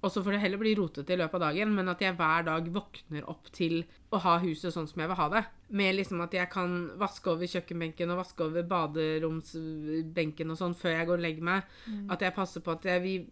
Og 0.00 0.12
så 0.14 0.22
får 0.22 0.36
det 0.36 0.42
heller 0.44 0.60
bli 0.62 0.74
rotete 0.78 1.14
i 1.14 1.18
løpet 1.18 1.40
av 1.40 1.44
dagen, 1.48 1.72
men 1.74 1.90
at 1.90 2.02
jeg 2.04 2.14
hver 2.18 2.46
dag 2.46 2.68
våkner 2.74 3.26
opp 3.32 3.50
til 3.56 3.80
å 4.14 4.20
ha 4.22 4.36
huset 4.44 4.74
sånn 4.74 4.86
som 4.90 5.02
jeg 5.02 5.10
vil 5.10 5.18
ha 5.18 5.28
det. 5.34 5.42
Med 5.80 5.96
liksom 5.98 6.22
at 6.22 6.34
jeg 6.34 6.50
kan 6.52 6.76
vaske 7.00 7.32
over 7.32 7.50
kjøkkenbenken 7.50 8.14
og 8.14 8.22
vaske 8.22 8.46
over 8.46 8.66
baderomsbenken 8.70 10.54
og 10.54 10.58
sånn 10.60 10.76
før 10.78 10.96
jeg 10.96 11.10
går 11.10 11.18
og 11.18 11.26
legger 11.26 11.48
meg. 11.50 11.76
At 12.10 12.22
jeg 12.22 12.36
passer 12.36 12.64
på 12.64 12.74
at 12.78 12.86
jeg 12.86 13.04
vil 13.04 13.28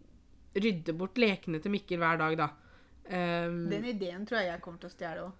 rydde 0.59 0.95
bort 0.97 1.19
lekene 1.21 1.61
til 1.61 1.71
Mikkel 1.71 2.01
hver 2.01 2.19
dag, 2.19 2.37
da. 2.39 2.49
Um, 3.09 3.69
Den 3.71 3.85
ideen 3.89 4.25
tror 4.25 4.43
jeg 4.43 4.51
jeg 4.51 4.61
kommer 4.61 4.81
til 4.83 4.89
å 4.91 4.93
stjele 4.93 5.29
òg. 5.29 5.37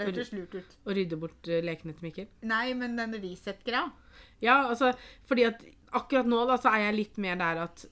Det 0.00 0.14
høres 0.16 0.32
lurt 0.36 0.54
ut. 0.56 0.78
og 0.84 0.96
rydde 0.96 1.18
bort 1.20 1.50
eh, 1.50 1.62
lekene 1.64 1.96
til 1.96 2.08
Mikkel. 2.08 2.30
Nei, 2.48 2.64
men 2.78 2.96
den 2.98 3.18
Resett-greia. 3.20 3.90
Ja, 4.40 4.62
altså, 4.70 4.92
fordi 5.28 5.44
at 5.48 5.62
akkurat 5.96 6.28
nå 6.30 6.44
da, 6.48 6.56
så 6.60 6.72
er 6.72 6.86
jeg 6.86 6.96
litt 6.96 7.20
mer 7.22 7.36
der 7.40 7.64
at 7.66 7.84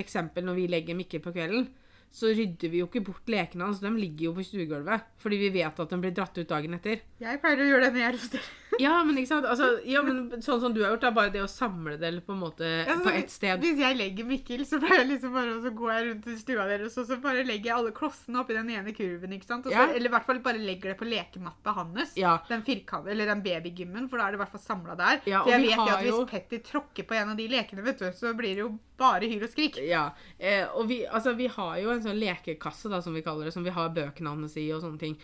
eksempel 0.00 0.44
når 0.46 0.58
vi 0.58 0.66
legger 0.70 0.98
Mikkel 0.98 1.22
på 1.24 1.32
kvelden, 1.34 1.68
så 2.14 2.30
rydder 2.30 2.70
vi 2.70 2.78
jo 2.78 2.86
ikke 2.86 3.02
bort 3.08 3.26
lekene 3.32 3.66
hans. 3.66 3.80
De 3.82 3.90
ligger 3.90 4.28
jo 4.28 4.34
på 4.36 4.44
stuegulvet. 4.46 5.02
Fordi 5.18 5.38
vi 5.40 5.48
vet 5.56 5.80
at 5.82 5.90
de 5.90 5.98
blir 5.98 6.12
dratt 6.14 6.36
ut 6.38 6.46
dagen 6.50 6.76
etter. 6.76 7.00
Jeg 7.18 7.40
pleier 7.42 7.64
å 7.64 7.66
gjøre 7.72 7.88
det 7.88 7.96
når 7.96 8.06
jeg 8.06 8.14
røster. 8.18 8.52
Ja, 8.82 9.04
men 9.06 9.14
ikke 9.20 9.28
sant? 9.30 9.44
Altså, 9.46 9.68
ja, 9.86 10.00
men 10.02 10.42
sånn 10.42 10.58
som 10.58 10.72
du 10.74 10.80
har 10.82 10.94
gjort, 10.94 11.04
er 11.06 11.12
bare 11.14 11.30
det 11.30 11.44
å 11.44 11.46
samle 11.46 11.92
det 11.94 12.08
på 12.26 12.34
en 12.34 12.40
måte 12.40 12.66
Altså, 12.82 13.04
på 13.04 13.12
ett 13.14 13.30
sted. 13.30 13.60
Hvis 13.62 13.78
jeg 13.78 13.94
legger 14.00 14.26
Mikkel, 14.26 14.64
så 14.66 14.80
pleier 14.82 15.04
jeg 15.04 15.10
liksom 15.12 15.36
bare, 15.36 15.52
så 15.62 15.70
går 15.78 15.92
jeg 15.92 16.06
rundt 16.08 16.26
i 16.32 16.34
stua 16.40 16.64
deres, 16.66 16.96
og 16.98 17.06
så 17.06 17.18
bare 17.22 17.44
legger 17.46 17.70
jeg 17.70 17.76
alle 17.76 17.92
klossene 17.94 18.40
oppi 18.42 18.56
den 18.56 18.72
ene 18.74 18.94
kurven, 18.96 19.36
ikke 19.36 19.46
sant? 19.46 19.68
Så, 19.68 19.70
Ja. 19.76 19.84
Eller 19.94 20.10
i 20.10 20.14
hvert 20.16 20.26
fall 20.26 20.42
bare 20.42 20.58
legger 20.58 20.90
det 20.90 20.96
på 20.98 21.06
lekematta 21.06 21.76
hans. 21.76 22.16
Ja. 22.18 22.32
Den 22.50 22.66
firkant, 22.66 23.06
eller 23.14 23.30
den 23.30 23.44
babygymmen, 23.46 24.08
for 24.10 24.18
da 24.18 24.26
er 24.26 24.34
det 24.34 24.40
i 24.40 24.42
hvert 24.42 24.56
fall 24.56 24.64
samla 24.66 24.98
der. 24.98 25.22
Ja, 25.30 25.44
og 25.44 25.52
jeg 25.54 25.62
vi 25.62 25.70
vet 25.70 25.78
jo 25.78 25.86
at 25.94 26.04
hvis 26.08 26.30
Petter 26.34 26.64
tråkker 26.72 27.06
på 27.06 27.14
en 27.20 27.30
av 27.30 27.38
de 27.38 27.46
lekene, 27.54 27.86
vet 27.86 28.02
du, 28.02 28.10
så 28.10 28.34
blir 28.34 28.58
det 28.58 28.64
jo 28.66 28.72
bare 29.00 29.28
hyl 29.30 29.44
og 29.44 29.50
skrik. 29.52 29.78
Ja, 29.82 30.08
eh, 30.38 30.64
og 30.70 30.88
vi, 30.90 31.02
altså, 31.06 31.34
vi 31.38 31.48
har 31.50 31.78
jo 31.82 31.92
en 31.92 32.02
sånn 32.04 32.20
lekekasse, 32.20 32.90
da, 32.92 33.02
som 33.02 33.16
vi 33.16 33.24
kaller 33.26 33.48
det, 33.48 33.54
som 33.56 33.66
vi 33.66 33.74
har 33.74 33.94
bøkene 33.94 34.34
hans 34.34 34.58
i 34.60 34.68
og 34.74 34.84
sånne 34.84 35.00
ting, 35.00 35.16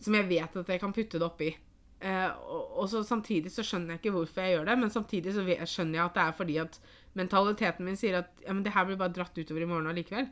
som 0.00 0.16
jeg 0.16 0.28
vet 0.30 0.56
at 0.56 0.72
jeg 0.72 0.82
kan 0.82 0.94
putte 0.96 1.20
det 1.20 1.26
oppi. 1.28 1.52
Eh, 2.00 2.28
og, 2.46 2.78
og 2.78 2.90
så 2.92 3.02
samtidig 3.02 3.50
så 3.50 3.64
skjønner 3.66 3.96
jeg 3.96 4.04
ikke 4.04 4.14
hvorfor 4.14 4.44
jeg 4.44 4.56
gjør 4.56 4.68
det, 4.70 4.78
men 4.80 4.94
samtidig 4.94 5.34
så 5.34 5.44
skjønner 5.44 5.98
jeg 5.98 6.04
at 6.04 6.18
det 6.18 6.24
er 6.24 6.36
fordi 6.40 6.58
at 6.62 6.80
mentaliteten 7.18 7.88
min 7.88 7.98
sier 7.98 8.20
at 8.20 8.44
ja, 8.44 8.52
men 8.54 8.62
det 8.66 8.74
her 8.76 8.86
blir 8.86 9.00
bare 9.00 9.14
dratt 9.16 9.38
utover 9.38 9.64
i 9.64 9.68
morgen 9.68 9.90
allikevel. 9.90 10.28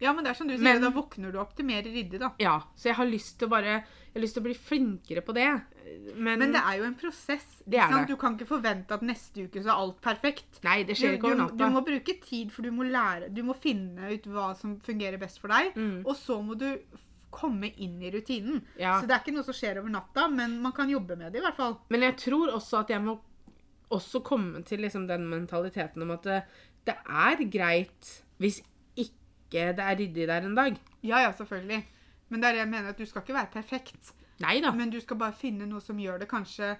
Ja, 0.00 0.12
men 0.12 0.24
det 0.24 0.30
er 0.30 0.34
som 0.34 0.48
du 0.48 0.54
sier, 0.56 0.62
Men- 0.62 0.82
da 0.82 0.90
våkner 0.90 1.32
du 1.32 1.38
opp 1.40 1.54
til 1.56 1.64
mer 1.64 1.82
ryddig, 1.82 2.18
da. 2.20 2.32
Ja, 2.38 2.58
så 2.76 2.90
jeg 2.90 2.94
har 2.96 3.06
lyst 3.06 3.38
til 3.38 3.48
å 3.48 3.50
bare 3.50 3.84
Jeg 4.16 4.22
har 4.22 4.24
lyst 4.24 4.34
til 4.34 4.42
å 4.42 4.46
bli 4.46 4.54
flinkere 4.54 5.20
på 5.24 5.34
det. 5.34 5.62
Men, 6.16 6.38
Men 6.38 6.52
det 6.52 6.60
er 6.64 6.78
jo 6.78 6.84
en 6.84 6.94
prosess. 6.94 7.62
Det 7.68 7.76
er 7.78 7.90
sant? 7.90 8.06
det. 8.08 8.14
Du 8.14 8.16
kan 8.16 8.36
ikke 8.38 8.46
forvente 8.48 8.90
at 8.96 9.02
neste 9.02 9.44
uke 9.44 9.60
så 9.62 9.68
er 9.68 9.76
alt 9.76 10.00
perfekt. 10.00 10.62
Nei, 10.64 10.78
det 10.84 10.96
Du, 10.96 11.02
skjer 11.02 11.18
ikke 11.18 11.26
over 11.28 11.36
natta. 11.36 11.56
du 11.58 11.64
må 11.74 11.82
bruke 11.84 12.14
tid, 12.24 12.50
for 12.50 12.62
du 12.62 12.70
må 12.72 12.82
lære 12.88 13.28
Du 13.34 13.42
må 13.42 13.54
finne 13.54 14.08
ut 14.14 14.22
hva 14.24 14.56
som 14.56 14.78
fungerer 14.80 15.18
best 15.20 15.38
for 15.38 15.48
deg. 15.48 15.74
Mm. 15.76 16.06
Og 16.06 16.16
så 16.16 16.40
må 16.42 16.56
du 16.56 16.78
komme 17.30 17.68
inn 17.76 18.00
i 18.02 18.10
rutinen. 18.10 18.62
Ja. 18.78 18.98
Så 19.02 19.06
det 19.06 19.10
er 19.12 19.20
ikke 19.20 19.34
noe 19.36 19.44
som 19.44 19.52
skjer 19.52 19.78
over 19.82 19.90
natta, 19.90 20.28
men 20.32 20.62
man 20.62 20.72
kan 20.72 20.88
jobbe 20.88 21.16
med 21.18 21.32
det 21.34 21.42
i 21.42 21.44
hvert 21.44 21.56
fall. 21.56 21.76
Men 21.90 22.00
jeg 22.00 22.16
tror 22.16 22.48
også 22.56 22.80
at 22.80 22.88
jeg 22.88 23.02
må 23.02 23.18
også 23.90 24.22
komme 24.24 24.64
til 24.64 24.80
liksom 24.80 25.06
den 25.06 25.28
mentaliteten 25.28 26.02
om 26.02 26.10
at 26.16 26.22
det, 26.22 26.42
det 26.86 26.96
er 27.06 27.36
greit 27.52 28.22
hvis 28.40 28.62
ikke 29.46 29.72
det 29.78 29.86
er 29.86 29.98
ryddig 30.02 30.28
der 30.28 30.46
en 30.46 30.58
dag. 30.58 30.78
Ja, 31.06 31.22
ja, 31.24 31.32
selvfølgelig. 31.38 31.82
Men 32.28 32.42
det 32.42 32.48
er 32.48 32.56
det 32.56 32.62
jeg 32.64 32.72
mener, 32.74 32.92
at 32.92 33.00
du 33.00 33.06
skal 33.06 33.22
ikke 33.22 33.38
være 33.38 33.52
perfekt. 33.54 34.12
Neida. 34.42 34.72
Men 34.74 34.90
du 34.92 34.98
skal 35.00 35.18
bare 35.20 35.36
finne 35.36 35.68
noe 35.68 35.80
som 35.80 35.98
gjør 36.00 36.20
det 36.20 36.28
kanskje 36.28 36.74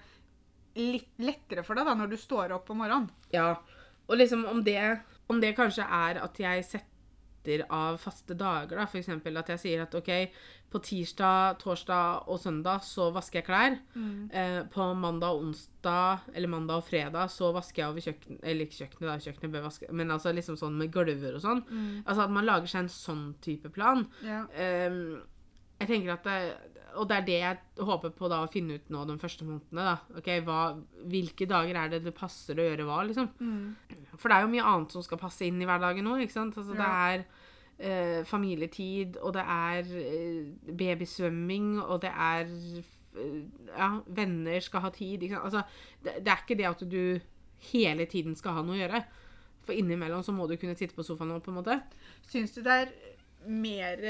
litt 0.77 1.09
lettere 1.17 1.63
for 1.65 1.79
deg 1.79 1.87
da, 1.89 1.95
når 1.97 2.11
du 2.11 2.19
står 2.21 2.53
opp 2.53 2.69
om 2.69 2.83
morgenen. 2.83 3.09
Ja. 3.33 3.55
Og 4.07 4.19
liksom 4.19 4.45
om 4.45 4.61
det, 4.63 4.77
om 5.31 5.41
det 5.41 5.55
kanskje 5.57 5.87
er 5.87 6.21
at 6.21 6.37
jeg 6.39 6.65
setter 6.67 6.96
av 7.69 7.97
faste 8.01 8.35
dager, 8.37 8.77
da, 8.77 8.85
eksempel 8.99 9.37
at 9.39 9.49
jeg 9.53 9.61
sier 9.63 9.83
at 9.83 9.95
OK, 9.97 10.09
på 10.69 10.81
tirsdag, 10.83 11.57
torsdag 11.61 12.27
og 12.27 12.39
søndag 12.43 12.83
så 12.83 13.07
vasker 13.15 13.39
jeg 13.39 13.47
klær. 13.47 13.77
Eh, 14.31 14.59
på 14.73 14.87
mandag 14.99 15.37
og 15.37 15.45
onsdag, 15.47 16.25
eller 16.33 16.51
mandag 16.51 16.81
og 16.81 16.87
fredag, 16.89 17.31
så 17.31 17.53
vasker 17.55 17.83
jeg 17.83 17.89
over 17.89 18.03
kjøkkenet 18.03 18.43
Eller 18.43 18.67
ikke 18.67 18.79
kjøkkenet, 18.83 19.07
da, 19.07 19.17
kjøkkenet 19.23 19.53
bør 19.55 19.67
vaske, 19.69 19.91
men 19.91 20.11
altså 20.11 20.33
liksom 20.35 20.57
sånn 20.59 20.77
med 20.77 20.91
gulver 20.91 21.35
og 21.39 21.41
sånn. 21.41 21.63
Altså 22.05 22.27
at 22.27 22.35
man 22.35 22.45
lager 22.45 22.67
seg 22.67 22.85
en 22.85 22.91
sånn 22.91 23.25
type 23.41 23.69
plan. 23.69 24.05
Ja. 24.27 24.43
Eh, 24.53 24.99
jeg 25.79 25.87
tenker 25.87 26.15
at 26.17 26.23
det, 26.25 26.39
Og 26.97 27.07
det 27.09 27.15
er 27.17 27.25
det 27.27 27.35
jeg 27.39 27.85
håper 27.87 28.11
på 28.17 28.29
da 28.31 28.41
å 28.43 28.49
finne 28.51 28.77
ut 28.79 28.89
nå 28.93 29.03
de 29.09 29.17
første 29.21 29.45
månedene. 29.45 29.83
da. 29.85 29.97
Ok, 30.19 30.29
hva, 30.47 30.61
Hvilke 31.07 31.47
dager 31.49 31.77
er 31.83 31.91
det 31.93 32.03
det 32.05 32.13
passer 32.17 32.57
å 32.57 32.65
gjøre 32.67 32.85
hva, 32.87 33.01
liksom? 33.07 33.29
For 34.17 34.29
det 34.29 34.37
er 34.37 34.45
jo 34.47 34.53
mye 34.55 34.65
annet 34.71 34.91
som 34.95 35.03
skal 35.05 35.19
passe 35.21 35.45
inn 35.45 35.61
i 35.61 35.67
hverdagen 35.69 36.03
nå. 36.07 36.17
ikke 36.23 36.33
sant? 36.33 36.57
Altså, 36.57 36.73
Det 36.73 36.87
er 36.87 37.25
eh, 37.79 38.23
familietid, 38.25 39.17
og 39.21 39.33
det 39.37 39.43
er 39.45 39.91
eh, 40.01 40.73
babysvømming, 40.73 41.81
og 41.85 42.01
det 42.01 42.11
er 42.11 42.45
eh, 42.47 43.41
Ja, 43.77 43.91
venner 44.07 44.59
skal 44.59 44.81
ha 44.81 44.89
tid. 44.93 45.23
Altså, 45.37 45.63
det, 46.03 46.19
det 46.25 46.33
er 46.33 46.43
ikke 46.43 46.57
det 46.57 46.67
at 46.69 46.83
du 46.89 47.19
hele 47.71 48.05
tiden 48.05 48.35
skal 48.35 48.53
ha 48.57 48.61
noe 48.65 48.75
å 48.77 48.81
gjøre. 48.81 49.03
For 49.67 49.75
innimellom 49.75 50.23
så 50.23 50.31
må 50.31 50.47
du 50.47 50.55
kunne 50.55 50.77
sitte 50.79 50.95
på 50.95 51.03
sofaen 51.03 51.31
og 51.35 51.43
på 51.43 51.51
en 51.51 51.57
måte. 51.59 51.79
Syns 52.23 52.53
du 52.55 52.61
det 52.63 52.75
er 52.83 52.91
mer 53.45 54.01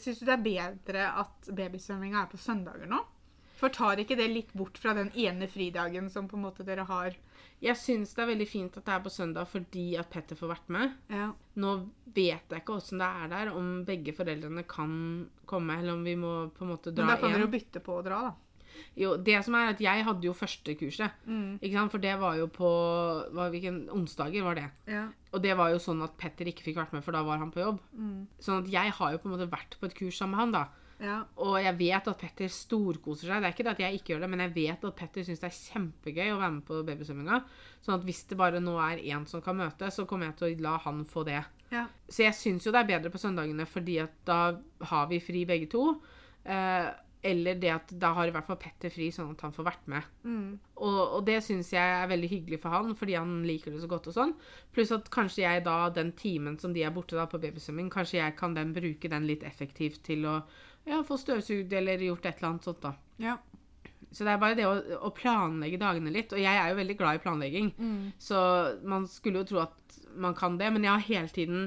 Syns 0.00 0.20
du 0.20 0.26
det 0.26 0.34
er 0.34 0.46
bedre 0.46 1.08
at 1.22 1.50
babysvømminga 1.54 2.24
er 2.24 2.30
på 2.32 2.40
søndager 2.40 2.90
nå? 2.90 3.00
For 3.62 3.70
tar 3.70 4.00
ikke 4.02 4.16
det 4.18 4.26
litt 4.32 4.50
bort 4.58 4.78
fra 4.82 4.90
den 4.96 5.12
ene 5.14 5.46
fridagen 5.46 6.08
som 6.10 6.26
på 6.26 6.34
en 6.34 6.48
måte 6.48 6.66
dere 6.66 6.82
har? 6.88 7.14
Jeg 7.62 7.78
syns 7.78 8.10
det 8.16 8.24
er 8.24 8.30
veldig 8.32 8.46
fint 8.50 8.76
at 8.78 8.88
det 8.88 8.94
er 8.96 9.02
på 9.04 9.12
søndag 9.14 9.46
fordi 9.46 9.84
at 10.00 10.08
Petter 10.10 10.38
får 10.38 10.50
vært 10.50 10.72
med. 10.74 10.96
Ja. 11.14 11.28
Nå 11.62 11.74
vet 12.10 12.50
jeg 12.50 12.64
ikke 12.64 12.74
åssen 12.80 12.98
det 12.98 13.10
er 13.22 13.30
der, 13.30 13.52
om 13.54 13.84
begge 13.86 14.14
foreldrene 14.16 14.64
kan 14.66 14.96
komme, 15.46 15.78
eller 15.78 15.94
om 15.94 16.02
vi 16.02 16.16
må 16.18 16.32
på 16.56 16.66
en 16.66 16.72
måte 16.72 16.90
dra 16.90 17.06
Men 17.06 17.14
da 17.14 17.20
kan 17.22 17.36
dere 17.36 17.46
jo 17.46 17.52
bytte 17.54 17.84
på 17.86 18.00
å 18.00 18.02
dra, 18.02 18.18
da. 18.26 18.34
Jo, 18.96 19.16
det 19.16 19.38
som 19.44 19.54
er 19.56 19.70
at 19.72 19.80
jeg 19.80 20.04
hadde 20.04 20.26
jo 20.28 20.32
første 20.36 20.74
kurset, 20.76 21.10
Mm. 21.26 21.58
ikke 21.62 21.72
sant? 21.78 21.90
for 21.90 21.98
det 21.98 22.18
var 22.20 22.36
jo 22.36 22.46
på 22.52 22.68
var, 23.32 23.50
Hvilken 23.50 23.88
onsdager 23.90 24.42
var 24.44 24.54
det? 24.54 24.68
Ja. 24.86 25.06
Og 25.32 25.42
det 25.42 25.56
var 25.56 25.70
jo 25.72 25.78
sånn 25.80 26.02
at 26.04 26.16
Petter 26.18 26.44
ikke 26.50 26.62
fikk 26.66 26.76
vært 26.76 26.92
med, 26.92 27.02
for 27.04 27.12
da 27.12 27.22
var 27.24 27.38
han 27.38 27.50
på 27.50 27.60
jobb. 27.64 27.80
Mm. 27.96 28.26
Sånn 28.40 28.62
at 28.64 28.70
jeg 28.70 28.92
har 28.92 29.12
jo 29.12 29.18
på 29.18 29.28
en 29.30 29.34
måte 29.38 29.50
vært 29.50 29.78
på 29.80 29.86
et 29.88 29.94
kurs 29.96 30.18
sammen 30.18 30.36
med 30.36 30.40
han, 30.42 30.52
da. 30.52 30.64
ja. 31.00 31.24
Og 31.38 31.56
jeg 31.62 31.76
vet 31.78 32.08
at 32.08 32.18
Petter 32.20 32.48
storkoser 32.52 33.26
seg. 33.26 33.40
Det 33.40 33.48
er 33.48 33.54
ikke 33.56 33.64
det 33.64 33.72
at 33.72 33.80
jeg 33.80 33.94
ikke 34.00 34.12
gjør 34.14 34.20
det, 34.20 34.30
men 34.30 34.40
jeg 34.44 34.54
vet 34.54 34.84
at 34.84 34.96
Petter 34.96 35.24
syns 35.24 35.40
det 35.40 35.48
er 35.48 35.56
kjempegøy 35.72 36.28
å 36.34 36.38
være 36.38 36.52
med 36.58 36.64
på 36.68 36.82
babysvømminga. 36.86 37.40
Sånn 37.82 37.96
at 37.96 38.04
hvis 38.06 38.24
det 38.28 38.38
bare 38.38 38.60
nå 38.60 38.76
er 38.78 39.00
én 39.02 39.26
som 39.26 39.40
kan 39.42 39.56
møte, 39.56 39.88
så 39.90 40.04
kommer 40.06 40.26
jeg 40.30 40.36
til 40.36 40.52
å 40.52 40.62
la 40.68 40.76
han 40.84 41.04
få 41.08 41.24
det. 41.24 41.40
ja. 41.72 41.86
Så 42.08 42.22
jeg 42.26 42.34
syns 42.36 42.66
jo 42.66 42.72
det 42.72 42.82
er 42.84 42.90
bedre 43.00 43.10
på 43.10 43.18
søndagene, 43.18 43.64
fordi 43.66 43.98
at 44.04 44.12
da 44.28 44.58
har 44.92 45.06
vi 45.08 45.18
fri 45.18 45.46
begge 45.48 45.70
to. 45.72 46.02
Eh, 46.44 46.90
eller 47.22 47.54
det 47.62 47.70
at 47.70 47.92
da 48.02 48.08
har 48.16 48.26
i 48.26 48.32
hvert 48.34 48.46
fall 48.48 48.58
Petter 48.58 48.90
fri, 48.90 49.06
sånn 49.14 49.30
at 49.36 49.42
han 49.46 49.52
får 49.54 49.66
vært 49.68 49.84
med. 49.92 50.06
Mm. 50.26 50.48
Og, 50.82 50.96
og 51.18 51.20
det 51.28 51.36
syns 51.46 51.68
jeg 51.70 51.92
er 52.02 52.08
veldig 52.10 52.30
hyggelig 52.32 52.58
for 52.64 52.74
han, 52.74 52.96
fordi 52.98 53.14
han 53.14 53.36
liker 53.46 53.70
det 53.70 53.82
så 53.84 53.90
godt 53.92 54.08
og 54.10 54.16
sånn. 54.16 54.32
Pluss 54.74 54.90
at 54.96 55.06
kanskje 55.14 55.44
jeg 55.44 55.62
da, 55.68 55.76
den 55.94 56.10
timen 56.18 56.58
som 56.58 56.74
de 56.74 56.82
er 56.82 56.90
borte 56.94 57.14
da 57.14 57.28
på 57.30 57.38
babysvømming, 57.42 57.92
kanskje 57.94 58.18
jeg 58.18 58.34
kan 58.40 58.56
den 58.58 58.74
bruke 58.74 59.08
den 59.12 59.28
litt 59.30 59.46
effektivt 59.46 60.02
til 60.08 60.26
å 60.26 60.40
ja, 60.88 60.98
få 61.06 61.14
støvsugd 61.22 61.72
eller 61.78 62.02
gjort 62.08 62.26
et 62.26 62.40
eller 62.42 62.50
annet 62.56 62.66
sånt, 62.66 62.82
da. 62.82 62.96
ja. 63.22 63.38
Så 64.12 64.26
det 64.26 64.32
er 64.34 64.40
bare 64.42 64.56
det 64.58 64.64
å, 64.68 64.72
å 65.06 65.10
planlegge 65.16 65.78
dagene 65.80 66.10
litt. 66.12 66.34
Og 66.34 66.40
jeg 66.42 66.52
er 66.58 66.66
jo 66.68 66.76
veldig 66.76 66.96
glad 66.98 67.16
i 67.16 67.20
planlegging, 67.22 67.70
Mm. 67.78 68.10
så 68.20 68.36
man 68.84 69.06
skulle 69.08 69.40
jo 69.40 69.46
tro 69.48 69.60
at 69.62 69.94
man 70.20 70.34
kan 70.36 70.58
det. 70.60 70.68
Men 70.74 70.84
jeg 70.84 70.92
har 70.92 71.06
hele 71.06 71.30
tiden, 71.32 71.62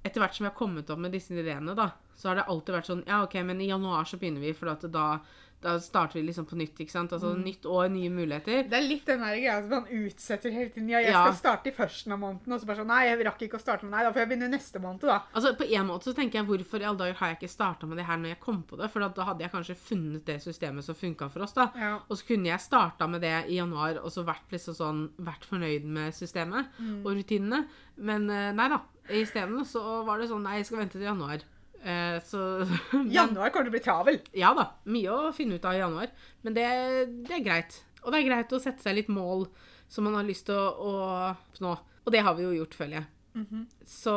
etter 0.00 0.22
hvert 0.22 0.38
som 0.38 0.46
jeg 0.46 0.52
har 0.54 0.56
kommet 0.56 0.88
opp 0.94 1.02
med 1.02 1.12
disse 1.12 1.34
ideene, 1.36 1.74
da, 1.76 1.90
så 2.18 2.28
har 2.32 2.40
det 2.42 2.48
alltid 2.50 2.74
vært 2.80 2.90
sånn 2.90 3.04
Ja, 3.06 3.22
OK, 3.22 3.38
men 3.46 3.60
i 3.62 3.70
januar 3.70 4.02
så 4.10 4.18
begynner 4.18 4.42
vi, 4.42 4.50
for 4.58 4.72
at 4.72 4.82
da, 4.90 5.20
da 5.62 5.72
starter 5.82 6.18
vi 6.20 6.24
liksom 6.28 6.46
på 6.46 6.54
nytt, 6.58 6.76
ikke 6.82 6.90
sant. 6.94 7.10
Altså 7.14 7.32
nytt 7.38 7.64
år, 7.66 7.88
nye 7.90 8.10
muligheter. 8.14 8.64
Det 8.70 8.76
er 8.78 8.84
litt 8.86 9.06
den 9.06 9.22
der 9.24 9.34
greia 9.38 9.56
at 9.58 9.68
man 9.70 9.86
utsetter 9.90 10.50
hele 10.54 10.70
tiden. 10.70 10.88
Ja, 10.90 10.98
jeg 11.02 11.10
Ja. 11.14 11.24
skal 11.26 11.38
starte 11.38 11.70
i 11.70 11.74
førsten 11.74 12.12
av 12.14 12.20
måneden, 12.22 12.52
og 12.54 12.60
så 12.60 12.66
bare 12.66 12.78
sånn 12.82 12.90
Nei, 12.90 13.00
jeg 13.08 13.24
rakk 13.26 13.42
ikke 13.46 13.58
å 13.58 13.62
starte 13.62 13.82
med 13.86 13.90
Nei, 13.96 14.02
da 14.06 14.12
får 14.14 14.22
jeg 14.22 14.28
begynne 14.32 14.50
neste 14.52 14.78
måned, 14.82 15.00
da. 15.06 15.16
Altså, 15.34 15.54
På 15.58 15.66
en 15.66 15.86
måte 15.88 16.10
så 16.10 16.14
tenker 16.14 16.38
jeg 16.38 16.46
hvorfor 16.50 16.80
i 16.82 16.86
alle 16.90 16.98
dager 17.02 17.14
har 17.22 17.28
jeg 17.32 17.38
ikke 17.40 17.50
starta 17.56 17.86
med 17.90 17.98
det 17.98 18.06
her 18.06 18.16
når 18.22 18.28
jeg 18.34 18.40
kom 18.40 18.62
på 18.62 18.78
det? 18.78 18.90
For 18.90 19.00
da 19.08 19.24
hadde 19.30 19.40
jeg 19.46 19.50
kanskje 19.56 19.76
funnet 19.82 20.24
det 20.30 20.38
systemet 20.42 20.84
som 20.84 20.94
funka 20.94 21.30
for 21.30 21.42
oss. 21.42 21.52
da. 21.58 21.70
Ja. 21.74 21.94
Og 22.08 22.16
så 22.18 22.26
kunne 22.30 22.50
jeg 22.50 22.60
starta 22.60 23.08
med 23.10 23.20
det 23.22 23.34
i 23.50 23.58
januar 23.58 23.98
og 24.02 24.10
så 24.14 24.24
vært 24.26 24.50
liksom 24.54 24.74
sånn, 24.78 25.08
vært 25.18 25.44
fornøyd 25.44 25.84
med 25.84 26.14
systemet 26.14 26.66
og 27.04 27.10
rutinene. 27.18 27.66
Men 27.98 28.30
eh, 28.30 28.52
nei 28.52 28.68
da. 28.68 28.80
Isteden 29.10 29.64
så 29.64 30.04
var 30.04 30.18
det 30.18 30.28
sånn 30.28 30.42
Nei, 30.44 30.58
jeg 30.60 30.66
skal 30.66 30.78
vente 30.84 30.98
til 30.98 31.08
januar. 31.08 31.40
Eh, 31.84 32.18
så 32.26 32.40
men- 32.92 33.10
Januar 33.14 33.50
kommer 33.54 33.68
til 33.68 33.72
å 33.72 33.76
bli 33.76 33.84
travel. 33.84 34.20
Ja 34.36 34.54
da. 34.56 34.68
Mye 34.90 35.12
å 35.14 35.32
finne 35.36 35.58
ut 35.58 35.64
av 35.68 35.76
i 35.76 35.82
januar. 35.82 36.10
Men 36.42 36.56
det, 36.56 36.66
det 37.28 37.36
er 37.38 37.44
greit. 37.46 37.78
Og 38.04 38.12
det 38.14 38.20
er 38.22 38.28
greit 38.30 38.52
å 38.56 38.60
sette 38.62 38.82
seg 38.84 38.96
litt 38.98 39.10
mål 39.12 39.46
som 39.88 40.04
man 40.04 40.18
har 40.18 40.26
lyst 40.28 40.46
til 40.48 40.56
å, 40.58 40.66
å 40.78 40.92
oppnå. 41.32 41.76
Og 42.04 42.12
det 42.14 42.22
har 42.24 42.34
vi 42.38 42.44
jo 42.46 42.54
gjort, 42.60 42.74
føler 42.78 43.00
jeg. 43.00 43.08
Så 43.88 44.14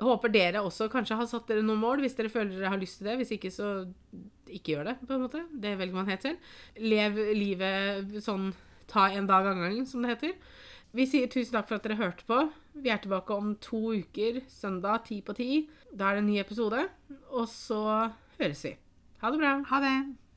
håper 0.00 0.32
dere 0.32 0.62
også 0.64 0.86
kanskje 0.92 1.16
har 1.20 1.28
satt 1.28 1.46
dere 1.50 1.62
noen 1.64 1.80
mål, 1.82 2.00
hvis 2.04 2.16
dere 2.16 2.30
føler 2.32 2.54
dere 2.56 2.70
har 2.72 2.80
lyst 2.80 2.98
til 3.00 3.10
det. 3.10 3.18
Hvis 3.20 3.34
ikke, 3.36 3.50
så 3.52 3.68
ikke 4.50 4.74
gjør 4.74 4.88
det, 4.90 4.94
på 5.06 5.14
en 5.16 5.24
måte. 5.26 5.42
Det 5.52 5.74
velger 5.78 5.96
man 5.98 6.08
helt 6.10 6.24
selv. 6.24 6.50
Lev 6.80 7.20
livet 7.36 8.16
sånn 8.24 8.50
ta 8.90 9.06
en 9.14 9.28
dag 9.28 9.46
av 9.46 9.60
gangen, 9.60 9.84
som 9.86 10.02
det 10.02 10.14
heter. 10.16 10.32
Vi 10.96 11.06
sier 11.06 11.30
tusen 11.30 11.54
takk 11.54 11.68
for 11.68 11.78
at 11.78 11.84
dere 11.86 12.00
hørte 12.00 12.24
på. 12.26 12.40
Vi 12.74 12.90
er 12.90 12.98
tilbake 13.02 13.34
om 13.34 13.52
to 13.62 13.92
uker, 13.94 14.40
søndag 14.50 15.04
ti 15.06 15.20
på 15.22 15.36
ti. 15.38 15.50
Da 15.94 16.10
er 16.10 16.18
det 16.18 16.24
en 16.24 16.30
ny 16.32 16.40
episode. 16.42 16.88
Og 17.30 17.46
så 17.50 18.10
høres 18.40 18.64
vi. 18.66 18.74
Ha 19.22 19.30
det 19.30 19.38
bra. 19.38 19.52
Ha 19.70 19.80
det. 19.84 19.94